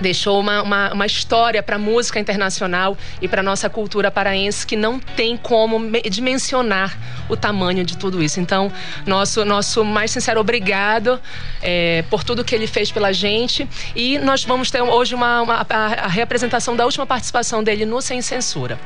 [0.00, 4.76] deixou uma, uma, uma história para a música internacional e para nossa cultura paraense que
[4.76, 5.78] não tem como
[6.10, 6.96] dimensionar
[7.28, 8.40] o tamanho de tudo isso.
[8.40, 8.70] Então,
[9.06, 11.20] nosso, nosso mais sincero obrigado
[11.62, 15.66] é, por tudo que ele fez pela gente e nós vamos ter hoje uma, uma
[15.68, 18.78] a, a da última participação dele no Sem Censura.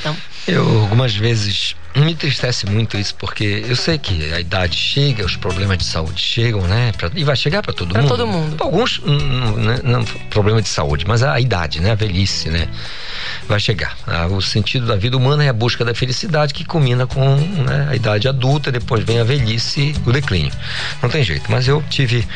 [0.00, 0.16] Então.
[0.46, 5.36] Eu algumas vezes me entristece muito isso, porque eu sei que a idade chega, os
[5.36, 6.92] problemas de saúde chegam, né?
[6.96, 8.08] Pra, e vai chegar para todo pra mundo.
[8.08, 8.56] Para todo mundo.
[8.60, 11.92] Alguns, não, não, não, problema de saúde, mas a idade, né?
[11.92, 12.68] A velhice, né?
[13.48, 13.96] Vai chegar.
[14.06, 17.88] Ah, o sentido da vida humana é a busca da felicidade que combina com né,
[17.90, 20.52] a idade adulta, depois vem a velhice e o declínio.
[21.02, 21.50] Não tem jeito.
[21.50, 22.26] Mas eu tive,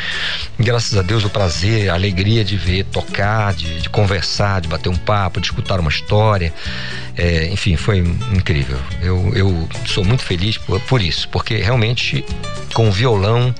[0.58, 4.88] graças a Deus, o prazer, a alegria de ver, tocar, de, de conversar, de bater
[4.88, 6.52] um papo, de escutar uma história.
[7.16, 8.78] É, enfim, foi incrível.
[9.02, 9.49] Eu, eu
[9.86, 12.24] sou muito feliz por, por isso, porque realmente
[12.72, 13.54] com o violão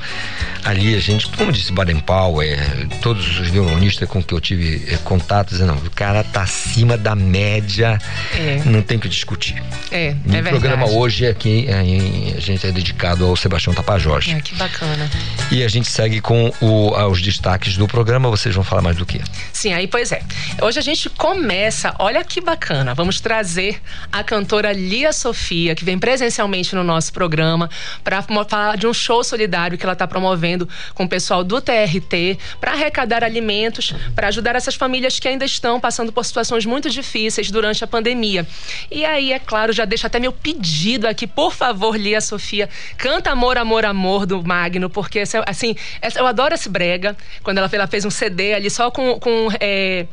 [0.65, 4.85] ali a gente, como disse Baden Powell, é, todos os violonistas com que eu tive
[4.93, 7.99] é, contato, dizendo, não, o cara tá acima da média,
[8.35, 8.63] é.
[8.65, 9.63] não tem que discutir.
[9.91, 14.29] É, e é o programa hoje aqui é, a gente é dedicado ao Sebastião Tapajós.
[14.29, 15.11] É, que bacana.
[15.51, 19.07] E a gente segue com o, os destaques do programa, vocês vão falar mais do
[19.07, 19.21] que?
[19.53, 20.23] Sim, aí pois é.
[20.63, 23.81] Hoje a gente começa, olha que bacana, vamos trazer
[24.13, 27.71] a cantora Lia Sofia, que vem presencialmente no nosso programa,
[28.05, 32.39] para falar de um show solidário que ela está promovendo com o pessoal do TRT,
[32.61, 37.51] para arrecadar alimentos, para ajudar essas famílias que ainda estão passando por situações muito difíceis
[37.51, 38.47] durante a pandemia.
[38.91, 43.31] E aí, é claro, já deixo até meu pedido aqui, por favor, Lia Sofia, canta
[43.31, 45.75] Amor, Amor, Amor do Magno, porque assim,
[46.15, 49.19] eu adoro esse brega, quando ela fez, ela fez um CD ali só com.
[49.19, 50.07] com é,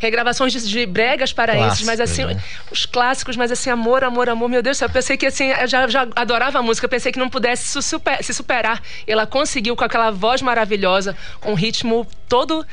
[0.00, 2.42] regravações de, de bregas paraenses, mas assim, né?
[2.70, 5.50] os clássicos, mas assim, amor, amor, amor, meu Deus do céu, eu pensei que assim,
[5.50, 8.82] eu já, já adorava a música, pensei que não pudesse se, super, se superar.
[9.06, 12.66] Ela conseguiu com aquela voz maravilhosa, com um ritmo todo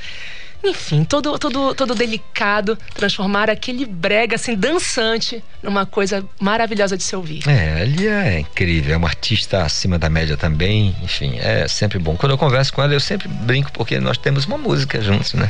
[0.64, 7.16] enfim, todo, todo, todo delicado, transformar aquele brega assim dançante numa coisa maravilhosa de se
[7.16, 7.48] ouvir.
[7.48, 12.16] É, ali é incrível, é uma artista acima da média também, enfim, é sempre bom.
[12.16, 15.50] Quando eu converso com ela, eu sempre brinco porque nós temos uma música juntos, né?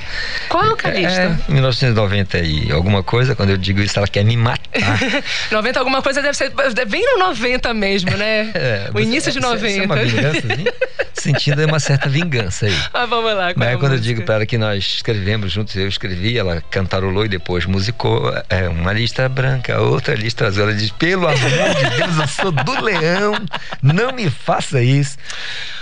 [0.49, 1.21] Qual, Calista?
[1.21, 4.99] É, 1990 e alguma coisa, quando eu digo isso, ela quer me matar.
[5.51, 6.51] 90 alguma coisa deve ser
[6.87, 8.51] bem no 90 mesmo, né?
[8.63, 9.67] É, o início de 90.
[9.67, 10.65] Isso é uma vingança, assim?
[11.13, 12.77] sentindo uma certa vingança aí.
[12.93, 13.53] Ah, vamos lá.
[13.55, 17.25] Mas é quando eu digo para ela que nós escrevemos juntos, eu escrevi, ela cantarolou
[17.25, 20.63] e depois musicou é, uma lista branca, outra lista azul.
[20.63, 23.35] Ela diz: pelo amor de Deus, eu sou do leão,
[23.81, 25.17] não me faça isso.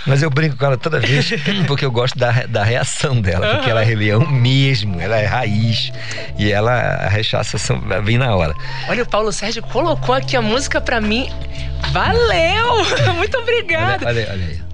[0.04, 1.30] Mas eu brinco com ela toda vez
[1.68, 5.92] porque eu gosto da, da reação dela, porque ela é leão mesmo, ela é raiz
[6.36, 7.56] e ela rechaça
[8.02, 8.54] vem na hora.
[8.88, 11.30] Olha, o Paulo Sérgio colocou aqui a música para mim.
[11.92, 12.84] Valeu!
[13.14, 14.04] Muito obrigada.
[14.04, 14.71] Olha, olha, olha aí.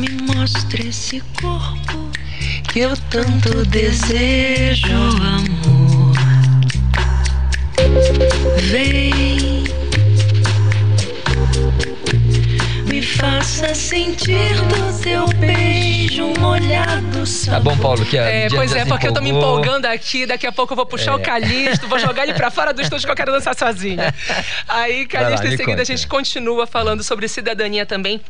[0.00, 2.10] Me mostre esse corpo
[2.72, 6.14] que eu tanto desejo, amor.
[8.62, 9.64] Vem,
[12.86, 17.00] me faça sentir do teu beijo molhado.
[17.46, 19.58] Tá bom, Paulo, que a É, pois é, porque eu tô me empolgou.
[19.60, 21.14] empolgando aqui, daqui a pouco eu vou puxar É.
[21.16, 24.14] o Calixto, vou jogar ele pra fora do estúdio que eu quero dançar sozinha.
[24.66, 25.84] Aí, Vai lá, Calixto, em seguida a conta.
[25.84, 28.20] gente continua falando sobre cidadania também.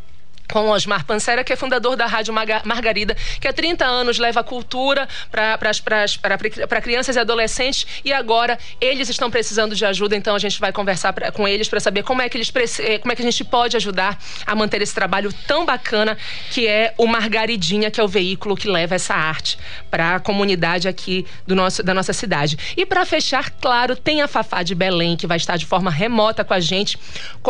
[0.52, 5.09] Com Osmar Pancera, que é fundador da Rádio Margarida, que há 30 anos leva cultura
[5.31, 10.72] para crianças e adolescentes e agora eles estão precisando de ajuda, então a gente vai
[10.72, 13.24] conversar pra- com eles para saber como é, que eles, eh, como é que a
[13.24, 16.16] gente pode ajudar a manter esse trabalho tão bacana
[16.51, 19.59] que é o Margaridinha, que é o veículo que leva essa arte
[19.90, 22.59] para a comunidade aqui do nosso, da nossa cidade.
[22.77, 26.44] E para fechar, claro, tem a Fafá de Belém, que vai estar de forma remota
[26.44, 26.98] com a gente,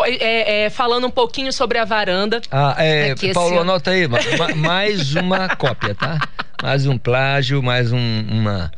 [0.07, 2.41] é, é, falando um pouquinho sobre a varanda.
[2.51, 3.63] Ah, é, Aqui Paulo, ano.
[3.73, 6.19] anota aí, ma- ma- mais uma cópia, tá?
[6.63, 7.99] Mais um plágio, mais um,
[8.29, 8.71] uma,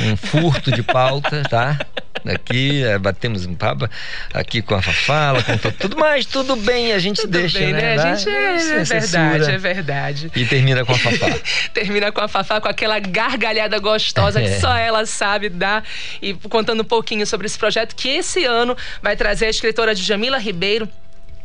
[0.00, 1.76] um furto de pauta, tá?
[2.24, 3.86] Aqui, é, batemos um papo
[4.32, 7.96] aqui com a Fafala, com to- tudo mais, tudo bem, a gente deixa, Bem, né?
[7.96, 8.02] né?
[8.02, 10.30] A gente é, é verdade, é verdade.
[10.34, 11.26] E termina com a Fafá.
[11.74, 14.58] Termina com a Fafá com aquela gargalhada gostosa que É.
[14.60, 15.84] só ela sabe dar
[16.22, 20.38] e contando um pouquinho sobre esse projeto que esse ano vai trazer a escritora Djamila
[20.38, 20.88] Ribeiro.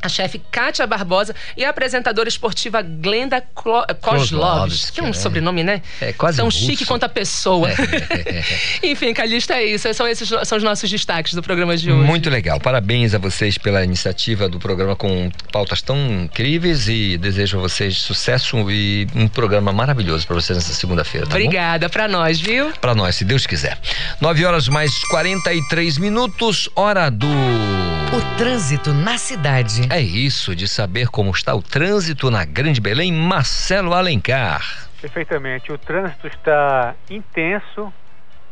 [0.02, 4.36] A chefe Kátia Barbosa e a apresentadora esportiva Glenda Klo- Kozlovski.
[4.36, 5.14] Kozlovski, Que é um é.
[5.14, 5.82] sobrenome, né?
[6.00, 6.66] É quase Tão russo.
[6.66, 7.70] chique quanto a pessoa.
[7.70, 8.44] É.
[8.84, 9.94] Enfim, Calista, é isso.
[9.94, 12.06] São esses são os nossos destaques do programa de hoje.
[12.08, 12.60] Muito legal.
[12.60, 17.98] Parabéns a vocês pela iniciativa do programa com pautas tão incríveis e desejo a vocês
[17.98, 21.28] sucesso e um programa maravilhoso para vocês nessa segunda-feira.
[21.28, 21.36] Tá?
[21.36, 22.72] Obrigada pra nós, viu?
[22.80, 23.78] Para nós, se Deus quiser.
[24.22, 27.28] 9 horas mais 43 minutos, hora do.
[27.28, 29.82] O trânsito na cidade.
[29.92, 34.88] É isso, de saber como está o trânsito na Grande Belém, Marcelo Alencar.
[35.02, 35.72] Perfeitamente.
[35.72, 37.92] O trânsito está intenso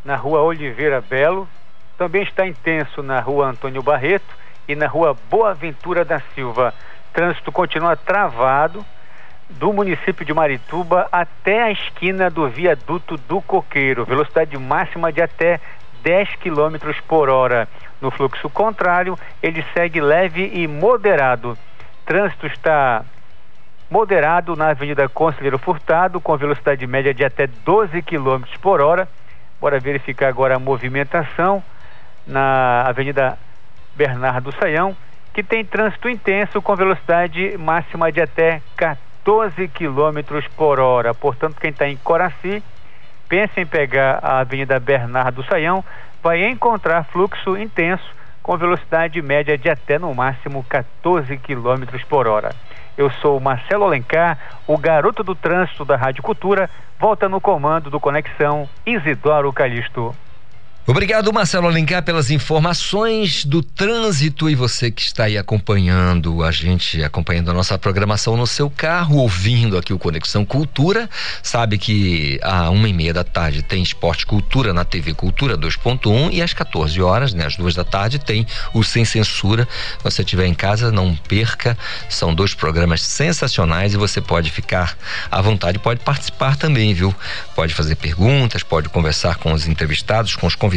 [0.03, 1.47] na rua Oliveira Belo,
[1.95, 4.35] também está intenso na rua Antônio Barreto
[4.67, 6.73] e na rua Boaventura da Silva.
[7.13, 8.83] Trânsito continua travado
[9.47, 15.59] do município de Marituba até a esquina do viaduto do Coqueiro, velocidade máxima de até
[16.01, 16.77] 10 km
[17.07, 17.67] por hora.
[18.01, 21.57] No fluxo contrário, ele segue leve e moderado.
[22.05, 23.03] Trânsito está
[23.89, 29.07] moderado na Avenida Conselheiro Furtado, com velocidade média de até 12 km por hora.
[29.59, 31.63] Bora verificar agora a movimentação
[32.25, 33.37] na Avenida
[33.95, 34.95] Bernardo Saião,
[35.33, 41.13] que tem trânsito intenso com velocidade máxima de até 14 km por hora.
[41.13, 42.61] Portanto, quem está em Coraci,
[43.27, 45.83] pensa em pegar a Avenida Bernardo Saião,
[46.21, 52.55] vai encontrar fluxo intenso com velocidade média de até no máximo 14 km por hora.
[52.97, 56.69] Eu sou Marcelo Alencar, o garoto do trânsito da Rádio Cultura,
[56.99, 60.15] volta no comando do Conexão Isidoro Calixto.
[60.89, 67.03] Obrigado, Marcelo Alencar, pelas informações do trânsito e você que está aí acompanhando a gente,
[67.03, 71.09] acompanhando a nossa programação no seu carro, ouvindo aqui o Conexão Cultura.
[71.43, 76.31] Sabe que às uma e meia da tarde tem Esporte Cultura na TV Cultura 2.1
[76.31, 79.67] e às 14 horas, né, às duas da tarde, tem o Sem Censura.
[79.97, 81.77] Se você estiver em casa, não perca.
[82.07, 84.97] São dois programas sensacionais e você pode ficar
[85.29, 87.13] à vontade, pode participar também, viu?
[87.53, 90.76] Pode fazer perguntas, pode conversar com os entrevistados, com os convidados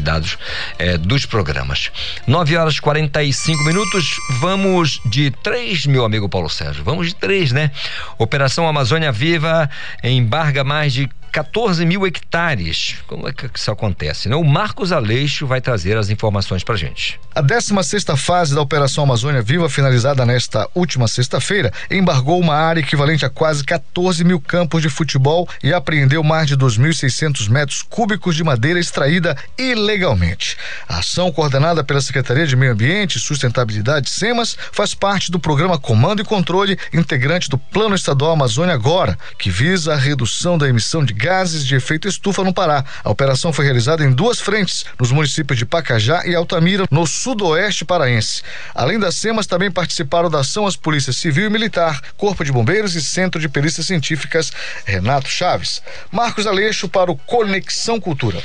[0.79, 1.91] eh, dos programas.
[2.27, 4.17] 9 horas e 45 minutos.
[4.41, 6.85] Vamos de três, meu amigo Paulo Sérgio.
[6.85, 7.71] Vamos de três, né?
[8.19, 9.69] Operação Amazônia Viva
[10.03, 12.97] embarga mais de 14 mil hectares.
[13.07, 14.29] Como é que isso acontece?
[14.29, 14.37] Né?
[14.37, 17.21] O Marcos Aleixo vai trazer as informações pra gente.
[17.35, 23.25] A 16 fase da Operação Amazônia Viva, finalizada nesta última sexta-feira, embargou uma área equivalente
[23.25, 28.43] a quase 14 mil campos de futebol e apreendeu mais de 2.600 metros cúbicos de
[28.43, 30.57] madeira extraída ilegalmente.
[30.89, 35.79] A ação, coordenada pela Secretaria de Meio Ambiente e Sustentabilidade, SEMAS, faz parte do programa
[35.79, 41.05] Comando e Controle, integrante do Plano Estadual Amazônia Agora, que visa a redução da emissão
[41.05, 42.83] de gases de efeito estufa no Pará.
[43.05, 47.85] A operação foi realizada em duas frentes, nos municípios de Pacajá e Altamira, no sudoeste
[47.85, 48.43] paraense.
[48.75, 52.95] Além das SEMAS, também participaram da ação as polícias civil e militar, Corpo de Bombeiros
[52.95, 54.51] e Centro de Perícias Científicas
[54.87, 55.83] Renato Chaves.
[56.11, 58.43] Marcos Aleixo para o Conexão Cultura.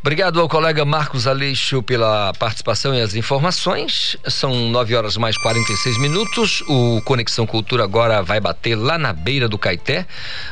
[0.00, 4.16] Obrigado ao colega Marcos Aleixo pela participação e as informações.
[4.28, 6.62] São 9 horas mais 46 minutos.
[6.68, 10.06] O Conexão Cultura agora vai bater lá na beira do Caeté.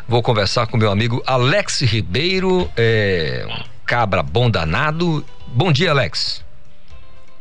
[0.08, 5.24] Vou conversar com meu amigo Alex Ribeiro, é, um cabra bom danado.
[5.46, 6.44] Bom dia, Alex.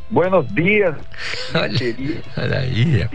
[0.09, 0.95] Buenos dias.
[1.55, 1.79] Olha,
[2.37, 3.09] olha aí.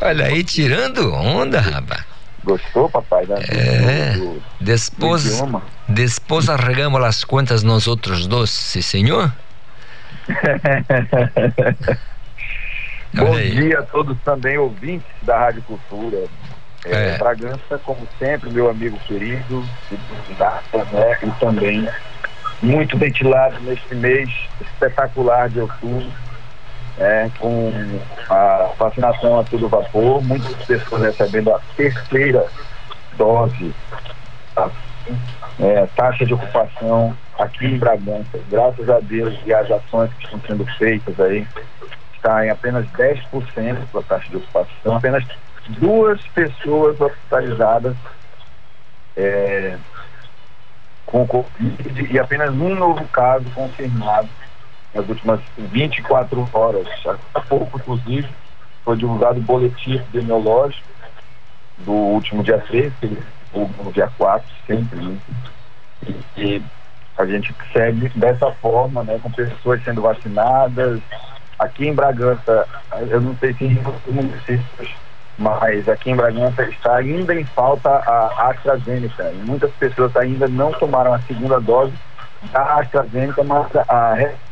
[0.00, 2.17] Olha aí, tirando onda, rapaz.
[2.48, 3.26] Gostou, papai?
[3.26, 3.34] Né?
[3.50, 4.12] É.
[4.16, 4.42] Do-
[5.26, 5.62] idioma.
[5.86, 9.30] después arregamos las cuentas nosotros dos, sí, señor.
[13.14, 13.50] Bom Olha aí.
[13.50, 16.24] dia a todos também ouvintes da Rádio Cultura.
[16.86, 17.18] É, É.
[17.18, 19.62] Bragança, como sempre, meu amigo querido?
[19.90, 21.86] E também
[22.62, 24.30] muito ventilado neste mês
[24.60, 26.10] espetacular de outubro,
[26.98, 27.72] é, com
[28.28, 32.46] a vacinação a todo vapor, muitas pessoas recebendo a terceira
[33.16, 33.74] dose,
[34.54, 34.70] tá?
[35.60, 40.40] É, taxa de ocupação aqui em Bragança, graças a Deus e às ações que estão
[40.46, 41.46] sendo feitas aí,
[42.14, 45.24] está em apenas 10% a taxa de ocupação, apenas
[45.68, 47.96] duas pessoas hospitalizadas
[49.16, 49.76] é,
[51.06, 54.28] com Covid e apenas um novo caso confirmado
[54.94, 56.86] nas últimas 24 horas.
[57.34, 58.28] Há pouco, inclusive,
[58.84, 60.86] foi divulgado o boletim epidemiológico
[61.78, 65.00] do último dia 13, que ele divulgou no dia 4, sempre.
[65.00, 65.18] né?
[66.06, 66.62] E, e
[67.16, 71.00] a gente segue dessa forma, né, com pessoas sendo vacinadas.
[71.58, 72.66] Aqui em Bragança,
[73.08, 74.94] eu não sei se em outros municípios,
[75.36, 79.32] mas aqui em Bragança está ainda em falta a AstraZeneca.
[79.32, 81.92] E muitas pessoas ainda não tomaram a segunda dose
[82.52, 84.47] da AstraZeneca, mas a recomendação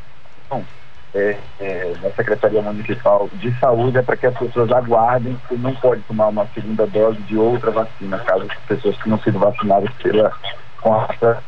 [1.14, 5.74] é, é, da Secretaria Municipal de Saúde é para que as pessoas aguardem, porque não
[5.74, 9.90] pode tomar uma segunda dose de outra vacina, caso as pessoas que não sido vacinadas
[10.02, 10.31] pela
[10.81, 11.43] com a Astra.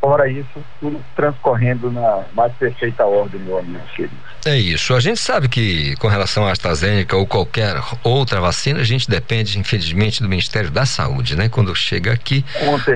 [0.00, 4.16] Fora isso, tudo transcorrendo na mais perfeita ordem, meu amigo querido.
[4.44, 4.92] É isso.
[4.94, 9.60] A gente sabe que com relação à AstraZeneca ou qualquer outra vacina, a gente depende,
[9.60, 11.48] infelizmente, do Ministério da Saúde, né?
[11.48, 12.44] Quando chega aqui.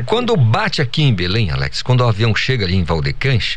[0.04, 3.56] Quando bate aqui em Belém, Alex, quando o avião chega ali em Valdecães,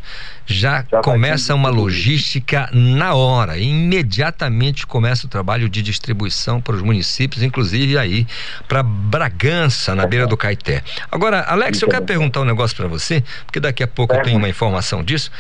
[0.50, 3.58] já, começa uma logística na hora.
[3.58, 8.26] Imediatamente começa o trabalho de distribuição para os municípios, inclusive aí
[8.68, 10.82] para Bragança, na beira do Caeté.
[11.12, 14.38] Agora, Alex, eu quero perguntar um negócio para você, porque daqui a pouco eu tenho
[14.38, 15.32] uma informação disso.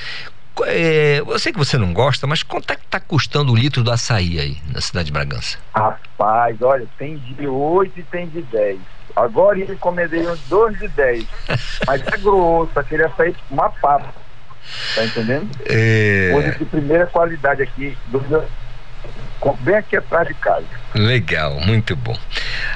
[0.65, 3.81] É, eu sei que você não gosta, mas quanto é que tá custando o litro
[3.81, 5.57] do açaí aí na cidade de Bragança?
[5.73, 8.79] Rapaz, olha, tem de 8 e tem de 10.
[9.15, 11.25] Agora ele encomendei uns dois de 10.
[11.87, 14.13] Mas é grosso, aquele açaí uma papa.
[14.95, 15.49] Tá entendendo?
[15.65, 16.29] É.
[16.33, 18.19] Coisa de primeira qualidade aqui, do
[19.61, 20.65] bem aqui atrás de casa.
[20.93, 22.17] Legal, muito bom.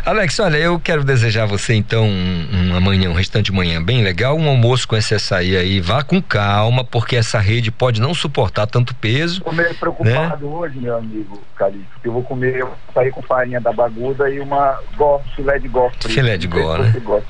[0.06, 3.84] Alex, olha, eu quero desejar a você então um, uma manhã, um restante de manhã
[3.84, 8.00] bem legal, um almoço com esse açaí aí, vá com calma, porque essa rede pode
[8.00, 9.42] não suportar tanto peso.
[9.42, 13.60] Tô meio preocupado hoje, meu amigo Calixto, porque eu vou comer eu sair com farinha
[13.60, 16.10] da baguda e uma gó, filé de frito.
[16.10, 17.22] Filé de se né?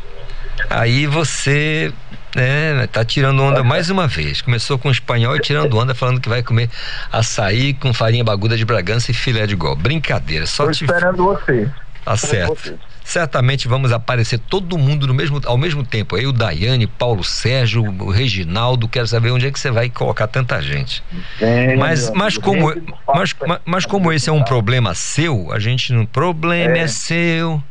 [0.69, 1.91] Aí você
[2.35, 4.41] né, tá tirando onda mais uma vez.
[4.41, 6.69] Começou com o espanhol e tirando onda, falando que vai comer
[7.11, 9.76] açaí com farinha baguda de Bragança e filé de gol.
[9.76, 11.69] Brincadeira, só Tô te esperando você.
[12.03, 12.77] Tá certo.
[13.04, 16.18] Certamente vamos aparecer todo mundo no mesmo, ao mesmo tempo.
[16.18, 20.62] Eu, Daiane, Paulo Sérgio, o Reginaldo, quero saber onde é que você vai colocar tanta
[20.62, 21.04] gente.
[21.78, 22.74] Mas, mas, como,
[23.14, 23.36] mas,
[23.66, 26.06] mas, como esse é um problema seu, a gente não.
[26.06, 26.88] Problema é, É.
[26.88, 27.62] seu.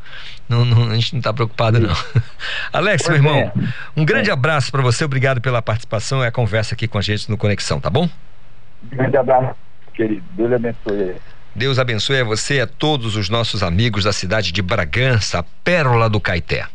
[0.49, 1.95] Não, não, a gente não está preocupado, não.
[2.73, 3.39] Alex, Pois meu é.
[3.39, 3.53] irmão,
[3.97, 7.31] um grande abraço para você, obrigado pela participação e a conversa aqui com a gente
[7.31, 8.09] no Conexão, tá bom?
[8.91, 9.55] Grande abraço,
[9.95, 10.23] querido.
[10.33, 11.15] Deus abençoe.
[11.55, 15.43] Deus abençoe a você e a todos os nossos amigos da cidade de Bragança, a
[15.43, 16.66] pérola do Caeté.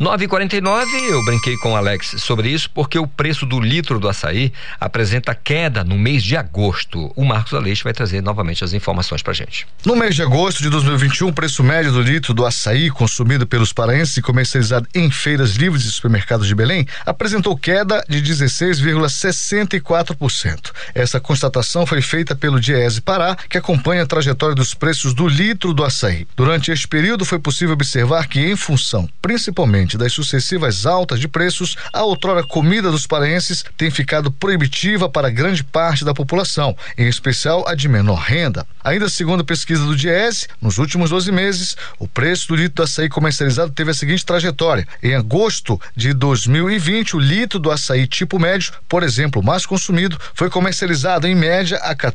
[0.00, 4.52] 9h49, eu brinquei com o Alex sobre isso porque o preço do litro do açaí
[4.80, 7.12] apresenta queda no mês de agosto.
[7.14, 9.66] O Marcos Aleixo vai trazer novamente as informações pra gente.
[9.84, 13.72] No mês de agosto de 2021, o preço médio do litro do açaí consumido pelos
[13.72, 20.72] paraenses e comercializado em feiras livres e supermercados de Belém apresentou queda de 16,64%.
[20.94, 25.72] Essa constatação foi feita pelo Diese Pará, que acompanha a trajetória dos preços do litro
[25.72, 26.26] do açaí.
[26.36, 31.76] Durante este período foi possível observar que, em função principalmente das sucessivas altas de preços,
[31.92, 37.66] a outrora comida dos paraenses tem ficado proibitiva para grande parte da população, em especial
[37.66, 38.66] a de menor renda.
[38.82, 43.08] Ainda segundo pesquisa do Diese, nos últimos 12 meses, o preço do litro do açaí
[43.08, 44.86] comercializado teve a seguinte trajetória.
[45.02, 50.50] Em agosto de 2020, o litro do açaí tipo médio, por exemplo, mais consumido, foi
[50.50, 52.12] comercializado em média a R$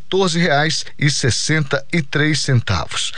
[1.92, 3.14] 14,63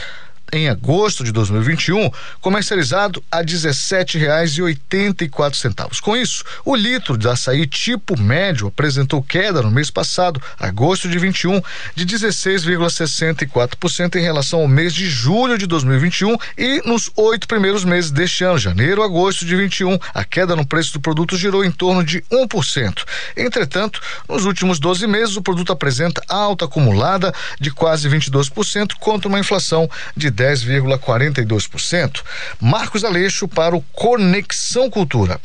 [0.52, 6.00] em agosto de 2021, comercializado a R$ 17,84.
[6.02, 11.18] Com isso, o litro de açaí tipo médio apresentou queda no mês passado, agosto de
[11.18, 11.62] 21,
[11.96, 18.12] de 16,64% em relação ao mês de julho de 2021 e nos oito primeiros meses
[18.12, 21.70] deste ano, janeiro a agosto de 21, a queda no preço do produto girou em
[21.72, 23.04] torno de 1%.
[23.38, 29.40] Entretanto, nos últimos 12 meses, o produto apresenta alta acumulada de quase 22% contra uma
[29.40, 32.24] inflação de 10,42%.
[32.60, 35.40] Marcos Aleixo para o Conexão Cultura.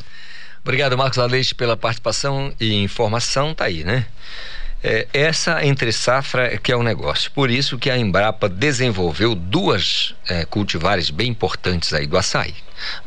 [0.62, 3.54] Obrigado, Marcos Aleixo, pela participação e informação.
[3.54, 4.06] Tá aí, né?
[4.82, 7.30] É, essa entre safra é que é o negócio.
[7.32, 12.54] Por isso que a Embrapa desenvolveu duas é, cultivares bem importantes aí do açaí.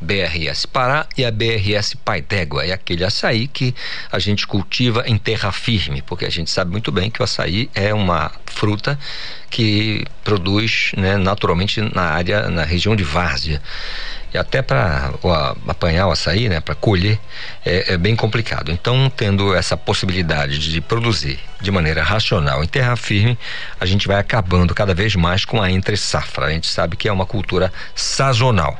[0.01, 2.65] BRS Pará e a BRS Pai d'Égua.
[2.65, 3.73] É aquele açaí que
[4.11, 7.69] a gente cultiva em terra firme, porque a gente sabe muito bem que o açaí
[7.75, 8.97] é uma fruta
[9.49, 13.61] que produz né, naturalmente na área, na região de várzea
[14.33, 15.11] e até para
[15.67, 17.19] apanhar o açaí, né, para colher,
[17.65, 18.71] é, é, bem complicado.
[18.71, 23.37] Então, tendo essa possibilidade de produzir de maneira racional em terra firme,
[23.79, 26.45] a gente vai acabando cada vez mais com a entre safra.
[26.45, 28.77] A gente sabe que é uma cultura sazonal.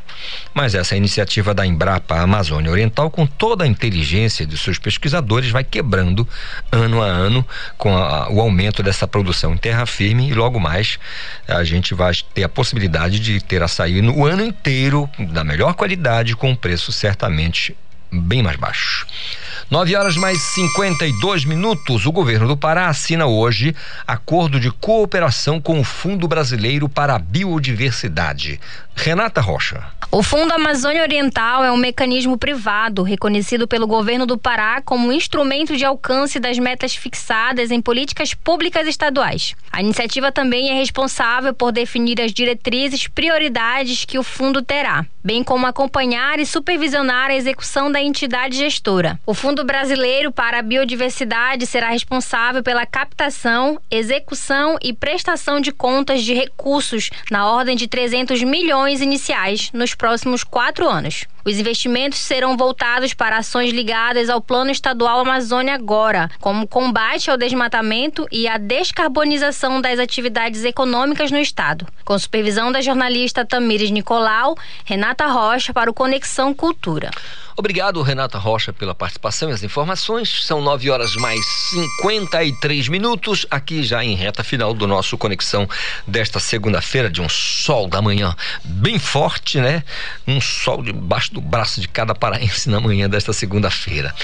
[0.53, 5.63] Mas essa iniciativa da Embrapa Amazônia Oriental, com toda a inteligência de seus pesquisadores, vai
[5.63, 6.27] quebrando
[6.71, 7.45] ano a ano
[7.77, 10.99] com a, o aumento dessa produção em terra firme e logo mais
[11.47, 16.35] a gente vai ter a possibilidade de ter açaí no ano inteiro da melhor qualidade
[16.35, 17.75] com um preço certamente
[18.11, 19.05] bem mais baixo.
[19.69, 22.07] 9 horas mais 52 minutos.
[22.07, 23.75] O governo do Pará assina hoje
[24.07, 28.59] acordo de cooperação com o Fundo Brasileiro para a Biodiversidade.
[29.01, 29.81] Renata Rocha.
[30.11, 35.77] O Fundo Amazônia Oriental é um mecanismo privado reconhecido pelo governo do Pará como instrumento
[35.77, 39.55] de alcance das metas fixadas em políticas públicas estaduais.
[39.71, 45.43] A iniciativa também é responsável por definir as diretrizes prioridades que o fundo terá, bem
[45.43, 49.19] como acompanhar e supervisionar a execução da entidade gestora.
[49.27, 56.23] O Fundo Brasileiro para a Biodiversidade será responsável pela captação, execução e prestação de contas
[56.23, 61.25] de recursos na ordem de 300 milhões iniciais nos próximos quatro anos.
[61.45, 67.37] Os investimentos serão voltados para ações ligadas ao Plano Estadual Amazônia Agora, como combate ao
[67.37, 71.87] desmatamento e a descarbonização das atividades econômicas no Estado.
[72.03, 77.11] Com supervisão da jornalista Tamires Nicolau, Renata Rocha para o Conexão Cultura.
[77.59, 80.45] Obrigado, Renata Rocha, pela participação e as informações.
[80.45, 85.67] São 9 horas mais 53 minutos, aqui já em reta final do nosso Conexão
[86.07, 88.33] desta segunda-feira, de um sol da manhã
[88.63, 89.83] bem forte, né?
[90.25, 94.15] Um sol debaixo do braço de cada paraense na manhã desta segunda-feira.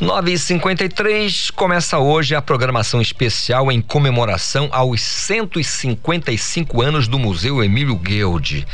[0.00, 7.62] 9 e 53 começa hoje a programação especial em comemoração aos 155 anos do Museu
[7.62, 8.66] Emílio Guild.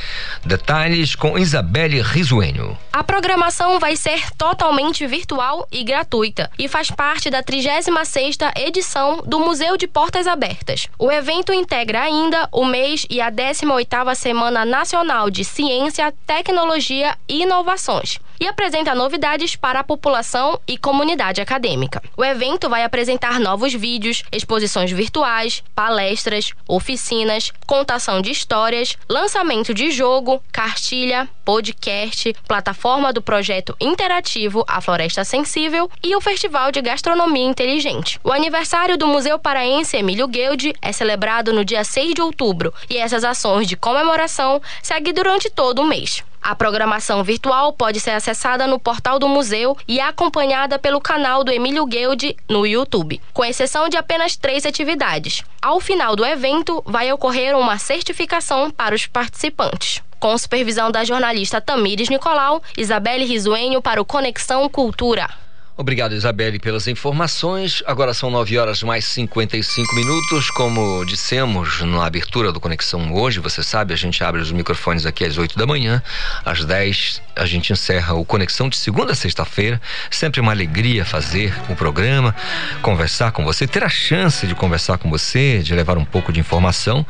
[0.44, 2.78] Detalhes com Isabelle Risuênio.
[2.92, 9.40] A programação vai ser totalmente virtual e gratuita e faz parte da 36ª edição do
[9.40, 10.88] Museu de Portas Abertas.
[10.98, 17.44] O evento integra ainda o mês e a 18ª Semana Nacional de Ciência, Tecnologia e
[17.44, 22.02] Inovações e apresenta novidades para a população e comunidade acadêmica.
[22.16, 29.90] O evento vai apresentar novos vídeos, exposições virtuais, palestras, oficinas, contação de histórias, lançamento de
[29.90, 37.46] jogo, cartilha, podcast, plataforma do projeto interativo A Floresta Sensível e o Festival de Gastronomia
[37.46, 38.18] Inteligente.
[38.24, 42.96] O aniversário do Museu Paraense Emílio Guilde é celebrado no dia 6 de outubro e
[42.96, 46.22] essas ações de comemoração seguem durante todo o mês.
[46.44, 51.50] A programação virtual pode ser acessada no portal do museu e acompanhada pelo canal do
[51.50, 55.42] Emílio Guilde no YouTube, com exceção de apenas três atividades.
[55.62, 60.02] Ao final do evento, vai ocorrer uma certificação para os participantes.
[60.20, 65.43] Com supervisão da jornalista Tamires Nicolau, Isabelle Risuenho para o Conexão Cultura.
[65.76, 67.82] Obrigado, Isabelle, pelas informações.
[67.84, 70.48] Agora são 9 horas mais 55 minutos.
[70.52, 75.24] Como dissemos na abertura do Conexão hoje, você sabe, a gente abre os microfones aqui
[75.24, 76.00] às 8 da manhã.
[76.44, 79.80] Às 10 a gente encerra o Conexão de segunda a sexta-feira.
[80.08, 82.32] Sempre uma alegria fazer o programa,
[82.80, 86.38] conversar com você, ter a chance de conversar com você, de levar um pouco de
[86.38, 87.04] informação,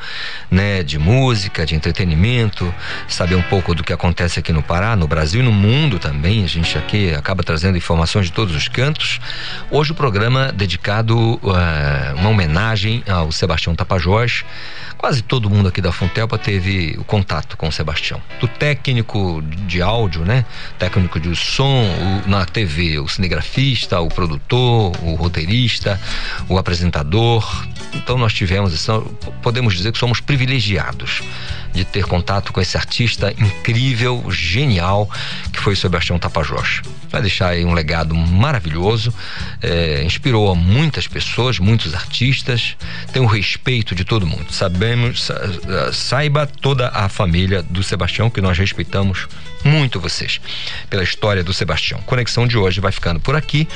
[0.51, 2.75] né, de música, de entretenimento,
[3.07, 6.43] saber um pouco do que acontece aqui no Pará, no Brasil e no mundo também.
[6.43, 9.21] A gente aqui acaba trazendo informações de todos os cantos.
[9.71, 11.41] Hoje o programa dedicado uh,
[12.17, 14.45] uma homenagem ao Sebastião Tapajós.
[14.97, 18.23] Quase todo mundo aqui da Funtelpa teve o contato com o Sebastião.
[18.41, 20.45] Do técnico de áudio, né?
[20.79, 21.85] Técnico de som,
[22.27, 26.01] o, na TV, o cinegrafista, o produtor, o roteirista,
[26.49, 27.67] o apresentador.
[27.93, 28.89] Então nós tivemos,
[29.43, 31.23] podemos dizer que somos privilegiados
[31.75, 35.11] de ter contato com esse artista incrível, genial,
[35.53, 36.81] que foi Sebastião Tapajós.
[37.11, 39.13] Vai deixar aí um legado maravilhoso,
[39.61, 42.77] é, inspirou muitas pessoas, muitos artistas,
[43.13, 44.47] tem o respeito de todo mundo.
[44.51, 45.31] Sabemos,
[45.93, 49.27] saiba toda a família do Sebastião, que nós respeitamos
[49.65, 50.41] muito vocês
[50.91, 52.01] pela história do Sebastião.
[52.03, 53.67] Conexão de hoje vai ficando por aqui,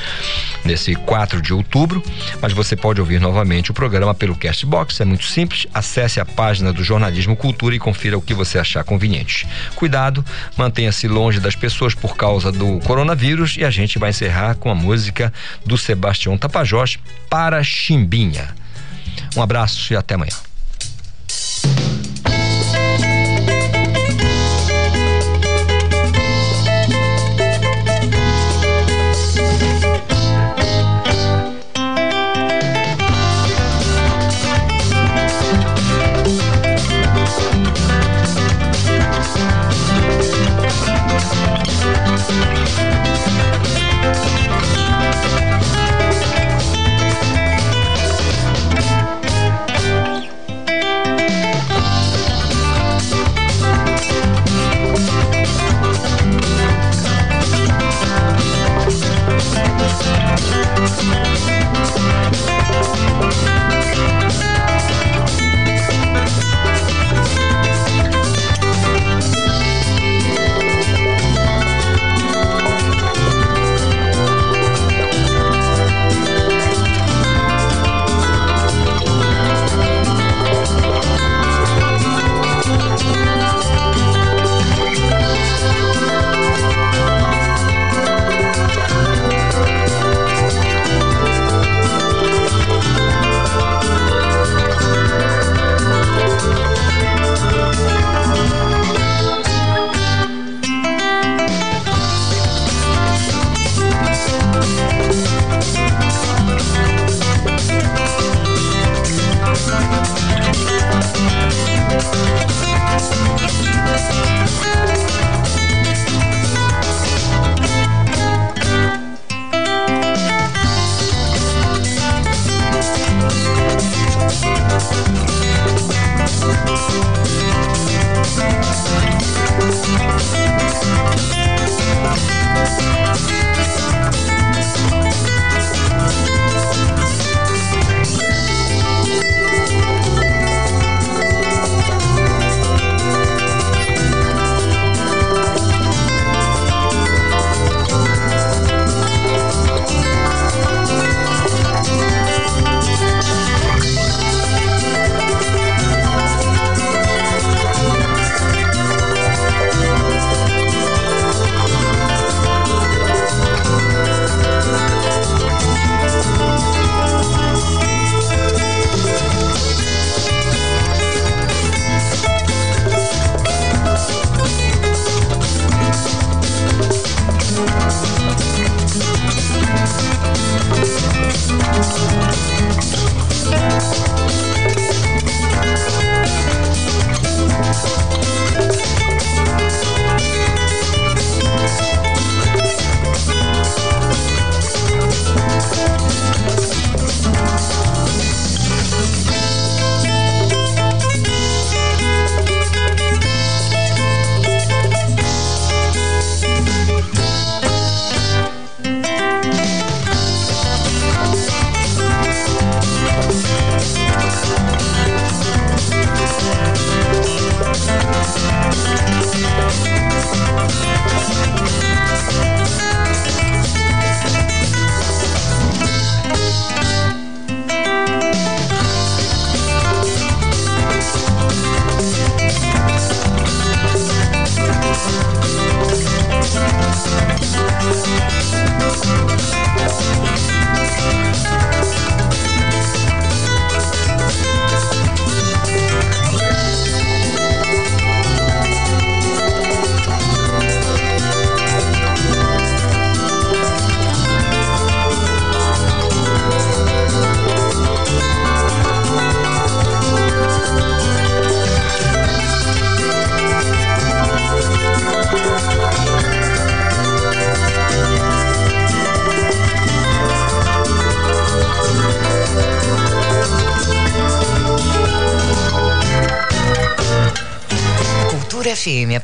[0.63, 2.03] nesse 4 de outubro,
[2.41, 5.65] mas você pode ouvir novamente o programa pelo Castbox, é muito simples.
[5.73, 9.47] Acesse a página do Jornalismo Cultura e confira o que você achar conveniente.
[9.75, 10.23] Cuidado,
[10.55, 14.75] mantenha-se longe das pessoas por causa do coronavírus e a gente vai encerrar com a
[14.75, 15.33] música
[15.65, 16.99] do Sebastião Tapajós
[17.29, 18.53] para Chimbinha.
[19.35, 20.35] Um abraço e até amanhã.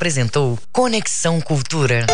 [0.06, 2.05] Apresentou Conexão Cultura.